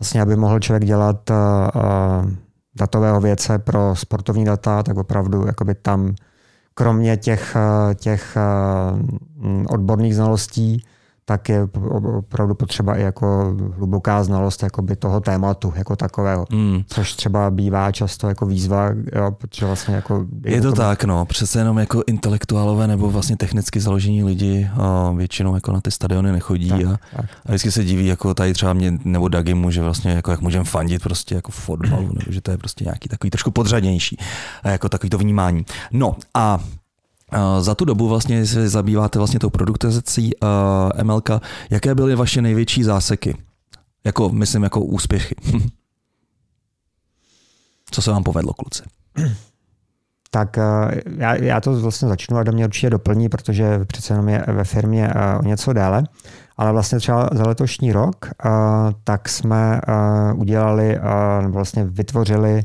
vlastně 0.02 0.22
aby 0.22 0.36
mohl 0.36 0.60
člověk 0.60 0.84
dělat 0.84 1.30
uh, 1.30 1.36
uh, 1.36 2.30
datového 2.74 3.20
věce 3.20 3.58
pro 3.58 3.96
sportovní 3.96 4.44
data, 4.44 4.82
tak 4.82 4.96
opravdu 4.96 5.46
jakoby 5.46 5.74
tam 5.74 6.14
kromě 6.74 7.16
těch, 7.16 7.56
těch 7.94 8.36
odborných 9.68 10.14
znalostí 10.14 10.84
tak 11.24 11.48
je 11.48 11.68
opravdu 12.18 12.54
potřeba 12.54 12.96
i 12.96 13.02
jako 13.02 13.56
hluboká 13.76 14.24
znalost 14.24 14.62
jakoby 14.62 14.96
toho 14.96 15.20
tématu 15.20 15.72
jako 15.76 15.96
takového. 15.96 16.46
Mm. 16.50 16.82
Což 16.86 17.14
třeba 17.14 17.50
bývá 17.50 17.92
často 17.92 18.28
jako 18.28 18.46
výzva, 18.46 18.88
jo, 19.16 19.30
protože 19.38 19.66
vlastně 19.66 19.94
jako... 19.94 20.26
Je 20.44 20.60
to 20.60 20.72
tak, 20.72 21.04
no. 21.04 21.24
Přece 21.24 21.58
jenom 21.58 21.78
jako 21.78 22.02
intelektuálové 22.06 22.86
nebo 22.86 23.10
vlastně 23.10 23.36
technicky 23.36 23.80
založení 23.80 24.24
lidi 24.24 24.70
a 24.74 25.12
většinou 25.16 25.54
jako 25.54 25.72
na 25.72 25.80
ty 25.80 25.90
stadiony 25.90 26.32
nechodí 26.32 26.68
tak, 26.68 26.80
a, 26.84 26.98
tak. 27.16 27.24
a 27.46 27.48
vždycky 27.48 27.72
se 27.72 27.84
diví 27.84 28.06
jako 28.06 28.34
tady 28.34 28.52
třeba 28.52 28.72
mě 28.72 28.98
nebo 29.04 29.28
Dagimu, 29.28 29.70
že 29.70 29.82
vlastně 29.82 30.10
jako 30.10 30.30
jak 30.30 30.40
můžeme 30.40 30.64
fandit 30.64 31.02
prostě 31.02 31.34
jako 31.34 31.52
fotbalu, 31.52 32.06
nebo 32.06 32.32
že 32.32 32.40
to 32.40 32.50
je 32.50 32.58
prostě 32.58 32.84
nějaký 32.84 33.08
takový 33.08 33.30
trošku 33.30 33.50
podřadnější 33.50 34.16
a 34.62 34.70
jako 34.70 34.88
takový 34.88 35.10
to 35.10 35.18
vnímání. 35.18 35.64
No 35.92 36.16
a 36.34 36.58
za 37.60 37.74
tu 37.74 37.84
dobu 37.84 38.08
vlastně 38.08 38.46
se 38.46 38.68
zabýváte 38.68 39.18
vlastně 39.18 39.40
tou 39.40 39.50
produktizací 39.50 40.30
uh, 40.36 41.02
MLK. 41.02 41.30
Jaké 41.70 41.94
byly 41.94 42.14
vaše 42.14 42.42
největší 42.42 42.82
záseky? 42.82 43.36
Jako, 44.04 44.28
myslím, 44.28 44.62
jako 44.62 44.80
úspěchy. 44.80 45.34
Co 47.90 48.02
se 48.02 48.10
vám 48.10 48.22
povedlo, 48.22 48.52
kluci? 48.52 48.82
Tak 50.30 50.56
já, 51.16 51.34
já 51.34 51.60
to 51.60 51.80
vlastně 51.80 52.08
začnu 52.08 52.36
a 52.36 52.42
do 52.42 52.52
mě 52.52 52.64
určitě 52.64 52.90
doplní, 52.90 53.28
protože 53.28 53.84
přece 53.84 54.12
jenom 54.12 54.28
je 54.28 54.44
ve 54.48 54.64
firmě 54.64 55.12
o 55.40 55.42
něco 55.42 55.72
déle. 55.72 56.04
Ale 56.56 56.72
vlastně 56.72 56.98
třeba 56.98 57.28
za 57.32 57.42
letošní 57.46 57.92
rok 57.92 58.26
tak 59.04 59.28
jsme 59.28 59.80
udělali, 60.36 60.98
vlastně 61.48 61.84
vytvořili 61.84 62.64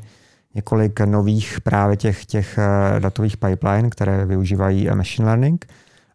několik 0.58 1.00
nových 1.00 1.62
právě 1.62 1.98
těch, 1.98 2.26
těch 2.26 2.58
eh, 2.58 3.00
datových 3.00 3.38
pipeline, 3.38 3.90
které 3.90 4.26
využívají 4.26 4.90
eh, 4.90 4.96
machine 4.96 5.26
learning. 5.26 5.66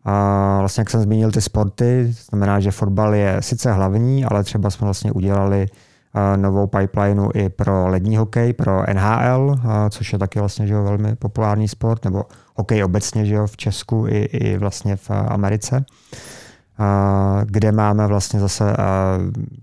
A 0.05 0.57
vlastně, 0.61 0.81
jak 0.81 0.91
jsem 0.91 1.01
zmínil 1.01 1.31
ty 1.31 1.41
sporty, 1.41 2.15
znamená, 2.31 2.61
že 2.61 2.71
fotbal 2.71 3.15
je 3.15 3.37
sice 3.41 3.73
hlavní, 3.73 4.25
ale 4.25 4.45
třeba 4.45 4.71
jsme 4.71 4.85
vlastně 4.85 5.13
udělali 5.13 5.67
eh, 5.67 6.37
novou 6.37 6.67
pipelineu 6.67 7.31
i 7.35 7.49
pro 7.49 7.89
lední 7.89 8.17
hokej, 8.17 8.53
pro 8.53 8.83
NHL, 8.93 9.57
což 9.91 10.13
je 10.13 10.19
taky 10.19 10.39
vlastně 10.39 10.67
že 10.67 10.75
jo, 10.75 10.83
velmi 10.83 11.17
populární 11.17 11.69
sport, 11.69 12.05
nebo 12.05 12.25
hokej 12.55 12.85
obecně 12.85 13.25
že 13.25 13.35
jo, 13.35 13.47
v 13.47 13.57
Česku 13.57 14.07
i, 14.09 14.19
i 14.19 14.59
vlastně 14.59 14.97
v 14.97 15.11
Americe, 15.11 15.85
kde 17.45 17.73
máme 17.73 18.07
vlastně 18.07 18.41
zase 18.41 18.77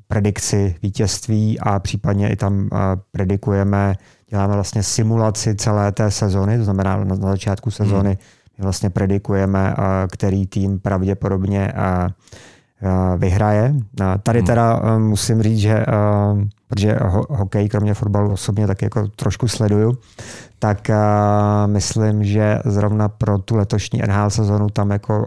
predikci 0.08 0.76
vítězství 0.82 1.60
a 1.60 1.80
případně 1.80 2.30
i 2.30 2.36
tam 2.36 2.70
predikujeme 3.12 3.96
děláme 4.30 4.54
vlastně 4.54 4.84
simulaci 4.84 5.56
celé 5.56 5.92
té 5.92 6.12
sezony, 6.12 6.58
to 6.58 6.64
znamená 6.64 6.98
na, 6.98 7.04
na 7.04 7.32
začátku 7.32 7.72
sezony 7.72 8.18
my 8.60 8.64
vlastně 8.64 8.90
predikujeme, 8.90 9.76
který 10.12 10.48
tým 10.48 10.80
pravděpodobně 10.80 11.74
vyhraje. 13.18 13.76
Tady 14.24 14.40
hmm. 14.40 14.46
teda 14.48 14.82
musím 14.98 15.42
říct, 15.42 15.60
že 15.60 15.86
protože 16.68 16.98
hokej 17.30 17.70
kromě 17.70 17.94
fotbalu 17.94 18.32
osobně 18.32 18.68
tak 18.68 18.82
jako 18.82 19.08
trošku 19.08 19.48
sleduju, 19.48 19.98
tak 20.60 20.88
myslím, 21.66 22.24
že 22.24 22.60
zrovna 22.66 23.10
pro 23.10 23.38
tu 23.38 23.56
letošní 23.56 24.02
NHL 24.08 24.30
sezonu 24.30 24.70
tam 24.70 24.92
jako 24.92 25.26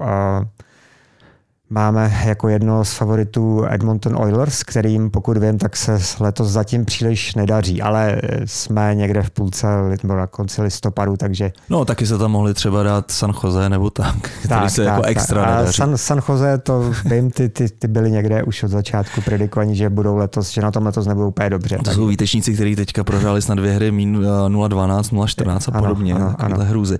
Máme 1.74 2.12
jako 2.24 2.48
jedno 2.48 2.84
z 2.84 2.92
favoritů 2.92 3.64
Edmonton 3.70 4.16
Oilers, 4.16 4.62
kterým, 4.62 5.10
pokud 5.10 5.36
vím, 5.38 5.58
tak 5.58 5.76
se 5.76 5.98
letos 6.20 6.48
zatím 6.48 6.84
příliš 6.84 7.34
nedaří, 7.34 7.82
ale 7.82 8.20
jsme 8.44 8.94
někde 8.94 9.22
v 9.22 9.30
půlce 9.30 9.66
nebo 10.02 10.16
na 10.16 10.26
konci 10.26 10.62
listopadu, 10.62 11.16
takže... 11.16 11.52
No, 11.70 11.84
taky 11.84 12.06
se 12.06 12.18
tam 12.18 12.30
mohli 12.30 12.54
třeba 12.54 12.82
dát 12.82 13.10
San 13.10 13.32
Jose 13.44 13.68
nebo 13.68 13.90
tak, 13.90 14.16
který 14.20 14.48
tak, 14.48 14.70
se 14.70 14.84
jako 14.84 15.00
tak, 15.00 15.08
jako 15.08 15.18
extra 15.18 15.42
tak. 15.42 15.50
nedaří. 15.50 15.76
San, 15.76 15.98
San 15.98 16.20
Jose, 16.28 16.58
to 16.58 16.92
vím, 17.04 17.30
ty, 17.30 17.48
ty, 17.48 17.68
ty, 17.68 17.88
byly 17.88 18.10
někde 18.10 18.42
už 18.42 18.62
od 18.62 18.68
začátku 18.68 19.20
predikovaní, 19.20 19.76
že 19.76 19.90
budou 19.90 20.16
letos, 20.16 20.50
že 20.50 20.60
na 20.60 20.70
tom 20.70 20.86
letos 20.86 21.06
nebudou 21.06 21.28
úplně 21.28 21.50
dobře. 21.50 21.76
To 21.76 21.82
tak. 21.82 21.94
jsou 21.94 22.06
výtečníci, 22.06 22.54
kteří 22.54 22.76
teďka 22.76 23.04
prohráli 23.04 23.42
snad 23.42 23.54
dvě 23.54 23.72
hry 23.72 23.90
0-12, 23.90 25.00
0-14 25.02 25.70
a 25.72 25.80
podobně. 25.80 26.14
Ano, 26.14 26.34
ano, 26.38 26.56
ano. 26.56 26.64
hrůzy. 26.64 26.98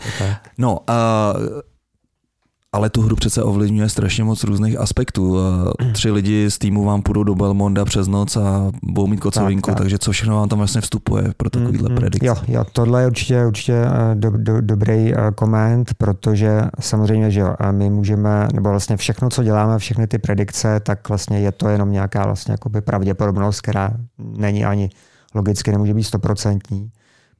No, 0.58 0.78
uh, 0.88 1.60
ale 2.74 2.90
tu 2.90 3.02
hru 3.02 3.16
přece 3.16 3.42
ovlivňuje 3.42 3.88
strašně 3.88 4.24
moc 4.24 4.44
různých 4.44 4.78
aspektů. 4.78 5.38
Tři 5.92 6.10
lidi 6.10 6.50
z 6.50 6.58
týmu 6.58 6.84
vám 6.84 7.02
půjdou 7.02 7.24
do 7.24 7.34
Belmonda 7.34 7.84
přes 7.84 8.08
noc 8.08 8.36
a 8.36 8.70
budou 8.82 9.06
mít 9.06 9.20
kocovinku, 9.20 9.66
tak, 9.66 9.74
tak. 9.74 9.82
takže 9.82 9.98
co 9.98 10.12
všechno 10.12 10.36
vám 10.36 10.48
tam 10.48 10.58
vlastně 10.58 10.80
vstupuje 10.80 11.24
pro 11.36 11.50
takovýhle 11.50 11.88
mm, 11.88 11.96
predikce? 11.96 12.26
Jo, 12.26 12.36
jo, 12.48 12.64
tohle 12.72 13.02
je 13.02 13.06
určitě, 13.06 13.46
určitě 13.46 13.74
eh, 13.74 14.14
do, 14.14 14.30
do, 14.30 14.60
dobrý 14.60 15.14
eh, 15.14 15.16
koment, 15.34 15.94
protože 15.94 16.62
samozřejmě, 16.80 17.30
že 17.30 17.40
jo, 17.40 17.54
my 17.70 17.90
můžeme, 17.90 18.48
nebo 18.54 18.70
vlastně 18.70 18.96
všechno, 18.96 19.30
co 19.30 19.42
děláme, 19.42 19.78
všechny 19.78 20.06
ty 20.06 20.18
predikce, 20.18 20.80
tak 20.80 21.08
vlastně 21.08 21.40
je 21.40 21.52
to 21.52 21.68
jenom 21.68 21.92
nějaká 21.92 22.24
vlastně 22.24 22.52
jakoby 22.52 22.80
pravděpodobnost, 22.80 23.60
která 23.60 23.90
není 24.18 24.64
ani 24.64 24.90
logicky 25.34 25.72
nemůže 25.72 25.94
být 25.94 26.04
stoprocentní 26.04 26.90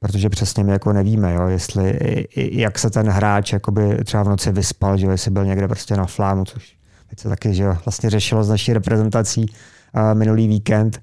protože 0.03 0.29
přesně 0.29 0.63
my 0.63 0.71
jako 0.71 0.93
nevíme, 0.93 1.33
jo, 1.33 1.47
jestli, 1.47 1.99
jak 2.35 2.79
se 2.79 2.89
ten 2.89 3.09
hráč 3.09 3.53
jakoby 3.53 3.97
třeba 4.03 4.23
v 4.23 4.27
noci 4.27 4.51
vyspal, 4.51 4.97
že 4.97 5.07
jestli 5.07 5.31
byl 5.31 5.45
někde 5.45 5.67
prostě 5.67 5.97
na 5.97 6.05
flámu, 6.05 6.45
což 6.45 6.75
teď 7.09 7.19
se 7.19 7.29
taky 7.29 7.53
že 7.53 7.63
jo, 7.63 7.77
vlastně 7.85 8.09
řešilo 8.09 8.43
s 8.43 8.49
naší 8.49 8.73
reprezentací 8.73 9.45
uh, 9.45 10.17
minulý 10.17 10.47
víkend. 10.47 10.99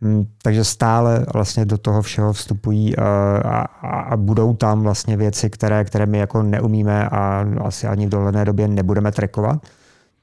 Um, 0.00 0.26
takže 0.42 0.64
stále 0.64 1.26
vlastně 1.34 1.64
do 1.64 1.78
toho 1.78 2.02
všeho 2.02 2.32
vstupují 2.32 2.96
uh, 2.96 3.04
a, 3.44 3.60
a 3.82 4.16
budou 4.16 4.54
tam 4.54 4.82
vlastně 4.82 5.16
věci, 5.16 5.50
které, 5.50 5.84
které 5.84 6.06
my 6.06 6.18
jako 6.18 6.42
neumíme 6.42 7.08
a 7.08 7.46
asi 7.60 7.86
ani 7.86 8.06
v 8.06 8.10
dohledné 8.10 8.44
době 8.44 8.68
nebudeme 8.68 9.12
trekovat. 9.12 9.66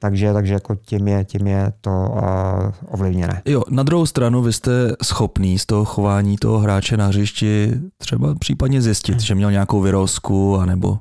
Takže, 0.01 0.33
takže 0.33 0.53
jako 0.53 0.75
tím, 0.75 1.07
je, 1.07 1.25
tím 1.25 1.47
je 1.47 1.73
to 1.81 1.89
uh, 1.89 2.93
ovlivněné. 2.93 3.41
Jo, 3.45 3.63
na 3.69 3.83
druhou 3.83 4.05
stranu 4.05 4.41
vy 4.41 4.53
jste 4.53 4.71
schopný 5.03 5.59
z 5.59 5.65
toho 5.65 5.85
chování 5.85 6.37
toho 6.37 6.59
hráče 6.59 6.97
na 6.97 7.07
hřišti 7.07 7.73
třeba 7.97 8.35
případně 8.35 8.81
zjistit, 8.81 9.13
mm. 9.13 9.19
že 9.19 9.35
měl 9.35 9.51
nějakou 9.51 9.81
vyrozku 9.81 10.57
anebo, 10.57 10.97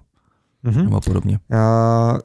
mm-hmm. 0.65 0.85
nebo 0.85 1.01
podobně. 1.01 1.39
Uh, 1.53 2.19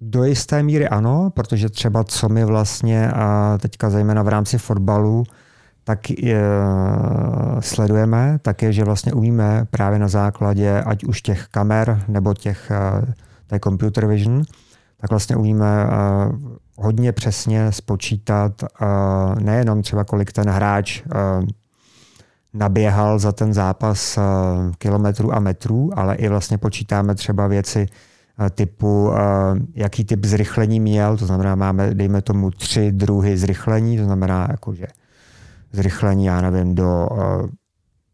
do 0.00 0.24
jisté 0.24 0.62
míry 0.62 0.88
ano, 0.88 1.30
protože 1.34 1.68
třeba 1.68 2.04
co 2.04 2.28
my 2.28 2.44
vlastně 2.44 3.12
uh, 3.12 3.58
teďka 3.58 3.90
zejména 3.90 4.22
v 4.22 4.28
rámci 4.28 4.58
fotbalu 4.58 5.24
tak 5.84 5.98
uh, 6.10 6.28
sledujeme, 7.60 8.38
tak 8.42 8.62
je, 8.62 8.72
že 8.72 8.84
vlastně 8.84 9.12
umíme 9.12 9.66
právě 9.70 9.98
na 9.98 10.08
základě 10.08 10.82
ať 10.82 11.04
už 11.04 11.22
těch 11.22 11.46
kamer 11.50 12.04
nebo 12.08 12.34
těch 12.34 12.72
té 13.46 13.60
computer 13.60 14.06
vision, 14.06 14.42
tak 15.00 15.10
vlastně 15.10 15.36
umíme 15.36 15.86
eh, 15.86 15.88
hodně 16.76 17.12
přesně 17.12 17.72
spočítat 17.72 18.62
eh, 18.62 18.86
nejenom 19.40 19.82
třeba 19.82 20.04
kolik 20.04 20.32
ten 20.32 20.48
hráč 20.48 21.02
eh, 21.02 21.46
naběhal 22.54 23.18
za 23.18 23.32
ten 23.32 23.54
zápas 23.54 24.18
kilometrů 24.78 25.34
a 25.34 25.40
metrů, 25.40 25.90
ale 25.98 26.14
i 26.14 26.28
vlastně 26.28 26.58
počítáme 26.58 27.14
třeba 27.14 27.46
věci 27.46 27.86
typu, 28.50 29.12
jaký 29.74 30.04
typ 30.04 30.24
zrychlení 30.24 30.80
měl, 30.80 31.16
to 31.16 31.26
znamená, 31.26 31.54
máme, 31.54 31.94
dejme 31.94 32.22
tomu, 32.22 32.50
tři 32.50 32.92
druhy 32.92 33.36
zrychlení, 33.36 33.98
to 33.98 34.04
znamená, 34.04 34.46
jakože 34.50 34.86
zrychlení, 35.72 36.24
já 36.24 36.40
nevím, 36.40 36.74
do 36.74 37.08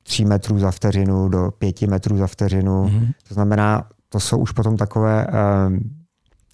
3 0.02 0.24
metrů 0.24 0.58
za 0.58 0.70
vteřinu, 0.70 1.28
do 1.28 1.50
5 1.50 1.82
metrů 1.82 2.16
za 2.16 2.26
vteřinu. 2.26 2.84
Mm-hmm. 2.84 3.12
To 3.28 3.34
znamená, 3.34 3.88
to 4.08 4.20
jsou 4.20 4.38
už 4.38 4.52
potom 4.52 4.76
takové 4.76 5.26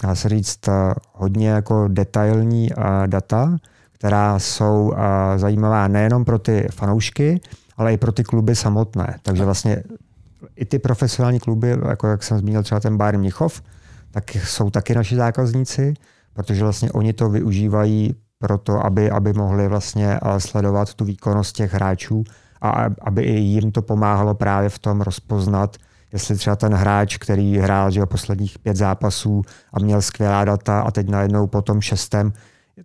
dá 0.03 0.15
se 0.15 0.29
říct, 0.29 0.69
eh, 0.69 0.95
hodně 1.13 1.49
jako 1.49 1.89
detailní 1.89 2.73
eh, 2.73 3.07
data, 3.07 3.57
která 3.93 4.39
jsou 4.39 4.93
eh, 4.97 5.39
zajímavá 5.39 5.89
nejenom 5.89 6.25
pro 6.25 6.39
ty 6.39 6.69
fanoušky, 6.71 7.41
ale 7.77 7.93
i 7.93 7.97
pro 7.97 8.13
ty 8.13 8.25
kluby 8.25 8.57
samotné. 8.57 9.19
Takže 9.23 9.45
vlastně 9.45 9.83
i 10.57 10.65
ty 10.65 10.79
profesionální 10.79 11.41
kluby, 11.41 11.77
jako 11.89 12.07
jak 12.07 12.23
jsem 12.23 12.39
zmínil 12.39 12.63
třeba 12.63 12.81
ten 12.81 12.97
Bayern 12.97 13.21
Mnichov, 13.21 13.63
tak 14.11 14.31
jsou 14.31 14.71
taky 14.71 14.95
naši 14.95 15.17
zákazníci, 15.17 15.95
protože 16.33 16.63
vlastně 16.63 16.93
oni 16.93 17.13
to 17.13 17.29
využívají 17.29 18.15
pro 18.39 18.59
to, 18.59 18.85
aby, 18.87 19.11
aby 19.11 19.33
mohli 19.33 19.69
vlastně 19.69 20.21
sledovat 20.39 20.95
tu 20.95 21.05
výkonnost 21.05 21.57
těch 21.57 21.75
hráčů 21.75 22.25
a 22.61 22.87
aby 23.01 23.23
i 23.23 23.39
jim 23.39 23.73
to 23.73 23.83
pomáhalo 23.83 24.35
právě 24.35 24.69
v 24.69 24.79
tom 24.79 25.01
rozpoznat, 25.01 25.77
jestli 26.13 26.37
třeba 26.37 26.57
ten 26.57 26.75
hráč, 26.75 27.17
který 27.17 27.59
hrál 27.59 27.91
že 27.91 28.07
posledních 28.07 28.59
pět 28.59 28.77
zápasů 28.77 29.43
a 29.73 29.81
měl 29.81 30.03
skvělá 30.03 30.45
data 30.45 30.81
a 30.81 30.91
teď 30.91 31.09
najednou 31.09 31.47
po 31.47 31.63
tom 31.63 31.81
šestem 31.81 32.33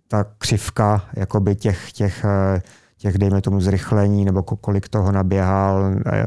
ta 0.08 0.24
křivka 0.38 1.04
jakoby 1.16 1.56
těch, 1.56 1.92
těch, 1.92 2.24
eh, 2.24 2.62
těch, 2.98 3.18
dejme 3.18 3.40
tomu, 3.40 3.60
zrychlení 3.60 4.24
nebo 4.24 4.42
kolik 4.42 4.88
toho 4.88 5.12
naběhal, 5.12 5.94
eh, 6.06 6.26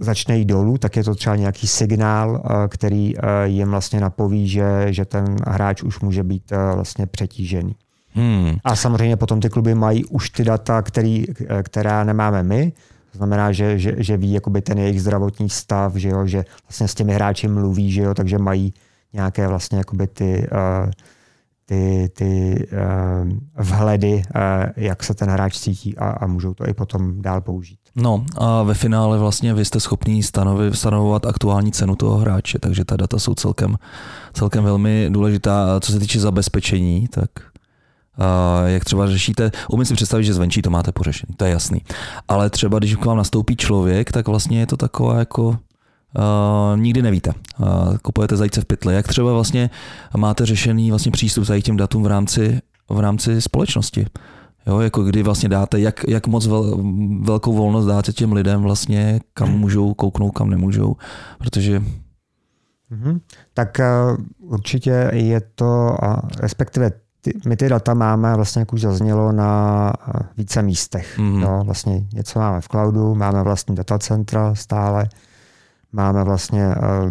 začne 0.00 0.38
jít 0.38 0.44
dolů, 0.44 0.78
tak 0.78 0.96
je 0.96 1.04
to 1.04 1.14
třeba 1.14 1.36
nějaký 1.36 1.66
signál, 1.66 2.42
eh, 2.44 2.68
který 2.68 3.14
jim 3.44 3.70
vlastně 3.70 4.00
napoví, 4.00 4.48
že, 4.48 4.86
že 4.88 5.04
ten 5.04 5.36
hráč 5.46 5.82
už 5.82 6.00
může 6.00 6.22
být 6.22 6.52
vlastně 6.74 7.06
přetížený. 7.06 7.74
Hmm. 8.12 8.56
A 8.64 8.76
samozřejmě 8.76 9.16
potom 9.16 9.40
ty 9.40 9.48
kluby 9.48 9.74
mají 9.74 10.04
už 10.04 10.30
ty 10.30 10.44
data, 10.44 10.82
který, 10.82 11.24
která 11.62 12.04
nemáme 12.04 12.42
my, 12.42 12.72
To 13.12 13.18
znamená, 13.18 13.52
že, 13.52 13.78
že, 13.78 13.94
že 13.98 14.16
ví 14.16 14.32
jakoby 14.32 14.62
ten 14.62 14.78
jejich 14.78 15.02
zdravotní 15.02 15.50
stav, 15.50 15.94
že, 15.94 16.08
jo, 16.08 16.26
že 16.26 16.44
vlastně 16.68 16.88
s 16.88 16.94
těmi 16.94 17.12
hráči 17.12 17.48
mluví, 17.48 17.92
že 17.92 18.02
jo, 18.02 18.14
takže 18.14 18.38
mají 18.38 18.74
nějaké 19.12 19.48
vlastně 19.48 19.78
jakoby 19.78 20.06
ty, 20.06 20.48
uh, 20.52 20.90
ty, 21.66 22.10
ty 22.14 22.54
uh, 22.72 23.30
vhledy, 23.64 24.14
uh, 24.14 24.42
jak 24.76 25.04
se 25.04 25.14
ten 25.14 25.30
hráč 25.30 25.58
cítí 25.58 25.98
a, 25.98 26.10
a 26.10 26.26
můžou 26.26 26.54
to 26.54 26.68
i 26.68 26.74
potom 26.74 27.22
dál 27.22 27.40
použít. 27.40 27.78
No 27.96 28.24
a 28.38 28.62
ve 28.62 28.74
finále 28.74 29.18
vlastně 29.18 29.54
vy 29.54 29.64
jste 29.64 29.80
schopní 29.80 30.22
stanovovat 30.72 31.26
aktuální 31.26 31.72
cenu 31.72 31.96
toho 31.96 32.16
hráče, 32.16 32.58
takže 32.58 32.84
ta 32.84 32.96
data 32.96 33.18
jsou 33.18 33.34
celkem, 33.34 33.76
celkem 34.32 34.64
velmi 34.64 35.08
důležitá. 35.10 35.80
Co 35.80 35.92
se 35.92 35.98
týče 35.98 36.20
zabezpečení, 36.20 37.08
tak 37.08 37.30
jak 38.66 38.84
třeba 38.84 39.06
řešíte, 39.06 39.50
umím 39.70 39.86
si 39.86 39.94
představit, 39.94 40.24
že 40.24 40.34
zvenčí 40.34 40.62
to 40.62 40.70
máte 40.70 40.92
pořešený, 40.92 41.34
to 41.36 41.44
je 41.44 41.50
jasný. 41.50 41.80
Ale 42.28 42.50
třeba, 42.50 42.78
když 42.78 42.96
k 42.96 43.04
vám 43.04 43.16
nastoupí 43.16 43.56
člověk, 43.56 44.12
tak 44.12 44.28
vlastně 44.28 44.60
je 44.60 44.66
to 44.66 44.76
taková 44.76 45.18
jako 45.18 45.48
uh, 45.48 45.56
nikdy 46.76 47.02
nevíte. 47.02 47.30
Uh, 47.58 47.96
kupujete 48.02 48.36
zajíce 48.36 48.60
v 48.60 48.64
pytli. 48.64 48.94
Jak 48.94 49.08
třeba 49.08 49.32
vlastně 49.32 49.70
máte 50.16 50.46
řešený 50.46 50.90
vlastně 50.90 51.12
přístup 51.12 51.44
k 51.46 51.62
těm 51.62 51.76
datům 51.76 52.02
v 52.02 52.06
rámci, 52.06 52.60
v 52.88 53.00
rámci 53.00 53.42
společnosti? 53.42 54.06
Jo, 54.66 54.80
jako 54.80 55.02
kdy 55.02 55.22
vlastně 55.22 55.48
dáte, 55.48 55.80
jak, 55.80 56.04
jak 56.08 56.26
moc 56.26 56.46
vel, 56.46 56.82
velkou 57.20 57.52
volnost 57.52 57.86
dáte 57.86 58.12
těm 58.12 58.32
lidem 58.32 58.62
vlastně, 58.62 59.20
kam 59.34 59.58
můžou 59.58 59.94
kouknout, 59.94 60.34
kam 60.34 60.50
nemůžou, 60.50 60.96
protože 61.38 61.82
Mm-hmm. 62.90 63.20
Tak 63.54 63.78
uh, 63.78 64.52
určitě 64.52 65.10
je 65.12 65.40
to, 65.54 65.96
respektive 66.40 66.92
ty, 67.20 67.32
my 67.46 67.56
ty 67.56 67.68
data 67.68 67.94
máme, 67.94 68.34
vlastně 68.34 68.60
jak 68.60 68.72
už 68.72 68.80
zaznělo, 68.80 69.32
na 69.32 69.92
více 70.36 70.62
místech. 70.62 71.18
Mm-hmm. 71.18 71.40
Jo, 71.40 71.62
vlastně 71.64 72.06
něco 72.14 72.38
máme 72.38 72.60
v 72.60 72.68
cloudu, 72.68 73.14
máme 73.14 73.42
vlastní 73.42 73.74
datacentra 73.74 74.54
stále, 74.54 75.08
máme 75.92 76.24
vlastně 76.24 76.66
uh, 76.66 77.10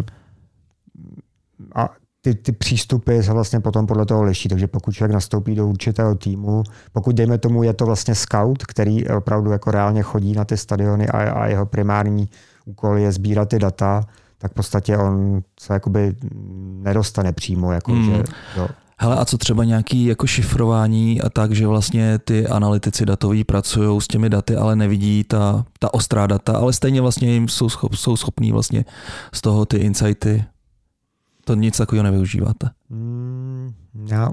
a 1.74 1.88
ty, 2.22 2.34
ty 2.34 2.52
přístupy 2.52 3.22
se 3.22 3.32
vlastně 3.32 3.60
potom 3.60 3.86
podle 3.86 4.06
toho 4.06 4.22
liší, 4.22 4.48
takže 4.48 4.66
pokud 4.66 4.92
člověk 4.92 5.12
nastoupí 5.12 5.54
do 5.54 5.66
určitého 5.66 6.14
týmu, 6.14 6.62
pokud 6.92 7.16
dejme 7.16 7.38
tomu 7.38 7.62
je 7.62 7.72
to 7.72 7.86
vlastně 7.86 8.14
scout, 8.14 8.64
který 8.66 9.08
opravdu 9.08 9.50
jako 9.50 9.70
reálně 9.70 10.02
chodí 10.02 10.32
na 10.32 10.44
ty 10.44 10.56
stadiony 10.56 11.08
a, 11.08 11.32
a 11.32 11.46
jeho 11.46 11.66
primární 11.66 12.28
úkol 12.64 12.98
je 12.98 13.12
sbírat 13.12 13.48
ty 13.48 13.58
data, 13.58 14.02
tak 14.38 14.50
v 14.50 14.54
podstatě 14.54 14.96
on 14.96 15.40
se 15.60 15.72
jakoby 15.72 16.16
nedostane 16.82 17.32
přímo. 17.32 17.72
Jako, 17.72 17.92
mm. 17.92 18.04
že, 18.04 18.24
jo. 18.56 18.68
Hele, 19.02 19.16
a 19.16 19.24
co 19.24 19.38
třeba 19.38 19.64
nějaký 19.64 20.04
jako 20.04 20.26
šifrování 20.26 21.20
a 21.20 21.30
tak, 21.30 21.52
že 21.52 21.66
vlastně 21.66 22.18
ty 22.18 22.46
analytici 22.46 23.06
datoví 23.06 23.44
pracují 23.44 24.00
s 24.00 24.08
těmi 24.08 24.30
daty, 24.30 24.56
ale 24.56 24.76
nevidí 24.76 25.24
ta, 25.24 25.64
ta 25.78 25.94
ostrá 25.94 26.26
data, 26.26 26.52
ale 26.52 26.72
stejně 26.72 27.00
vlastně 27.00 27.32
jim 27.32 27.48
jsou, 27.48 27.68
schop, 27.68 27.94
jsou 27.94 28.16
schopní 28.16 28.52
vlastně 28.52 28.84
z 29.34 29.40
toho 29.40 29.66
ty 29.66 29.76
insighty 29.76 30.44
to 31.44 31.54
nic 31.54 31.76
takového 31.76 32.02
nevyužíváte? 32.02 32.70
Mm, 32.88 33.74
já 34.06 34.30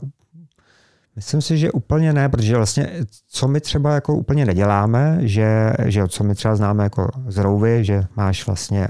myslím 1.16 1.42
si, 1.42 1.58
že 1.58 1.72
úplně 1.72 2.14
ne, 2.14 2.30
protože 2.30 2.56
vlastně 2.56 2.90
co 3.28 3.48
my 3.48 3.62
třeba 3.62 3.94
jako 3.94 4.16
úplně 4.16 4.46
neděláme, 4.46 5.18
že, 5.22 5.74
že 5.86 6.08
co 6.08 6.24
my 6.24 6.36
třeba 6.36 6.56
známe 6.56 6.84
jako 6.84 7.10
z 7.28 7.38
rouvy, 7.38 7.86
že 7.86 8.04
máš 8.16 8.46
vlastně 8.46 8.88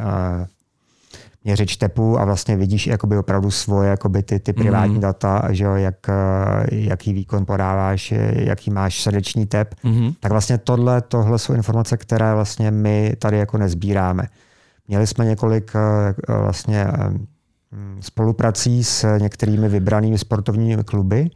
měřič 1.48 1.78
tepu 1.78 2.20
a 2.20 2.26
vlastně 2.26 2.56
vidíš 2.56 2.88
jakoby 2.88 3.18
opravdu 3.18 3.52
svoje 3.52 3.90
jakoby 3.90 4.24
ty, 4.24 4.40
ty 4.40 4.54
privátní 4.54 4.96
mm. 4.96 5.02
data, 5.02 5.48
že 5.50 5.64
jo, 5.64 5.76
jak, 5.76 6.10
eh, 6.10 6.14
jaký 6.72 7.14
výkon 7.14 7.46
podáváš, 7.46 8.14
jaký 8.34 8.72
máš 8.72 9.02
srdeční 9.04 9.46
tep, 9.46 9.76
mm. 9.84 10.12
tak 10.20 10.32
vlastně 10.32 10.58
tohle, 10.58 11.02
tohle 11.02 11.40
jsou 11.40 11.54
informace, 11.54 11.98
které 11.98 12.34
vlastně 12.34 12.72
my 12.72 13.16
tady 13.20 13.38
jako 13.38 13.58
nezbíráme. 13.58 14.28
Měli 14.88 15.08
jsme 15.08 15.26
několik 15.26 15.72
uh, 15.76 16.36
vlastně 16.36 16.88
Mm, 17.72 17.98
spoluprací 18.02 18.84
s 18.84 19.18
některými 19.18 19.70
vybranými 19.70 20.18
sportovními 20.18 20.84
kluby, 20.84 21.30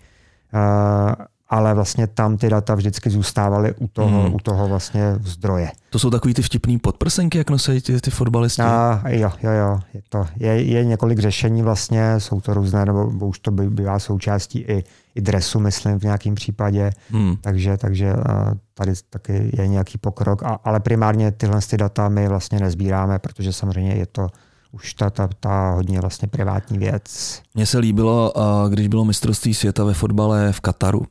eh, 0.54 1.16
ale 1.52 1.74
vlastně 1.74 2.08
tam 2.08 2.38
ty 2.38 2.50
data 2.50 2.76
vždycky 2.76 3.10
zůstávaly 3.10 3.74
u 3.80 3.88
toho, 3.88 4.24
hmm. 4.24 4.36
u 4.36 4.40
toho 4.40 4.68
vlastně 4.68 5.16
zdroje. 5.24 5.72
To 5.90 6.00
jsou 6.00 6.10
takový 6.10 6.34
ty 6.34 6.42
vtipný 6.42 6.78
podprsenky, 6.78 7.38
jak 7.38 7.50
nosí 7.50 7.82
ty, 7.82 8.02
ty 8.02 8.12
fotbalisti? 8.12 8.62
A, 8.62 9.02
jo, 9.08 9.32
jo, 9.44 9.52
jo. 9.52 9.80
Je, 9.94 10.02
to, 10.10 10.26
je, 10.38 10.64
je 10.64 10.86
několik 10.86 11.20
řešení 11.20 11.62
vlastně, 11.62 12.20
jsou 12.20 12.42
to 12.42 12.54
různé, 12.54 12.86
nebo 12.86 13.28
už 13.28 13.40
to 13.40 13.52
bývá 13.52 14.00
součástí 14.00 14.60
i, 14.60 14.84
i 15.16 15.22
dresu, 15.22 15.60
myslím, 15.60 16.00
v 16.00 16.04
nějakém 16.04 16.36
případě. 16.36 16.92
Hmm. 17.10 17.36
Takže, 17.42 17.78
takže 17.78 18.08
eh, 18.08 18.54
tady 18.74 18.92
taky 19.10 19.52
je 19.54 19.68
nějaký 19.68 19.98
pokrok, 19.98 20.44
a, 20.44 20.60
ale 20.64 20.80
primárně 20.80 21.32
tyhle 21.32 21.60
ty 21.70 21.78
data 21.78 22.10
my 22.10 22.28
vlastně 22.28 22.60
nezbíráme, 22.60 23.20
protože 23.20 23.54
samozřejmě 23.54 23.94
je 23.94 24.06
to 24.06 24.28
už 24.72 24.94
ta, 24.94 25.10
ta, 25.10 25.30
ta 25.40 25.72
hodně 25.72 26.02
vlastně 26.02 26.28
privátní 26.28 26.78
věc. 26.78 27.42
Mně 27.56 27.66
se 27.66 27.80
líbilo, 27.80 28.34
když 28.70 28.88
bylo 28.88 29.06
mistrovství 29.06 29.54
světa 29.54 29.84
ve 29.84 29.94
fotbale 29.94 30.52
v 30.52 30.62
Kataru. 30.62 31.06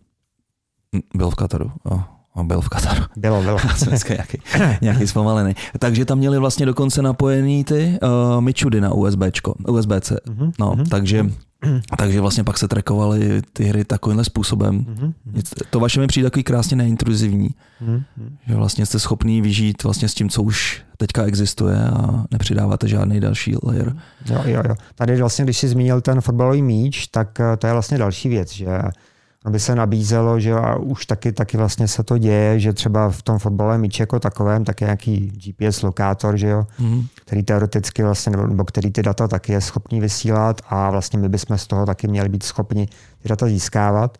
Byl 1.15 1.31
v 1.31 1.35
Kataru, 1.35 1.73
jo. 1.91 2.03
On 2.35 2.47
byl 2.47 2.61
v 2.61 2.69
Kataru. 2.69 3.03
Bylo, 3.17 3.43
bylo. 3.43 3.59
Jsem 3.77 3.93
nějaký, 4.11 4.39
nějaký 4.81 5.07
zpomalený. 5.07 5.55
Takže 5.79 6.05
tam 6.05 6.19
měli 6.19 6.39
vlastně 6.39 6.67
dokonce 6.67 7.03
napojený 7.03 7.65
ty 7.65 7.99
uh, 8.03 8.41
Mičudy 8.41 8.81
na 8.81 8.93
USBčko, 8.93 9.55
USB-C. 9.69 10.17
Mm-hmm. 10.27 10.53
No, 10.59 10.73
mm-hmm. 10.73 10.89
takže 10.89 11.27
takže 11.99 12.21
vlastně 12.21 12.45
pak 12.45 12.59
se 12.59 12.69
trackovaly 12.69 13.43
ty 13.53 13.65
hry 13.65 13.85
takovýmhle 13.85 14.25
způsobem. 14.25 14.81
Mm-hmm. 14.81 15.13
To 15.71 15.81
vaše 15.81 16.01
mi 16.01 16.07
přijde 16.07 16.27
takový 16.27 16.43
krásně 16.45 16.77
neintruzivní. 16.77 17.49
Mm-hmm. 17.49 18.03
Že 18.47 18.55
vlastně 18.55 18.87
jste 18.87 18.99
schopný 18.99 19.43
vyžít 19.43 19.83
vlastně 19.83 20.09
s 20.09 20.15
tím, 20.15 20.29
co 20.29 20.43
už 20.43 20.83
teďka 20.97 21.23
existuje 21.23 21.77
a 21.85 22.25
nepřidáváte 22.31 22.89
žádný 22.89 23.21
další 23.21 23.57
layer. 23.63 23.97
Jo, 24.27 24.43
jo, 24.45 24.63
jo. 24.69 24.75
Tady 24.95 25.21
vlastně, 25.21 25.45
když 25.45 25.59
jsi 25.59 25.69
zmínil 25.69 26.01
ten 26.01 26.21
fotbalový 26.21 26.63
míč, 26.63 27.07
tak 27.07 27.41
eh, 27.41 27.57
to 27.57 27.67
je 27.67 27.73
vlastně 27.73 27.99
další 27.99 28.29
věc, 28.29 28.53
že 28.53 28.67
aby 29.45 29.61
se 29.61 29.75
nabízelo, 29.75 30.41
že 30.41 30.53
a 30.53 30.77
už 30.77 31.07
taky, 31.07 31.33
taky 31.33 31.57
vlastně 31.57 31.89
se 31.89 32.03
to 32.03 32.19
děje, 32.19 32.61
že 32.61 32.73
třeba 32.73 33.11
v 33.11 33.23
tom 33.23 33.39
fotbalovém 33.39 33.81
míči 33.81 34.03
jako 34.03 34.21
takovém, 34.21 34.65
tak 34.65 34.81
je 34.81 34.85
nějaký 34.85 35.33
GPS 35.45 35.83
lokátor, 35.83 36.37
že 36.37 36.49
jo, 36.49 36.67
mm. 36.79 37.07
který 37.15 37.43
teoreticky 37.43 38.03
vlastně, 38.03 38.33
nebo 38.33 38.65
který 38.65 38.91
ty 38.91 39.03
data 39.03 39.29
taky 39.29 39.53
je 39.53 39.61
schopný 39.61 40.01
vysílat 40.01 40.61
a 40.69 40.91
vlastně 40.91 41.19
my 41.19 41.29
bychom 41.29 41.59
z 41.59 41.67
toho 41.67 41.87
taky 41.87 42.09
měli 42.09 42.29
být 42.29 42.43
schopni 42.43 42.89
ty 43.23 43.29
data 43.29 43.47
získávat. 43.47 44.19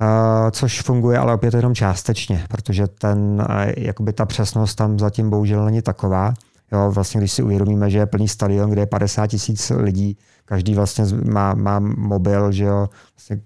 Uh, 0.00 0.50
což 0.50 0.82
funguje 0.82 1.18
ale 1.18 1.34
opět 1.34 1.54
jenom 1.54 1.74
částečně, 1.74 2.46
protože 2.48 2.86
ten, 2.86 3.18
uh, 3.18 3.72
jakoby 3.76 4.12
ta 4.12 4.26
přesnost 4.26 4.74
tam 4.74 4.98
zatím 4.98 5.30
bohužel 5.30 5.64
není 5.64 5.82
taková. 5.82 6.34
Jo, 6.72 6.90
vlastně 6.90 7.20
když 7.20 7.32
si 7.32 7.42
uvědomíme, 7.42 7.90
že 7.90 7.98
je 7.98 8.06
plný 8.06 8.28
stadion, 8.28 8.70
kde 8.70 8.82
je 8.82 8.86
50 8.86 9.26
tisíc 9.26 9.72
lidí, 9.76 10.18
každý 10.44 10.74
vlastně 10.74 11.04
má, 11.32 11.54
má 11.54 11.80
mobil, 11.80 12.52
že 12.52 12.64
jo, 12.64 12.88
vlastně, 13.14 13.40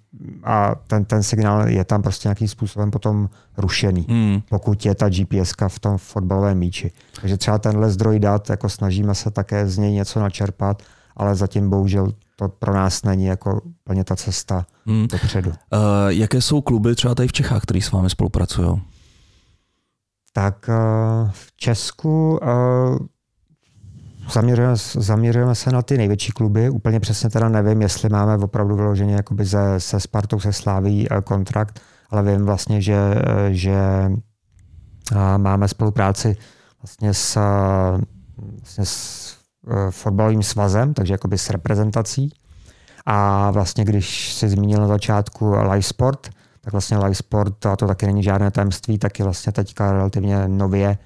a 0.44 0.74
ten, 0.74 1.04
ten 1.04 1.22
signál 1.22 1.68
je 1.68 1.84
tam 1.84 2.02
prostě 2.02 2.28
nějakým 2.28 2.48
způsobem 2.48 2.90
potom 2.90 3.28
rušený, 3.56 4.06
hmm. 4.08 4.40
pokud 4.48 4.86
je 4.86 4.94
ta 4.94 5.08
GPS 5.08 5.52
v 5.68 5.78
tom 5.78 5.98
fotbalovém 5.98 6.58
míči. 6.58 6.92
Takže 7.20 7.36
třeba 7.36 7.58
tenhle 7.58 7.90
zdroj 7.90 8.18
dat, 8.18 8.50
jako 8.50 8.68
snažíme 8.68 9.14
se 9.14 9.30
také 9.30 9.68
z 9.68 9.78
něj 9.78 9.92
něco 9.92 10.20
načerpat, 10.20 10.82
ale 11.16 11.34
zatím 11.34 11.70
bohužel 11.70 12.12
to 12.36 12.48
pro 12.48 12.74
nás 12.74 13.02
není 13.02 13.24
jako 13.24 13.60
plně 13.84 14.04
ta 14.04 14.16
cesta 14.16 14.66
hmm. 14.86 15.06
dopředu. 15.06 15.50
Uh, 15.50 15.56
jaké 16.08 16.40
jsou 16.40 16.60
kluby 16.60 16.94
třeba 16.94 17.14
tady 17.14 17.28
v 17.28 17.32
Čechách, 17.32 17.62
které 17.62 17.80
s 17.80 17.92
vámi 17.92 18.10
spolupracují? 18.10 18.82
Tak 20.32 20.68
uh, 20.68 21.30
v 21.30 21.56
Česku 21.56 22.38
uh, 22.42 22.98
Zaměřujeme, 24.32 24.74
zaměřujeme 24.94 25.54
se 25.54 25.70
na 25.70 25.82
ty 25.82 25.96
největší 25.98 26.32
kluby. 26.32 26.70
Úplně 26.70 27.00
přesně 27.00 27.30
teda 27.30 27.48
nevím, 27.48 27.82
jestli 27.82 28.08
máme 28.08 28.36
opravdu 28.36 28.76
vyloženě 28.76 29.14
jakoby 29.14 29.46
se, 29.46 29.80
se 29.80 30.00
Spartou, 30.00 30.40
se 30.40 30.52
Sláví 30.52 31.08
eh, 31.10 31.20
kontrakt, 31.20 31.80
ale 32.10 32.22
vím 32.22 32.46
vlastně, 32.46 32.80
že, 32.80 32.96
eh, 32.96 33.54
že 33.54 33.74
eh, 35.12 35.38
máme 35.38 35.68
spolupráci 35.68 36.36
vlastně 36.82 37.14
s, 37.14 37.40
vlastně 38.36 38.84
s 38.84 39.26
fotbalovým 39.90 40.42
svazem, 40.42 40.94
takže 40.94 41.14
jakoby 41.14 41.38
s 41.38 41.50
reprezentací. 41.50 42.32
A 43.06 43.50
vlastně, 43.50 43.84
když 43.84 44.34
si 44.34 44.48
zmínil 44.48 44.80
na 44.80 44.86
začátku 44.86 45.50
live 45.50 45.82
sport, 45.82 46.28
tak 46.60 46.72
vlastně 46.72 46.98
live 46.98 47.14
sport, 47.14 47.66
a 47.66 47.76
to 47.76 47.86
taky 47.86 48.06
není 48.06 48.22
žádné 48.22 48.50
tajemství, 48.50 48.98
taky 48.98 49.22
vlastně 49.22 49.52
teďka 49.52 49.92
relativně 49.92 50.48
nově 50.48 50.98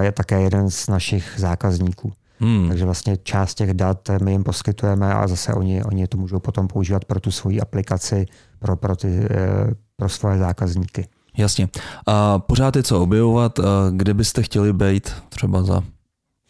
je 0.00 0.12
také 0.12 0.40
jeden 0.40 0.70
z 0.70 0.88
našich 0.88 1.34
zákazníků. 1.36 2.12
Hmm. 2.40 2.68
Takže 2.68 2.84
vlastně 2.84 3.16
část 3.16 3.54
těch 3.54 3.74
dat 3.74 4.08
my 4.22 4.32
jim 4.32 4.44
poskytujeme 4.44 5.14
a 5.14 5.28
zase 5.28 5.54
oni, 5.54 5.84
oni 5.84 6.06
to 6.06 6.16
můžou 6.16 6.38
potom 6.38 6.68
používat 6.68 7.04
pro 7.04 7.20
tu 7.20 7.30
svoji 7.30 7.60
aplikaci, 7.60 8.26
pro, 8.58 8.76
pro, 8.76 8.96
ty, 8.96 9.26
eh, 9.30 9.74
pro 9.96 10.08
svoje 10.08 10.38
zákazníky. 10.38 11.08
Jasně. 11.36 11.68
A 12.06 12.38
pořád 12.38 12.76
je 12.76 12.82
co 12.82 13.02
objevovat, 13.02 13.60
kde 13.90 14.14
byste 14.14 14.42
chtěli 14.42 14.72
být 14.72 15.12
třeba 15.28 15.62
za, 15.62 15.82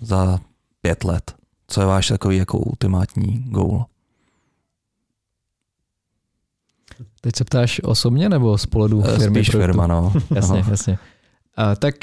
za 0.01 0.39
pět 0.81 1.05
let? 1.05 1.35
Co 1.67 1.81
je 1.81 1.87
váš 1.87 2.09
takový 2.09 2.37
jako 2.37 2.59
ultimátní 2.59 3.45
goal? 3.47 3.85
Teď 7.21 7.37
se 7.37 7.45
ptáš 7.45 7.81
osobně 7.85 8.29
nebo 8.29 8.59
z 8.59 8.67
pohledu 8.67 9.03
eh, 9.07 9.19
firmy? 9.19 9.45
Spíš 9.45 9.51
firma, 9.51 9.87
no. 9.87 10.13
jasně, 10.35 10.65
jasně. 10.71 10.99
A, 11.57 11.75
tak 11.77 11.95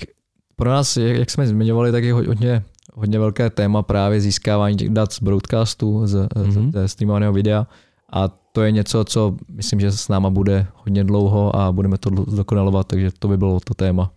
pro 0.56 0.70
nás, 0.70 0.98
jak 0.98 1.30
jsme 1.30 1.48
zmiňovali, 1.48 1.92
tak 1.92 2.04
je 2.04 2.14
hodně, 2.14 2.64
hodně 2.98 3.20
velké 3.20 3.50
téma 3.50 3.84
právě 3.84 4.22
získávání 4.22 4.76
těch 4.76 4.90
dat 4.90 5.14
z 5.14 5.22
broadcastu, 5.22 6.08
z, 6.08 6.16
mm-hmm. 6.16 6.72
ze 6.72 6.88
streamovaného 6.88 7.34
videa 7.34 7.68
a 8.12 8.28
to 8.52 8.62
je 8.62 8.72
něco, 8.72 9.04
co 9.04 9.36
myslím, 9.50 9.80
že 9.80 9.92
s 9.92 10.08
náma 10.08 10.30
bude 10.30 10.68
hodně 10.76 11.04
dlouho 11.04 11.56
a 11.56 11.72
budeme 11.72 11.98
to 11.98 12.10
zdokonalovat, 12.28 12.88
takže 12.88 13.12
to 13.20 13.28
by 13.28 13.38
bylo 13.38 13.60
to 13.60 13.74
téma. 13.74 14.12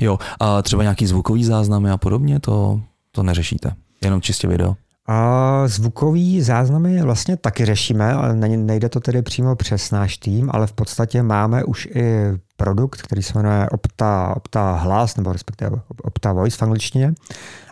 Jo, 0.00 0.18
a 0.40 0.62
třeba 0.62 0.82
nějaký 0.82 1.06
zvukový 1.06 1.44
záznamy 1.44 1.90
a 1.90 1.96
podobně, 1.96 2.40
to, 2.40 2.80
to 3.12 3.22
neřešíte, 3.22 3.74
jenom 4.04 4.20
čistě 4.20 4.48
video? 4.48 4.76
A 5.06 5.62
zvukový 5.66 6.42
záznamy 6.42 7.02
vlastně 7.02 7.36
taky 7.36 7.64
řešíme, 7.64 8.12
ale 8.12 8.34
nejde 8.36 8.88
to 8.88 9.00
tedy 9.00 9.22
přímo 9.22 9.56
přes 9.56 9.90
náš 9.90 10.16
tým, 10.16 10.50
ale 10.52 10.66
v 10.66 10.72
podstatě 10.72 11.22
máme 11.22 11.64
už 11.64 11.86
i 11.86 12.32
produkt, 12.56 13.02
který 13.02 13.22
se 13.22 13.38
jmenuje 13.38 13.68
Opta, 13.68 14.36
Opta 14.36 14.72
Hlas, 14.72 15.16
nebo 15.16 15.32
respektive 15.32 15.80
Opta 16.02 16.32
Voice 16.32 16.56
v 16.56 16.62
angličtině. 16.62 17.14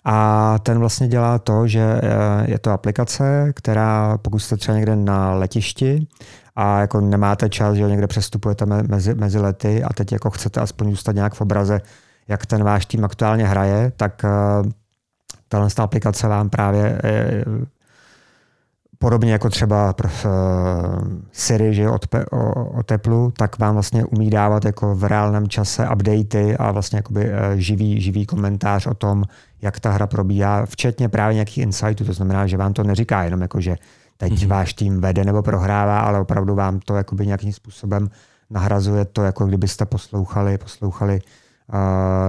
A 0.04 0.58
ten 0.58 0.78
vlastně 0.78 1.08
dělá 1.08 1.38
to, 1.38 1.66
že 1.68 2.00
eh, 2.02 2.50
je 2.50 2.58
to 2.58 2.70
aplikace, 2.70 3.52
která 3.56 4.18
pokud 4.18 4.38
jste 4.38 4.56
třeba 4.56 4.76
někde 4.76 4.96
na 4.96 5.34
letišti 5.34 6.06
a 6.56 6.80
jako 6.80 7.00
nemáte 7.00 7.48
čas, 7.48 7.74
že 7.74 7.82
někde 7.82 8.06
přestupujete 8.06 8.66
mezi, 8.66 9.14
mezi 9.14 9.38
lety 9.38 9.82
a 9.82 9.92
teď 9.92 10.12
jako 10.12 10.30
chcete 10.30 10.60
aspoň 10.60 10.90
zůstat 10.90 11.14
nějak 11.14 11.34
v 11.34 11.40
obraze, 11.40 11.80
jak 12.28 12.46
ten 12.46 12.64
váš 12.64 12.86
tým 12.86 13.04
aktuálně 13.04 13.46
hraje, 13.46 13.92
tak 13.96 14.24
eh, 14.24 14.28
tahle 15.52 15.68
aplikace 15.78 16.28
vám 16.28 16.50
právě 16.50 17.00
eh, 17.04 17.44
podobně 18.98 19.32
jako 19.32 19.50
třeba 19.50 19.94
uh, 20.04 20.10
Siri 21.32 21.74
že 21.74 21.88
od, 21.88 22.06
o, 22.30 22.64
o 22.64 22.82
teplu, 22.82 23.32
tak 23.36 23.58
vám 23.58 23.74
vlastně 23.74 24.04
umí 24.04 24.30
dávat 24.30 24.64
jako 24.64 24.94
v 24.94 25.04
reálném 25.04 25.48
čase 25.48 25.88
updaty 25.88 26.56
a 26.56 26.70
vlastně 26.70 26.96
jakoby 26.96 27.24
uh, 27.24 27.34
živý, 27.54 28.00
živý 28.00 28.26
komentář 28.26 28.86
o 28.86 28.94
tom, 28.94 29.24
jak 29.62 29.80
ta 29.80 29.90
hra 29.90 30.06
probíhá, 30.06 30.66
včetně 30.66 31.08
právě 31.08 31.34
nějakých 31.34 31.58
insightů. 31.58 32.04
To 32.04 32.12
znamená, 32.12 32.46
že 32.46 32.56
vám 32.56 32.72
to 32.72 32.82
neříká 32.82 33.24
jenom 33.24 33.42
jako, 33.42 33.60
že 33.60 33.76
teď 34.16 34.32
mm-hmm. 34.32 34.48
váš 34.48 34.74
tým 34.74 35.00
vede 35.00 35.24
nebo 35.24 35.42
prohrává, 35.42 36.00
ale 36.00 36.20
opravdu 36.20 36.54
vám 36.54 36.80
to 36.80 36.96
jakoby 36.96 37.26
nějakým 37.26 37.52
způsobem 37.52 38.10
nahrazuje 38.50 39.04
to, 39.04 39.22
jako 39.22 39.46
kdybyste 39.46 39.84
poslouchali, 39.86 40.58
poslouchali 40.58 41.20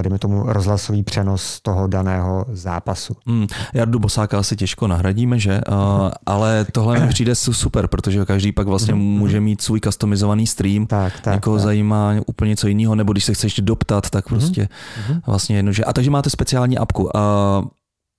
dejme 0.01 0.19
tomu, 0.19 0.43
rozhlasový 0.43 1.03
přenos 1.03 1.59
toho 1.61 1.87
daného 1.87 2.45
zápasu. 2.51 3.13
Hmm, 3.27 3.47
Jardu 3.73 3.99
Bosáka 3.99 4.39
asi 4.39 4.55
těžko 4.55 4.87
nahradíme, 4.87 5.39
že? 5.39 5.61
Uh, 5.71 6.09
ale 6.25 6.65
tohle 6.71 6.99
mi 6.99 7.07
přijde 7.07 7.35
super, 7.35 7.87
protože 7.87 8.25
každý 8.25 8.51
pak 8.51 8.67
vlastně 8.67 8.93
mm-hmm. 8.93 9.17
může 9.17 9.41
mít 9.41 9.61
svůj 9.61 9.79
customizovaný 9.79 10.47
stream, 10.47 10.85
tak, 10.85 11.19
tak, 11.19 11.33
někoho 11.33 11.55
tak. 11.55 11.63
zajímá 11.63 12.13
úplně 12.27 12.49
něco 12.49 12.67
jiného, 12.67 12.95
nebo 12.95 13.11
když 13.11 13.25
se 13.25 13.33
chceš 13.33 13.59
doptat, 13.59 14.09
tak 14.09 14.31
mhm, 14.31 14.39
prostě 14.39 14.63
mm-hmm. 14.63 15.21
vlastně 15.27 15.55
jedno, 15.55 15.71
že... 15.71 15.83
A 15.83 15.93
takže 15.93 16.11
máte 16.11 16.29
speciální 16.29 16.77
apku. 16.77 17.03
Uh, 17.03 17.09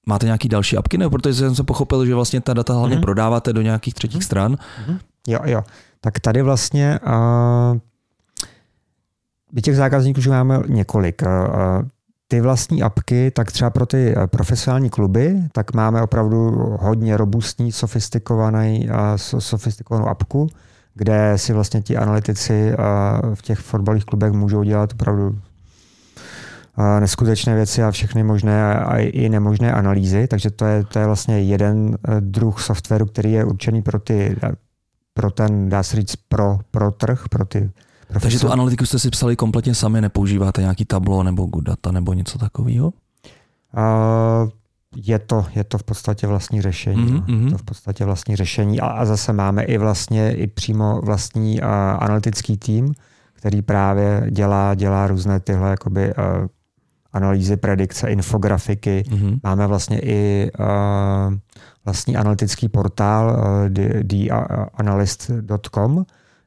máte 0.07 0.27
nějaký 0.27 0.49
další 0.49 0.77
apky, 0.77 0.99
nebo 0.99 1.11
protože 1.11 1.35
jsem 1.35 1.55
se 1.55 1.63
pochopil, 1.63 2.07
že 2.07 2.15
vlastně 2.15 2.41
ta 2.41 2.55
data 2.55 2.75
hlavně 2.75 2.97
mm-hmm. 2.97 3.01
prodáváte 3.01 3.53
do 3.53 3.63
nějakých 3.63 3.95
třetích 3.95 4.21
mm-hmm. 4.21 4.25
stran? 4.25 4.53
Mm-hmm. 4.55 4.99
Jo, 5.29 5.41
jo. 5.45 5.65
Tak 6.01 6.21
tady 6.21 6.43
vlastně 6.43 7.01
uh 7.07 7.79
my 9.55 9.63
těch 9.63 9.77
zákazníků 9.77 10.19
už 10.19 10.27
máme 10.27 10.61
několik. 10.69 11.23
Ty 12.29 12.41
vlastní 12.41 12.83
apky, 12.83 13.31
tak 13.31 13.53
třeba 13.53 13.71
pro 13.71 13.87
ty 13.87 14.15
eh, 14.17 14.27
profesionální 14.27 14.91
kluby, 14.91 15.43
tak 15.53 15.75
máme 15.75 16.03
opravdu 16.03 16.51
hodně 16.81 17.17
robustní, 17.17 17.73
sofistikovaný, 17.73 18.89
sofistikovanou 19.17 20.09
apku, 20.09 20.49
kde 20.95 21.33
si 21.37 21.53
vlastně 21.53 21.83
ti 21.83 21.97
analytici 21.97 22.73
v 23.35 23.43
těch 23.43 23.59
fotbalových 23.59 24.05
klubech 24.05 24.33
můžou 24.33 24.63
dělat 24.63 24.93
opravdu 24.93 25.39
neskutečné 27.01 27.55
věci 27.55 27.83
a 27.83 27.91
všechny 27.91 28.23
možné 28.23 28.75
a 28.75 28.99
i 28.99 29.29
nemožné 29.29 29.73
analýzy. 29.73 30.27
Takže 30.27 30.51
to 30.51 30.65
je, 30.65 30.85
to 30.85 30.99
je 30.99 31.07
vlastně 31.07 31.43
jeden 31.43 31.99
eh, 32.09 32.21
druh 32.21 32.63
softwaru, 32.63 33.07
který 33.07 33.33
je 33.33 33.45
určený 33.45 33.83
pro, 33.83 33.99
ty, 33.99 34.37
pro 35.15 35.31
ten, 35.31 35.69
dá 35.69 35.83
se 35.83 35.97
říct, 35.97 36.17
pro, 36.29 36.59
pro 36.71 36.91
trh, 36.91 37.25
pro 37.31 37.45
ty 37.45 37.71
Profesor. 38.15 38.31
Takže 38.31 38.47
tu 38.47 38.53
analytiku 38.53 38.87
jste 38.87 38.99
si 38.99 39.11
psali 39.11 39.37
kompletně 39.37 39.75
sami, 39.75 40.01
nepoužíváte 40.01 40.61
nějaký 40.61 40.85
tablo 40.85 41.23
nebo 41.23 41.47
good 41.47 41.65
data 41.65 41.93
nebo 41.93 42.13
něco 42.13 42.39
takového? 42.39 42.87
Uh, 42.87 44.51
je 44.97 45.19
to, 45.19 45.47
je 45.55 45.65
to 45.65 45.79
v 45.79 45.83
podstatě 45.83 46.27
vlastní 46.27 46.63
řešení. 46.63 47.13
Mm-hmm. 47.13 47.45
Je 47.45 47.51
to 47.51 47.59
v 47.59 47.63
podstatě 47.63 48.05
vlastní 48.05 48.37
řešení 48.37 48.81
a, 48.81 48.87
a 48.87 49.05
zase 49.05 49.33
máme 49.33 49.63
i 49.63 49.79
vlastně 49.79 50.35
i 50.35 50.47
přímo 50.47 51.01
vlastní 51.01 51.61
uh, 51.61 51.67
analytický 51.99 52.57
tým, 52.57 52.95
který 53.33 53.63
právě 53.63 54.27
dělá, 54.31 54.75
dělá 54.75 55.07
různé 55.07 55.41
tyhle 55.41 55.71
jakoby, 55.71 56.15
uh, 56.15 56.47
analýzy, 57.13 57.57
predikce, 57.57 58.09
infografiky. 58.09 59.05
Mm-hmm. 59.09 59.39
Máme 59.43 59.67
vlastně 59.67 60.01
i 60.01 60.51
uh, 60.59 61.35
vlastní 61.85 62.17
analytický 62.17 62.69
portál 62.69 63.37
uh, 63.39 63.69
theanalyst.com, 64.77 66.05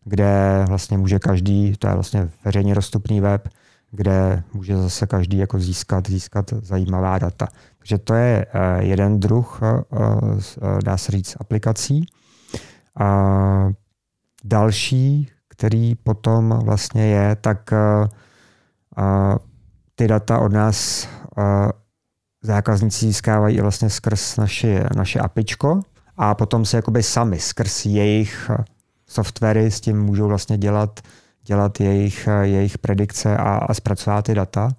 kde 0.07 0.65
vlastně 0.67 0.97
může 0.97 1.19
každý, 1.19 1.73
to 1.79 1.87
je 1.87 1.93
vlastně 1.93 2.29
veřejně 2.45 2.75
dostupný 2.75 3.21
web, 3.21 3.49
kde 3.91 4.43
může 4.53 4.77
zase 4.77 5.07
každý 5.07 5.37
jako 5.37 5.59
získat, 5.59 6.07
získat 6.07 6.53
zajímavá 6.61 7.17
data. 7.17 7.47
Takže 7.77 7.97
to 7.97 8.13
je 8.13 8.45
eh, 8.53 8.83
jeden 8.83 9.19
druh, 9.19 9.59
eh, 9.63 9.83
eh, 9.97 10.79
dá 10.83 10.97
se 10.97 11.11
říct, 11.11 11.35
aplikací. 11.39 12.05
A 12.99 13.69
další, 14.43 15.31
který 15.49 15.95
potom 15.95 16.59
vlastně 16.63 17.07
je, 17.07 17.35
tak 17.35 17.69
ty 19.95 20.07
data 20.07 20.39
od 20.39 20.53
nás 20.53 21.07
zákazníci 22.43 23.05
získávají 23.05 23.61
vlastně 23.61 23.89
skrz 23.89 24.37
naši, 24.37 24.79
naše 24.95 25.19
apičko 25.19 25.81
a 26.17 26.35
potom 26.35 26.65
se 26.65 26.77
jakoby 26.77 27.03
sami 27.03 27.39
skrz 27.39 27.85
jejich 27.85 28.51
softwary 29.07 29.71
s 29.71 29.81
tím 29.81 30.01
můžou 30.01 30.27
vlastně 30.27 30.57
dělat, 30.57 30.99
dělat 31.45 31.79
jejich, 31.79 32.29
jejich 32.41 32.77
predikce 32.77 33.37
a, 33.37 33.55
a 33.57 33.73
zpracovat 33.73 34.25
ty 34.25 34.33
data. 34.33 34.69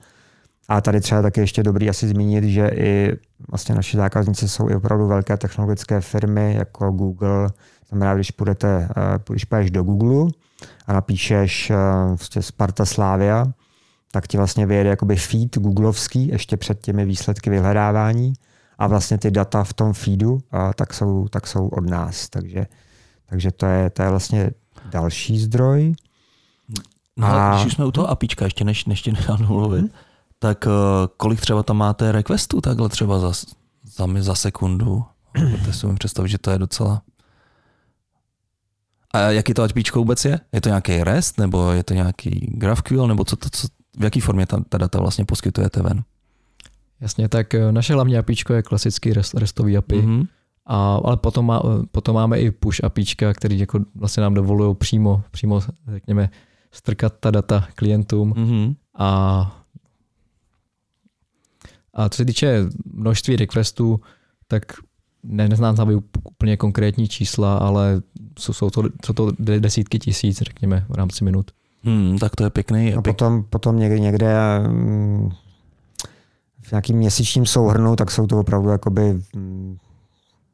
A 0.68 0.80
tady 0.80 1.00
třeba 1.00 1.22
taky 1.22 1.40
ještě 1.40 1.62
dobrý 1.62 1.90
asi 1.90 2.08
zmínit, 2.08 2.44
že 2.44 2.70
i 2.74 3.16
vlastně 3.48 3.74
naši 3.74 3.96
zákazníci 3.96 4.48
jsou 4.48 4.70
i 4.70 4.74
opravdu 4.74 5.06
velké 5.06 5.36
technologické 5.36 6.00
firmy 6.00 6.54
jako 6.54 6.90
Google. 6.90 7.48
Znamená, 7.88 8.14
když 8.14 8.30
půjdete, 8.30 8.88
eh, 8.96 9.18
když 9.28 9.44
půjdeš 9.44 9.70
do 9.70 9.82
Google 9.82 10.30
a 10.86 10.92
napíšeš 10.92 11.72
vlastně 12.06 12.42
Sparta 12.42 12.84
Slavia, 12.84 13.46
tak 14.12 14.26
ti 14.26 14.36
vlastně 14.36 14.66
vyjede 14.66 14.90
jakoby 14.90 15.16
feed 15.16 15.58
googlovský 15.58 16.28
ještě 16.28 16.56
před 16.56 16.80
těmi 16.80 17.04
výsledky 17.04 17.50
vyhledávání 17.50 18.32
a 18.78 18.86
vlastně 18.86 19.18
ty 19.18 19.30
data 19.30 19.64
v 19.64 19.72
tom 19.72 19.92
feedu 19.92 20.38
tak 20.74 20.94
jsou, 20.94 21.28
tak 21.28 21.46
jsou 21.46 21.68
od 21.68 21.90
nás. 21.90 22.28
Takže 22.28 22.66
takže 23.30 23.52
to 23.52 23.66
je, 23.66 23.90
to 23.90 24.02
je 24.02 24.10
vlastně 24.10 24.50
další 24.90 25.38
zdroj. 25.38 25.94
No 27.16 27.26
a 27.26 27.54
když 27.54 27.66
už 27.66 27.72
jsme 27.72 27.84
u 27.84 27.90
toho 27.90 28.10
APIčka, 28.10 28.44
ještě 28.44 28.64
než, 28.64 28.84
než 28.84 29.02
tě 29.02 29.12
nechám 29.12 29.46
mluvit, 29.46 29.80
hmm. 29.80 29.90
tak 30.38 30.66
uh, 30.66 30.72
kolik 31.16 31.40
třeba 31.40 31.62
tam 31.62 31.76
máte 31.76 32.12
requestů 32.12 32.60
takhle 32.60 32.88
třeba 32.88 33.18
za, 33.18 33.32
za, 33.84 34.06
za 34.18 34.34
sekundu? 34.34 35.04
Můžete 35.38 35.72
si 35.72 35.86
představit, 35.98 36.28
že 36.28 36.38
to 36.38 36.50
je 36.50 36.58
docela... 36.58 37.02
A 39.14 39.18
jaký 39.18 39.54
to 39.54 39.62
APIčko 39.62 39.98
vůbec 39.98 40.24
je? 40.24 40.40
Je 40.52 40.60
to 40.60 40.68
nějaký 40.68 41.04
REST, 41.04 41.38
nebo 41.38 41.72
je 41.72 41.84
to 41.84 41.94
nějaký 41.94 42.30
GraphQL, 42.54 43.06
nebo 43.06 43.24
co 43.24 43.36
to, 43.36 43.48
co, 43.52 43.68
v 43.98 44.04
jaký 44.04 44.20
formě 44.20 44.46
ta, 44.46 44.62
ta 44.68 44.78
data 44.78 45.00
vlastně 45.00 45.24
poskytujete 45.24 45.82
ven? 45.82 46.04
Jasně, 47.00 47.28
tak 47.28 47.54
eh, 47.54 47.72
naše 47.72 47.94
hlavní 47.94 48.18
APIčko 48.18 48.52
je 48.54 48.62
klasický 48.62 49.12
REST, 49.12 49.34
REStový 49.34 49.76
API. 49.76 50.02
Mm-hmm 50.02 50.26
a, 50.68 51.00
ale 51.04 51.16
potom, 51.16 51.46
má, 51.46 51.62
potom 51.92 52.14
máme 52.14 52.40
i 52.40 52.50
push 52.50 52.84
APIčka, 52.84 53.34
který 53.34 53.58
jako 53.58 53.80
vlastně 53.94 54.20
nám 54.20 54.34
dovolují 54.34 54.74
přímo, 54.74 55.22
přímo, 55.30 55.60
řekněme, 55.88 56.30
strkat 56.72 57.14
ta 57.20 57.30
data 57.30 57.68
klientům. 57.74 58.32
Mm-hmm. 58.32 58.74
A, 58.94 59.64
a 61.94 62.08
co 62.08 62.16
se 62.16 62.24
týče 62.24 62.64
množství 62.92 63.36
requestů, 63.36 64.00
tak 64.48 64.62
ne, 65.22 65.48
neznám 65.48 65.76
tam 65.76 66.02
úplně 66.24 66.56
konkrétní 66.56 67.08
čísla, 67.08 67.58
ale 67.58 68.02
jsou, 68.38 68.52
jsou, 68.52 68.70
to, 68.70 68.82
jsou 69.06 69.12
to 69.12 69.32
desítky 69.38 69.98
tisíc, 69.98 70.38
řekněme, 70.38 70.86
v 70.88 70.94
rámci 70.94 71.24
minut. 71.24 71.50
Hmm, 71.84 72.18
tak 72.18 72.36
to 72.36 72.44
je 72.44 72.50
pěkný. 72.50 72.94
A 72.94 73.02
potom, 73.02 73.44
potom 73.50 73.78
někde, 73.78 73.98
někde 73.98 74.58
mm, 74.68 75.30
v 76.62 76.72
nějakým 76.72 76.96
měsíčním 76.96 77.46
souhrnu, 77.46 77.96
tak 77.96 78.10
jsou 78.10 78.26
to 78.26 78.40
opravdu 78.40 78.68
jakoby 78.68 79.20
mm, 79.36 79.76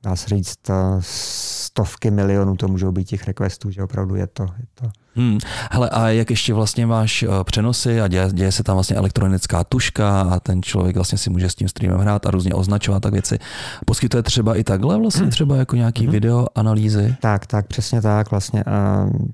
dá 0.04 0.16
se 0.16 0.28
říct, 0.28 0.58
stovky 1.00 2.10
milionů 2.10 2.56
to 2.56 2.68
můžou 2.68 2.92
být 2.92 3.04
těch 3.04 3.24
requestů, 3.24 3.70
že 3.70 3.82
opravdu 3.82 4.14
je 4.14 4.26
to. 4.26 4.42
Je 4.42 4.66
to. 4.74 4.90
Hmm. 5.16 5.38
Hele, 5.70 5.90
a 5.90 6.08
jak 6.08 6.30
ještě 6.30 6.54
vlastně 6.54 6.86
máš 6.86 7.22
eh, 7.22 7.28
přenosy 7.44 8.00
a 8.00 8.08
děje, 8.08 8.28
děje 8.32 8.52
se 8.52 8.62
tam 8.62 8.76
vlastně 8.76 8.96
elektronická 8.96 9.64
tuška 9.64 10.20
a 10.20 10.40
ten 10.40 10.62
člověk 10.62 10.96
vlastně 10.96 11.18
si 11.18 11.30
může 11.30 11.50
s 11.50 11.54
tím 11.54 11.68
streamem 11.68 12.00
hrát 12.00 12.26
a 12.26 12.30
různě 12.30 12.54
označovat 12.54 13.02
tak 13.02 13.12
věci. 13.12 13.38
Poskytuje 13.86 14.22
třeba 14.22 14.56
i 14.56 14.64
takhle 14.64 14.98
vlastně 14.98 15.26
třeba 15.26 15.56
jako 15.56 15.76
nějaký 15.76 16.06
mm-hmm. 16.06 16.10
video 16.10 16.46
analýzy? 16.54 17.16
Tak, 17.20 17.46
tak, 17.46 17.66
přesně 17.66 18.02
tak 18.02 18.30
vlastně. 18.30 18.64
Um, 18.64 19.32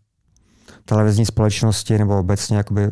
televizní 0.84 1.26
společnosti 1.26 1.98
nebo 1.98 2.18
obecně 2.18 2.56
jakoby 2.56 2.90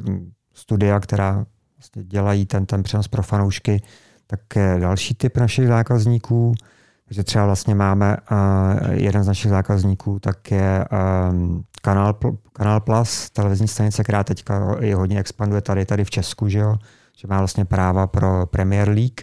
studia, 0.54 1.00
která 1.00 1.46
vlastně 1.78 2.04
dělají 2.04 2.46
ten, 2.46 2.66
ten 2.66 2.82
přenos 2.82 3.08
pro 3.08 3.22
fanoušky, 3.22 3.82
tak 4.26 4.40
další 4.78 5.14
typ 5.14 5.36
našich 5.36 5.68
zákazníků. 5.68 6.54
Takže 7.08 7.24
třeba 7.24 7.46
vlastně 7.46 7.74
máme 7.74 8.16
uh, 8.30 8.92
jeden 8.92 9.24
z 9.24 9.26
našich 9.26 9.50
zákazníků, 9.50 10.18
tak 10.18 10.50
je 10.50 10.84
um, 11.30 11.64
Kanál, 11.82 12.18
Kanál 12.52 12.80
Plus, 12.80 13.30
televizní 13.30 13.68
stanice, 13.68 14.04
která 14.04 14.24
teďka 14.24 14.76
i 14.80 14.92
hodně 14.92 15.20
expanduje 15.20 15.60
tady, 15.60 15.86
tady 15.86 16.04
v 16.04 16.10
Česku, 16.10 16.48
že, 16.48 16.58
jo? 16.58 16.76
že 17.16 17.28
má 17.28 17.38
vlastně 17.38 17.64
práva 17.64 18.06
pro 18.06 18.46
Premier 18.46 18.88
League. 18.88 19.20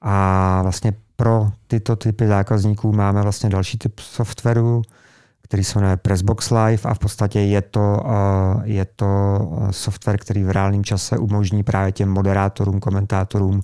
A 0.00 0.58
vlastně 0.62 0.92
pro 1.16 1.50
tyto 1.66 1.96
typy 1.96 2.26
zákazníků 2.26 2.92
máme 2.92 3.22
vlastně 3.22 3.50
další 3.50 3.78
typ 3.78 4.00
softwaru, 4.00 4.82
který 5.42 5.64
se 5.64 5.78
jmenuje 5.78 5.96
Pressbox 5.96 6.50
Live 6.50 6.82
a 6.84 6.94
v 6.94 6.98
podstatě 6.98 7.40
je 7.40 7.62
to, 7.62 8.02
uh, 8.04 8.62
je 8.64 8.84
to 8.96 9.08
software, 9.70 10.18
který 10.18 10.44
v 10.44 10.50
reálném 10.50 10.84
čase 10.84 11.18
umožní 11.18 11.62
právě 11.62 11.92
těm 11.92 12.08
moderátorům, 12.08 12.80
komentátorům 12.80 13.62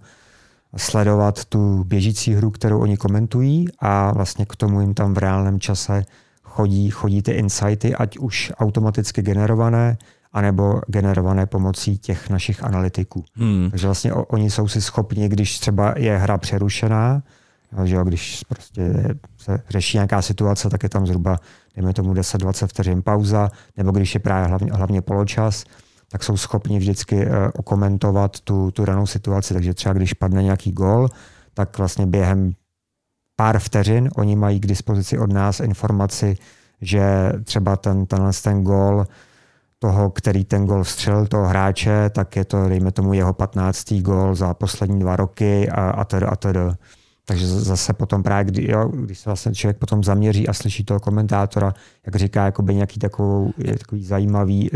sledovat 0.77 1.45
tu 1.45 1.85
běžící 1.85 2.35
hru, 2.35 2.51
kterou 2.51 2.81
oni 2.81 2.97
komentují 2.97 3.67
a 3.79 4.13
vlastně 4.13 4.47
k 4.47 4.57
tomu 4.57 4.81
jim 4.81 4.95
tam 4.95 5.15
v 5.15 5.19
reálném 5.19 5.61
čase 5.61 6.05
chodí, 6.43 6.91
chodí 6.91 7.23
ty 7.23 7.31
insighty, 7.31 7.95
ať 7.95 8.19
už 8.19 8.53
automaticky 8.59 9.23
generované, 9.23 9.99
anebo 10.33 10.81
generované 10.87 11.47
pomocí 11.47 11.99
těch 11.99 12.31
našich 12.31 12.65
analytiků. 12.65 13.25
Hmm. 13.35 13.71
Takže 13.71 13.87
vlastně 13.87 14.13
oni 14.13 14.51
jsou 14.51 14.69
si 14.69 14.83
schopni, 14.83 15.29
když 15.29 15.59
třeba 15.59 15.95
je 15.97 16.19
hra 16.19 16.39
přerušená, 16.39 17.23
že 17.85 17.95
jo, 17.95 18.05
když 18.05 18.45
prostě 18.49 19.15
se 19.39 19.63
řeší 19.69 19.97
nějaká 19.97 20.23
situace, 20.23 20.71
tak 20.71 20.83
je 20.83 20.89
tam 20.89 21.07
zhruba, 21.07 21.41
dejme 21.77 21.93
tomu 21.93 22.15
10-20 22.15 22.67
vteřin 22.67 23.03
pauza, 23.03 23.51
nebo 23.77 23.91
když 23.91 24.15
je 24.15 24.21
právě 24.21 24.49
hlavně, 24.49 24.73
hlavně 24.73 25.03
poločas, 25.03 25.65
tak 26.11 26.25
jsou 26.25 26.37
schopni 26.37 26.79
vždycky 26.79 27.27
uh, 27.27 27.33
okomentovat 27.55 28.41
tu, 28.41 28.71
tu 28.71 28.85
danou 28.85 29.07
situaci. 29.07 29.55
Takže 29.55 29.75
třeba 29.75 29.93
když 29.93 30.13
padne 30.13 30.43
nějaký 30.43 30.73
gol, 30.73 31.09
tak 31.55 31.79
vlastně 31.79 32.07
během 32.07 32.53
pár 33.37 33.59
vteřin 33.59 34.09
oni 34.17 34.37
mají 34.37 34.61
k 34.61 34.67
dispozici 34.67 35.19
od 35.19 35.33
nás 35.33 35.61
informaci, 35.61 36.37
že 36.81 37.33
třeba 37.45 37.77
ten, 37.77 38.07
tenhle 38.07 38.33
ten 38.43 38.65
gol 38.65 39.05
toho, 39.79 40.11
který 40.11 40.45
ten 40.45 40.67
gol 40.67 40.85
vstřelil, 40.85 41.27
toho 41.27 41.47
hráče, 41.47 42.11
tak 42.11 42.37
je 42.37 42.45
to, 42.45 42.69
dejme 42.69 42.93
tomu, 42.93 43.15
jeho 43.15 43.33
15. 43.33 43.93
gol 43.93 44.35
za 44.35 44.55
poslední 44.55 45.01
dva 45.01 45.17
roky 45.17 45.69
a, 45.69 45.91
a 45.91 46.05
tedy 46.05 46.27
a 46.27 46.37
tedy. 46.37 46.61
Takže 47.29 47.47
zase 47.47 47.93
potom 47.93 48.23
právě, 48.23 48.45
kdy, 48.45 48.71
jo, 48.71 48.89
když 48.89 49.19
se 49.19 49.31
vlastně 49.31 49.53
člověk 49.53 49.77
potom 49.77 50.05
zaměří 50.05 50.49
a 50.49 50.53
slyší 50.53 50.85
toho 50.85 51.01
komentátora, 51.01 51.75
jak 52.07 52.17
říká 52.17 52.45
jakoby 52.45 52.75
nějaký 52.75 52.99
takovou, 52.99 53.53
takový 53.79 54.05
zajímavý, 54.05 54.71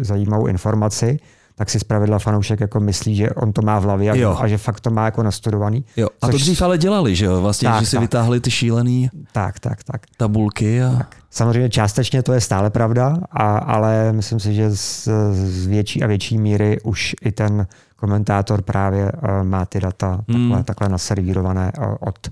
zajímavou 0.00 0.46
informaci, 0.46 1.18
tak 1.54 1.70
si 1.70 1.78
zpravidla 1.78 2.18
fanoušek 2.18 2.60
jako 2.60 2.80
myslí, 2.80 3.16
že 3.16 3.30
on 3.30 3.52
to 3.52 3.62
má 3.62 3.78
v 3.78 3.82
hlavě 3.82 4.10
a, 4.10 4.14
jo. 4.14 4.36
a 4.40 4.48
že 4.48 4.58
fakt 4.58 4.80
to 4.80 4.90
má 4.90 5.04
jako 5.04 5.22
nastudovaný. 5.22 5.84
Jo. 5.96 6.08
A 6.22 6.26
což... 6.26 6.34
to 6.34 6.38
dřív 6.38 6.62
ale 6.62 6.78
dělali, 6.78 7.16
že 7.16 7.24
jo? 7.24 7.40
Vlastně, 7.40 7.68
tak, 7.68 7.80
že 7.80 7.86
si 7.86 7.96
tak. 7.96 8.00
vytáhli 8.00 8.40
ty 8.40 8.50
šílený 8.50 9.10
tak, 9.32 9.60
tak, 9.60 9.84
tak. 9.84 10.02
tabulky. 10.16 10.82
A... 10.82 10.96
Tak. 10.96 11.16
Samozřejmě 11.30 11.68
částečně 11.68 12.22
to 12.22 12.32
je 12.32 12.40
stále 12.40 12.70
pravda, 12.70 13.18
a, 13.30 13.58
ale 13.58 14.12
myslím 14.12 14.40
si, 14.40 14.54
že 14.54 14.76
z, 14.76 15.08
z 15.32 15.66
větší 15.66 16.02
a 16.02 16.06
větší 16.06 16.38
míry 16.38 16.80
už 16.80 17.14
i 17.22 17.32
ten 17.32 17.66
komentátor 18.02 18.62
právě 18.62 19.12
uh, 19.12 19.44
má 19.44 19.66
ty 19.66 19.80
data 19.80 20.20
hmm. 20.28 20.48
takhle, 20.48 20.64
takhle 20.64 20.88
naservírované 20.88 21.72
uh, 21.78 21.94
od, 22.00 22.28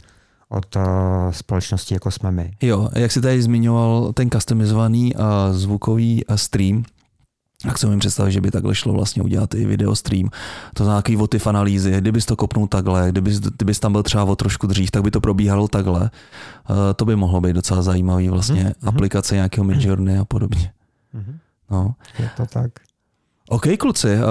od 0.48 0.76
uh, 0.76 0.82
společnosti, 1.30 1.94
jako 1.94 2.10
jsme 2.10 2.30
my. 2.30 2.52
Jo, 2.62 2.88
jak 2.94 3.12
jsi 3.12 3.20
tady 3.20 3.42
zmiňoval 3.42 4.12
ten 4.12 4.30
customizovaný 4.30 5.14
uh, 5.14 5.22
zvukový 5.50 6.24
uh, 6.24 6.36
stream, 6.36 6.84
tak 7.62 7.78
se 7.78 7.86
mi 7.86 7.98
představit, 7.98 8.32
že 8.32 8.40
by 8.40 8.50
takhle 8.50 8.74
šlo 8.74 8.92
vlastně 8.92 9.22
udělat 9.22 9.54
i 9.54 9.64
video 9.64 9.94
stream. 9.94 10.28
To 10.74 10.84
znamená 10.84 10.96
nějaký 10.96 11.16
votiv 11.16 11.46
analýzy, 11.46 12.00
kdybys 12.00 12.26
to 12.26 12.36
kopnul 12.36 12.66
takhle, 12.66 13.08
kdybys, 13.08 13.40
kdybys 13.40 13.80
tam 13.80 13.92
byl 13.92 14.02
třeba 14.02 14.24
o 14.24 14.36
trošku 14.36 14.66
dřív, 14.66 14.90
tak 14.90 15.02
by 15.02 15.10
to 15.10 15.20
probíhalo 15.20 15.68
takhle. 15.68 16.00
Uh, 16.00 16.76
to 16.96 17.04
by 17.04 17.16
mohlo 17.16 17.40
být 17.40 17.52
docela 17.52 17.82
zajímavý 17.82 18.28
vlastně, 18.28 18.64
mm-hmm. 18.64 18.88
aplikace 18.88 19.34
nějakého 19.34 19.64
Midjourney 19.64 20.18
a 20.18 20.24
podobně. 20.24 20.72
Mm-hmm. 21.14 21.34
No. 21.70 21.94
Je 22.18 22.30
to 22.36 22.46
tak. 22.46 22.70
OK, 23.53 23.66
kluci, 23.78 24.09
uh, 24.14 24.22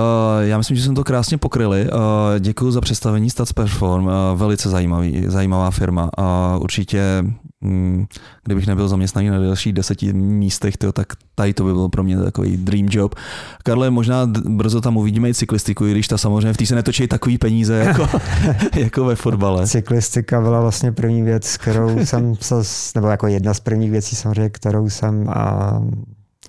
já 0.41 0.57
myslím, 0.57 0.77
že 0.77 0.83
jsme 0.83 0.95
to 0.95 1.03
krásně 1.03 1.37
pokryli. 1.37 1.87
Uh, 1.91 1.99
děkuji 2.39 2.71
za 2.71 2.81
představení 2.81 3.29
Stats 3.29 3.53
Perform, 3.53 4.05
uh, 4.05 4.13
velice 4.35 4.69
zajímavý, 4.69 5.23
zajímavá 5.27 5.71
firma. 5.71 6.09
Uh, 6.17 6.63
určitě, 6.63 7.25
um, 7.61 8.07
kdybych 8.43 8.67
nebyl 8.67 8.87
zaměstnaný 8.87 9.29
na 9.29 9.39
dalších 9.39 9.73
deseti 9.73 10.13
místech, 10.13 10.77
tyjo, 10.77 10.91
tak 10.91 11.07
tady 11.35 11.53
to 11.53 11.63
by 11.63 11.73
bylo 11.73 11.89
pro 11.89 12.03
mě 12.03 12.17
takový 12.17 12.57
dream 12.57 12.87
job. 12.89 13.15
Karle, 13.63 13.89
možná 13.89 14.25
brzo 14.45 14.81
tam 14.81 14.97
uvidíme 14.97 15.29
i 15.29 15.33
cyklistiku, 15.33 15.85
i 15.85 15.91
když 15.91 16.07
ta 16.07 16.17
samozřejmě 16.17 16.53
v 16.53 16.57
té 16.57 16.65
se 16.65 16.75
netočí 16.75 17.07
takový 17.07 17.37
peníze 17.37 17.75
jako, 17.75 18.07
jako 18.75 19.05
ve 19.05 19.15
fotbale. 19.15 19.67
Cyklistika 19.67 20.41
byla 20.41 20.61
vlastně 20.61 20.91
první 20.91 21.21
věc, 21.21 21.57
kterou 21.57 22.05
jsem 22.05 22.35
se, 22.41 22.55
nebo 22.95 23.07
jako 23.07 23.27
jedna 23.27 23.53
z 23.53 23.59
prvních 23.59 23.91
věcí 23.91 24.15
samozřejmě, 24.15 24.49
kterou 24.49 24.89
jsem 24.89 25.29
a 25.29 25.71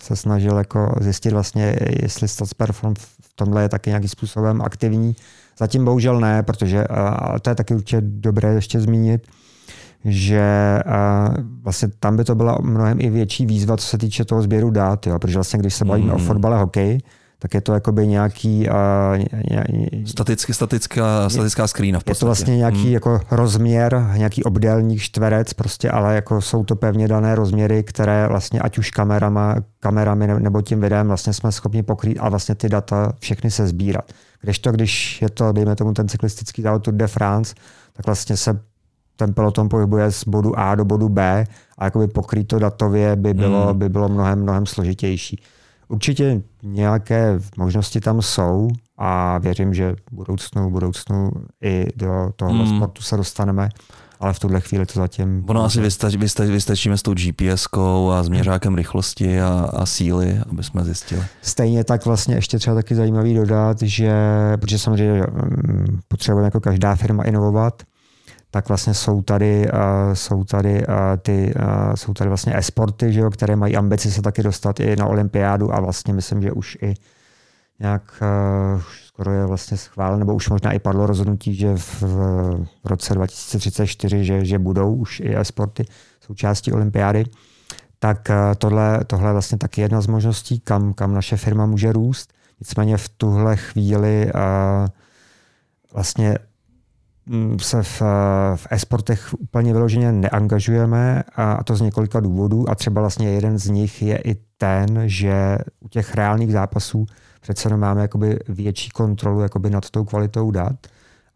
se 0.03 0.17
snažil 0.17 0.57
jako 0.57 0.95
zjistit 1.01 1.33
vlastně, 1.33 1.77
jestli 2.03 2.29
Statsperform 2.29 2.95
v 2.95 3.33
tomhle 3.35 3.63
je 3.63 3.69
taky 3.69 3.91
nějakým 3.91 4.09
způsobem 4.09 4.63
aktivní. 4.63 5.17
Zatím 5.59 5.85
bohužel 5.85 6.21
ne, 6.21 6.43
protože 6.43 6.87
a 6.87 7.39
to 7.39 7.51
je 7.51 7.55
taky 7.55 7.75
určitě 7.75 8.01
dobré 8.01 8.55
ještě 8.55 8.81
zmínit, 8.81 9.27
že 10.05 10.79
vlastně 11.63 11.89
tam 12.01 12.17
by 12.17 12.25
to 12.25 12.35
byla 12.35 12.59
mnohem 12.63 13.01
i 13.01 13.11
větší 13.11 13.47
výzva, 13.47 13.77
co 13.77 13.87
se 13.87 13.99
týče 13.99 14.25
toho 14.25 14.43
sběru 14.43 14.71
dát, 14.71 15.07
jo? 15.07 15.19
protože 15.19 15.35
vlastně 15.35 15.59
když 15.59 15.75
se 15.75 15.85
bavíme 15.85 16.09
mm. 16.09 16.15
o 16.15 16.19
fotbale, 16.19 16.59
hokej, 16.59 16.99
tak 17.43 17.55
je 17.55 17.61
to 17.61 17.72
jakoby 17.72 18.07
nějaký... 18.07 18.68
Uh, 18.68 20.05
Staticky, 20.05 20.55
statická, 20.55 21.28
statická 21.28 21.66
screena 21.66 22.01
v 22.01 22.05
podstatě. 22.05 22.16
Je 22.16 22.20
to 22.20 22.26
vlastně 22.26 22.57
nějaký 22.57 22.82
hmm. 22.82 22.93
jako 22.93 23.20
rozměr, 23.30 24.07
nějaký 24.16 24.45
obdélník, 24.45 25.01
čtverec, 25.01 25.53
prostě, 25.53 25.91
ale 25.91 26.14
jako 26.14 26.41
jsou 26.41 26.64
to 26.64 26.76
pevně 26.76 27.09
dané 27.09 27.34
rozměry, 27.34 27.82
které 27.82 28.28
vlastně 28.28 28.61
ať 28.61 28.78
už 28.78 28.91
kamerama, 28.91 29.57
kamerami 29.80 30.26
nebo 30.26 30.62
tím 30.62 30.80
videem 30.80 31.09
vlastně 31.09 31.32
jsme 31.32 31.53
schopni 31.53 31.82
pokrýt 31.82 32.18
a 32.18 32.28
vlastně 32.28 32.55
ty 32.55 32.68
data 32.68 33.12
všechny 33.18 33.51
se 33.51 33.66
sbírat. 33.66 34.12
to, 34.61 34.72
když 34.72 35.22
je 35.22 35.30
to, 35.30 35.53
dejme 35.53 35.76
tomu 35.76 35.95
ten 35.95 36.09
cyklistický 36.09 36.62
závod 36.62 36.82
Tour 36.82 36.95
de 36.95 37.07
France, 37.07 37.55
tak 37.93 38.07
vlastně 38.07 38.36
se 38.36 38.61
ten 39.16 39.34
peloton 39.34 39.68
pohybuje 39.68 40.12
z 40.12 40.24
bodu 40.24 40.59
A 40.59 40.74
do 40.74 40.84
bodu 40.84 41.09
B 41.09 41.45
a 41.78 41.84
jakoby 41.84 42.09
pokrýt 42.09 42.49
to 42.49 42.59
datově 42.59 43.16
by 43.16 43.34
bylo, 43.34 43.66
hmm. 43.66 43.78
by 43.78 43.88
bylo 43.88 44.09
mnohem, 44.09 44.43
mnohem 44.43 44.66
složitější. 44.66 45.43
Určitě 45.91 46.43
nějaké 46.62 47.38
možnosti 47.57 48.01
tam 48.01 48.22
jsou 48.22 48.68
a 48.99 49.38
věřím, 49.38 49.74
že 49.74 49.93
v 49.93 50.14
budoucnu, 50.14 50.70
budoucnu 50.70 51.30
i 51.64 51.86
do 51.97 52.30
toho 52.36 52.53
mm. 52.53 52.76
sportu 52.76 53.03
se 53.03 53.16
dostaneme, 53.16 53.68
ale 54.20 54.32
v 54.32 54.38
tuhle 54.38 54.61
chvíli 54.61 54.86
to 54.86 54.93
zatím... 55.01 55.45
Ono 55.49 55.64
asi 55.64 55.80
vystačí, 55.80 56.16
vystačí, 56.16 56.51
vystačíme 56.53 56.99
s 56.99 57.03
tou 57.03 57.14
GPS-kou 57.14 58.11
a 58.11 58.22
s 58.22 58.28
měřákem 58.28 58.74
rychlosti 58.74 59.41
a, 59.41 59.70
a 59.72 59.86
síly, 59.86 60.41
aby 60.51 60.62
jsme 60.62 60.84
zjistili. 60.84 61.22
Stejně 61.43 61.84
tak 61.84 62.07
vlastně 62.07 62.34
ještě 62.34 62.59
třeba 62.59 62.76
taky 62.76 62.95
zajímavý 62.95 63.34
dodat, 63.34 63.82
že, 63.82 64.12
protože 64.61 64.78
samozřejmě 64.78 65.22
mm, 65.22 66.01
potřebujeme 66.09 66.47
jako 66.47 66.61
každá 66.61 66.95
firma 66.95 67.24
inovovat, 67.24 67.82
tak 68.51 68.69
vlastně 68.69 68.95
jsou 68.95 69.23
tady, 69.23 69.71
uh, 69.73 70.15
jsou 70.15 70.45
tady, 70.45 70.87
uh, 70.87 70.95
ty, 71.23 71.55
uh, 71.59 71.95
jsou 71.95 72.15
tady 72.15 72.29
vlastně 72.29 72.57
esporty, 72.57 73.13
že 73.13 73.21
jo, 73.21 73.31
které 73.31 73.57
mají 73.57 73.77
ambici 73.77 74.11
se 74.11 74.23
taky 74.23 74.43
dostat 74.43 74.81
i 74.81 74.97
na 74.97 75.07
olympiádu 75.07 75.75
a 75.75 75.81
vlastně 75.81 76.15
myslím, 76.15 76.43
že 76.43 76.53
už 76.53 76.79
i 76.83 76.95
nějak 77.81 78.03
uh, 78.23 78.83
skoro 79.07 79.33
je 79.33 79.47
vlastně 79.47 79.77
schválen, 79.77 80.19
nebo 80.19 80.35
už 80.35 80.49
možná 80.49 80.73
i 80.73 80.79
padlo 80.79 81.07
rozhodnutí, 81.07 81.55
že 81.55 81.77
v, 81.77 82.05
roce 82.85 83.15
2034, 83.15 84.25
že, 84.25 84.45
že 84.45 84.59
budou 84.59 84.95
už 84.95 85.21
i 85.21 85.39
esporty 85.39 85.85
součástí 86.21 86.73
olympiády. 86.73 87.25
Tak 87.99 88.31
tohle, 88.59 89.01
tohle 89.07 89.29
je 89.29 89.33
vlastně 89.33 89.59
taky 89.59 89.81
jedna 89.81 90.01
z 90.01 90.07
možností, 90.07 90.61
kam, 90.61 90.93
kam 90.93 91.15
naše 91.15 91.37
firma 91.37 91.67
může 91.67 91.93
růst. 91.93 92.33
Nicméně 92.61 92.97
v 92.97 93.09
tuhle 93.09 93.57
chvíli 93.57 94.33
vlastně 95.93 96.39
se 97.61 97.83
v, 97.83 98.03
v 98.57 98.66
e-sportech 98.70 99.35
úplně 99.39 99.72
vyloženě 99.72 100.12
neangažujeme 100.12 101.22
a 101.37 101.64
to 101.64 101.76
z 101.76 101.81
několika 101.81 102.20
důvodů 102.20 102.70
a 102.70 102.74
třeba 102.74 103.01
vlastně 103.01 103.31
jeden 103.31 103.59
z 103.59 103.68
nich 103.68 104.03
je 104.03 104.18
i 104.18 104.37
ten, 104.59 105.03
že 105.07 105.59
u 105.81 105.89
těch 105.89 106.14
reálných 106.14 106.53
zápasů 106.53 107.07
přece 107.41 107.66
jenom 107.66 107.81
máme 107.81 108.03
jakoby 108.03 108.39
větší 108.49 108.91
kontrolu 108.91 109.41
jakoby 109.41 109.70
nad 109.70 109.91
tou 109.91 110.05
kvalitou 110.05 110.51
dat 110.51 110.87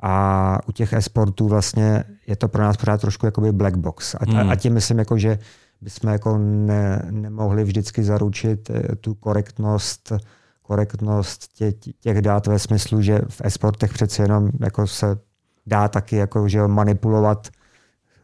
a 0.03 0.59
u 0.69 0.73
těch 0.73 0.93
e-sportů 0.93 1.49
vlastně 1.49 2.05
je 2.27 2.37
to 2.37 2.49
pro 2.49 2.63
nás 2.63 2.77
pořád 2.77 3.01
trošku 3.01 3.27
jakoby 3.27 3.53
black 3.53 3.77
box. 3.77 4.15
A, 4.15 4.19
hmm. 4.29 4.51
a 4.51 4.57
tím 4.57 4.73
myslím, 4.73 4.99
jako, 4.99 5.19
že 5.19 5.39
bychom 5.81 6.11
jako 6.13 6.39
ne, 6.39 7.03
nemohli 7.11 7.65
vždycky 7.65 8.05
zaručit 8.05 8.71
eh, 8.71 8.97
tu 8.97 9.15
korektnost 9.15 10.13
korektnost 10.67 11.53
tě, 11.53 11.73
těch 12.01 12.23
dát 12.23 12.47
ve 12.47 12.59
smyslu, 12.59 13.03
že 13.03 13.21
v 13.29 13.41
e-sportech 13.45 13.93
přece 13.93 14.23
jenom 14.23 14.51
jako 14.61 14.87
se 14.87 15.17
dá 15.67 15.89
taky 15.89 16.17
jako, 16.17 16.49
že 16.49 16.67
manipulovat 16.67 17.49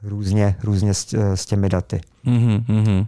různě, 0.03 0.57
různě 0.62 0.95
s, 0.95 1.14
s 1.34 1.47
těmi 1.47 1.68
daty. 1.68 2.01
Mm-hmm. 2.26 3.07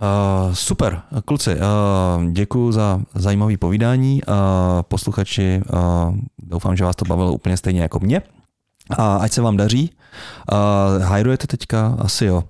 Uh, 0.00 0.54
super, 0.54 1.02
kluci, 1.24 1.54
uh, 1.54 2.30
děkuji 2.32 2.72
za 2.72 3.00
zajímavé 3.14 3.56
povídání. 3.56 4.22
Uh, 4.22 4.34
posluchači, 4.82 5.62
uh, 5.72 6.16
doufám, 6.38 6.76
že 6.76 6.84
vás 6.84 6.96
to 6.96 7.04
bavilo 7.04 7.32
úplně 7.32 7.56
stejně 7.56 7.82
jako 7.82 7.98
mě. 8.00 8.22
A 8.90 9.16
ať 9.16 9.32
se 9.32 9.42
vám 9.42 9.56
daří. 9.56 9.90
Uh, 10.52 11.02
hajrujete 11.02 11.46
teďka? 11.46 11.96
Asi 11.98 12.24
jo. 12.24 12.44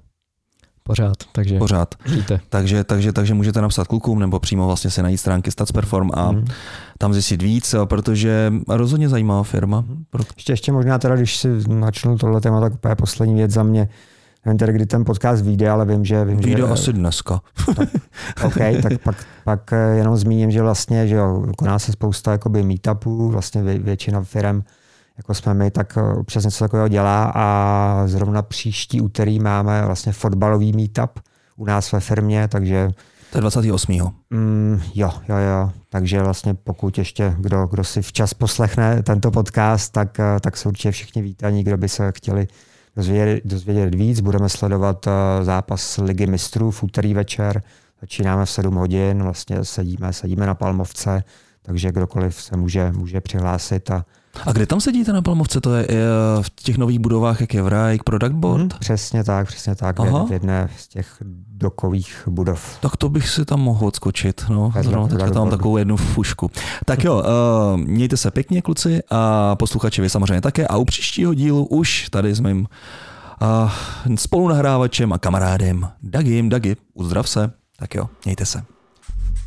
Pořád, 0.89 1.17
takže 1.33 1.59
Pořád. 1.59 1.95
žijte. 2.07 2.41
Takže, 2.49 2.85
takže, 2.85 3.13
takže 3.13 3.35
můžete 3.35 3.61
napsat 3.61 3.87
klukům 3.87 4.19
nebo 4.19 4.41
přímo 4.41 4.67
vlastně 4.67 4.91
si 4.91 5.03
najít 5.03 5.17
stránky 5.17 5.51
StatsPerform 5.51 6.11
a 6.15 6.33
mm. 6.33 6.45
tam 6.99 7.13
zjistit 7.13 7.43
víc, 7.43 7.75
protože 7.85 8.53
rozhodně 8.69 9.09
zajímavá 9.09 9.43
firma. 9.43 9.85
Ještě, 10.37 10.53
ještě 10.53 10.73
možná 10.73 10.99
teda, 10.99 11.17
když 11.17 11.37
si 11.37 11.49
načnu 11.69 12.19
tohle 12.19 12.41
téma, 12.41 12.61
tak 12.61 12.75
úplně 12.75 12.95
poslední 12.95 13.35
věc 13.35 13.51
za 13.51 13.63
mě. 13.63 13.89
Nevím 14.47 14.59
tedy, 14.59 14.73
kdy 14.73 14.87
ten 14.87 15.05
podcast 15.05 15.45
vyjde, 15.45 15.71
ale 15.71 15.87
vím, 15.87 16.05
že... 16.05 16.25
Vím, 16.25 16.37
Vyjde 16.37 16.63
že, 16.63 16.69
asi 16.69 16.93
dneska. 16.93 17.41
tak, 17.77 17.89
OK, 18.45 18.57
tak 18.83 18.99
pak, 19.03 19.17
pak 19.45 19.71
jenom 19.97 20.17
zmíním, 20.17 20.51
že 20.51 20.63
vlastně, 20.63 21.09
že 21.09 21.15
jo, 21.15 21.45
koná 21.59 21.79
se 21.79 21.93
spousta 21.93 22.33
jakoby 22.33 22.63
meetupů, 22.63 23.29
vlastně 23.29 23.63
vě, 23.63 23.79
většina 23.79 24.23
firm 24.23 24.63
jako 25.19 25.35
jsme 25.35 25.55
my, 25.55 25.71
tak 25.71 25.99
občas 26.19 26.45
něco 26.45 26.65
takového 26.65 26.89
dělá 26.89 27.33
a 27.35 28.03
zrovna 28.07 28.43
příští 28.43 29.01
úterý 29.01 29.41
máme 29.41 29.87
vlastně 29.87 30.13
fotbalový 30.13 30.73
meetup 30.73 31.21
u 31.57 31.65
nás 31.65 31.93
ve 31.93 32.01
firmě, 32.01 32.49
takže 32.49 32.91
to 33.33 33.39
je 33.39 33.41
28. 33.41 34.13
Mm, 34.31 34.81
jo, 34.95 35.11
jo, 35.29 35.37
jo. 35.37 35.73
Takže 35.89 36.23
vlastně 36.23 36.55
pokud 36.55 36.99
ještě 36.99 37.35
kdo, 37.39 37.67
kdo 37.67 37.85
si 37.85 38.03
včas 38.03 38.35
poslechne 38.35 39.03
tento 39.03 39.31
podcast, 39.31 39.93
tak, 39.93 40.21
tak 40.41 40.57
jsou 40.57 40.69
určitě 40.69 40.91
všichni 40.91 41.23
vítaní, 41.23 41.65
kdo 41.65 41.77
by 41.77 41.89
se 41.89 42.13
chtěli 42.13 42.49
dozvědět, 42.97 43.45
dozvědět 43.45 43.95
víc. 43.95 44.21
Budeme 44.21 44.49
sledovat 44.49 45.09
zápas 45.43 45.99
Ligy 45.99 46.27
mistrů 46.27 46.71
v 46.71 46.83
úterý 46.83 47.15
večer. 47.15 47.63
Začínáme 48.01 48.45
v 48.45 48.51
7 48.51 48.75
hodin, 48.75 49.23
vlastně 49.23 49.65
sedíme, 49.65 50.13
sedíme 50.13 50.47
na 50.47 50.55
Palmovce, 50.55 51.25
takže 51.63 51.93
kdokoliv 51.93 52.43
se 52.43 52.57
může, 52.57 52.93
může 52.93 53.21
přihlásit 53.21 53.91
a 53.91 54.05
a 54.47 54.53
kde 54.53 54.67
tam 54.67 54.81
sedíte 54.81 55.13
na 55.13 55.23
Palmovce? 55.23 55.61
To 55.61 55.75
je 55.75 55.89
v 56.41 56.51
těch 56.51 56.79
nových 56.79 56.99
budovách, 56.99 57.41
jak 57.41 57.55
je 57.55 57.63
v 57.63 57.69
Rajk 57.69 58.03
Product 58.03 58.35
Board? 58.35 58.61
Hmm, 58.61 58.81
přesně 58.81 59.25
tak, 59.25 59.47
přesně 59.47 59.75
tak. 59.75 60.01
Aha. 60.01 60.25
V 60.25 60.33
jedné 60.33 60.69
z 60.77 60.89
těch 60.89 61.23
dokových 61.53 62.23
budov. 62.27 62.79
Tak 62.81 62.97
to 62.97 63.09
bych 63.09 63.29
si 63.29 63.45
tam 63.45 63.61
mohl 63.61 63.87
odskočit. 63.87 64.45
No. 64.49 64.73
Zrovna 64.81 65.09
teďka 65.09 65.31
tam 65.31 65.43
mám 65.43 65.51
takovou 65.51 65.77
jednu 65.77 65.97
fušku. 65.97 66.51
Tak 66.85 67.05
jo, 67.05 67.15
uh, 67.15 67.81
mějte 67.87 68.17
se 68.17 68.31
pěkně, 68.31 68.63
kluci, 68.63 69.01
a 69.11 69.57
posluchači 69.57 70.03
vy 70.03 70.11
samozřejmě 70.11 70.41
také. 70.41 70.67
A 70.67 70.77
u 70.77 70.85
příštího 70.85 71.35
dílu 71.35 71.67
už 71.67 72.09
tady 72.11 72.35
s 72.35 72.41
mým 72.41 72.67
uh, 73.43 73.71
spolunahrávačem 74.17 75.13
a 75.13 75.19
kamarádem 75.19 75.89
Dagim. 76.03 76.49
Dagi, 76.49 76.77
uzdrav 76.95 77.29
se. 77.29 77.53
Tak 77.79 77.95
jo, 77.95 78.09
mějte 78.25 78.47
se. 78.47 78.63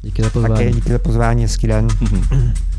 Díky 0.02 0.24
za 0.24 0.30
pozvání. 0.30 0.56
Také 0.56 0.72
díky 0.72 0.92
za 0.92 1.00
pozvání, 1.00 1.42
hezký 1.42 1.68
den. 1.68 1.88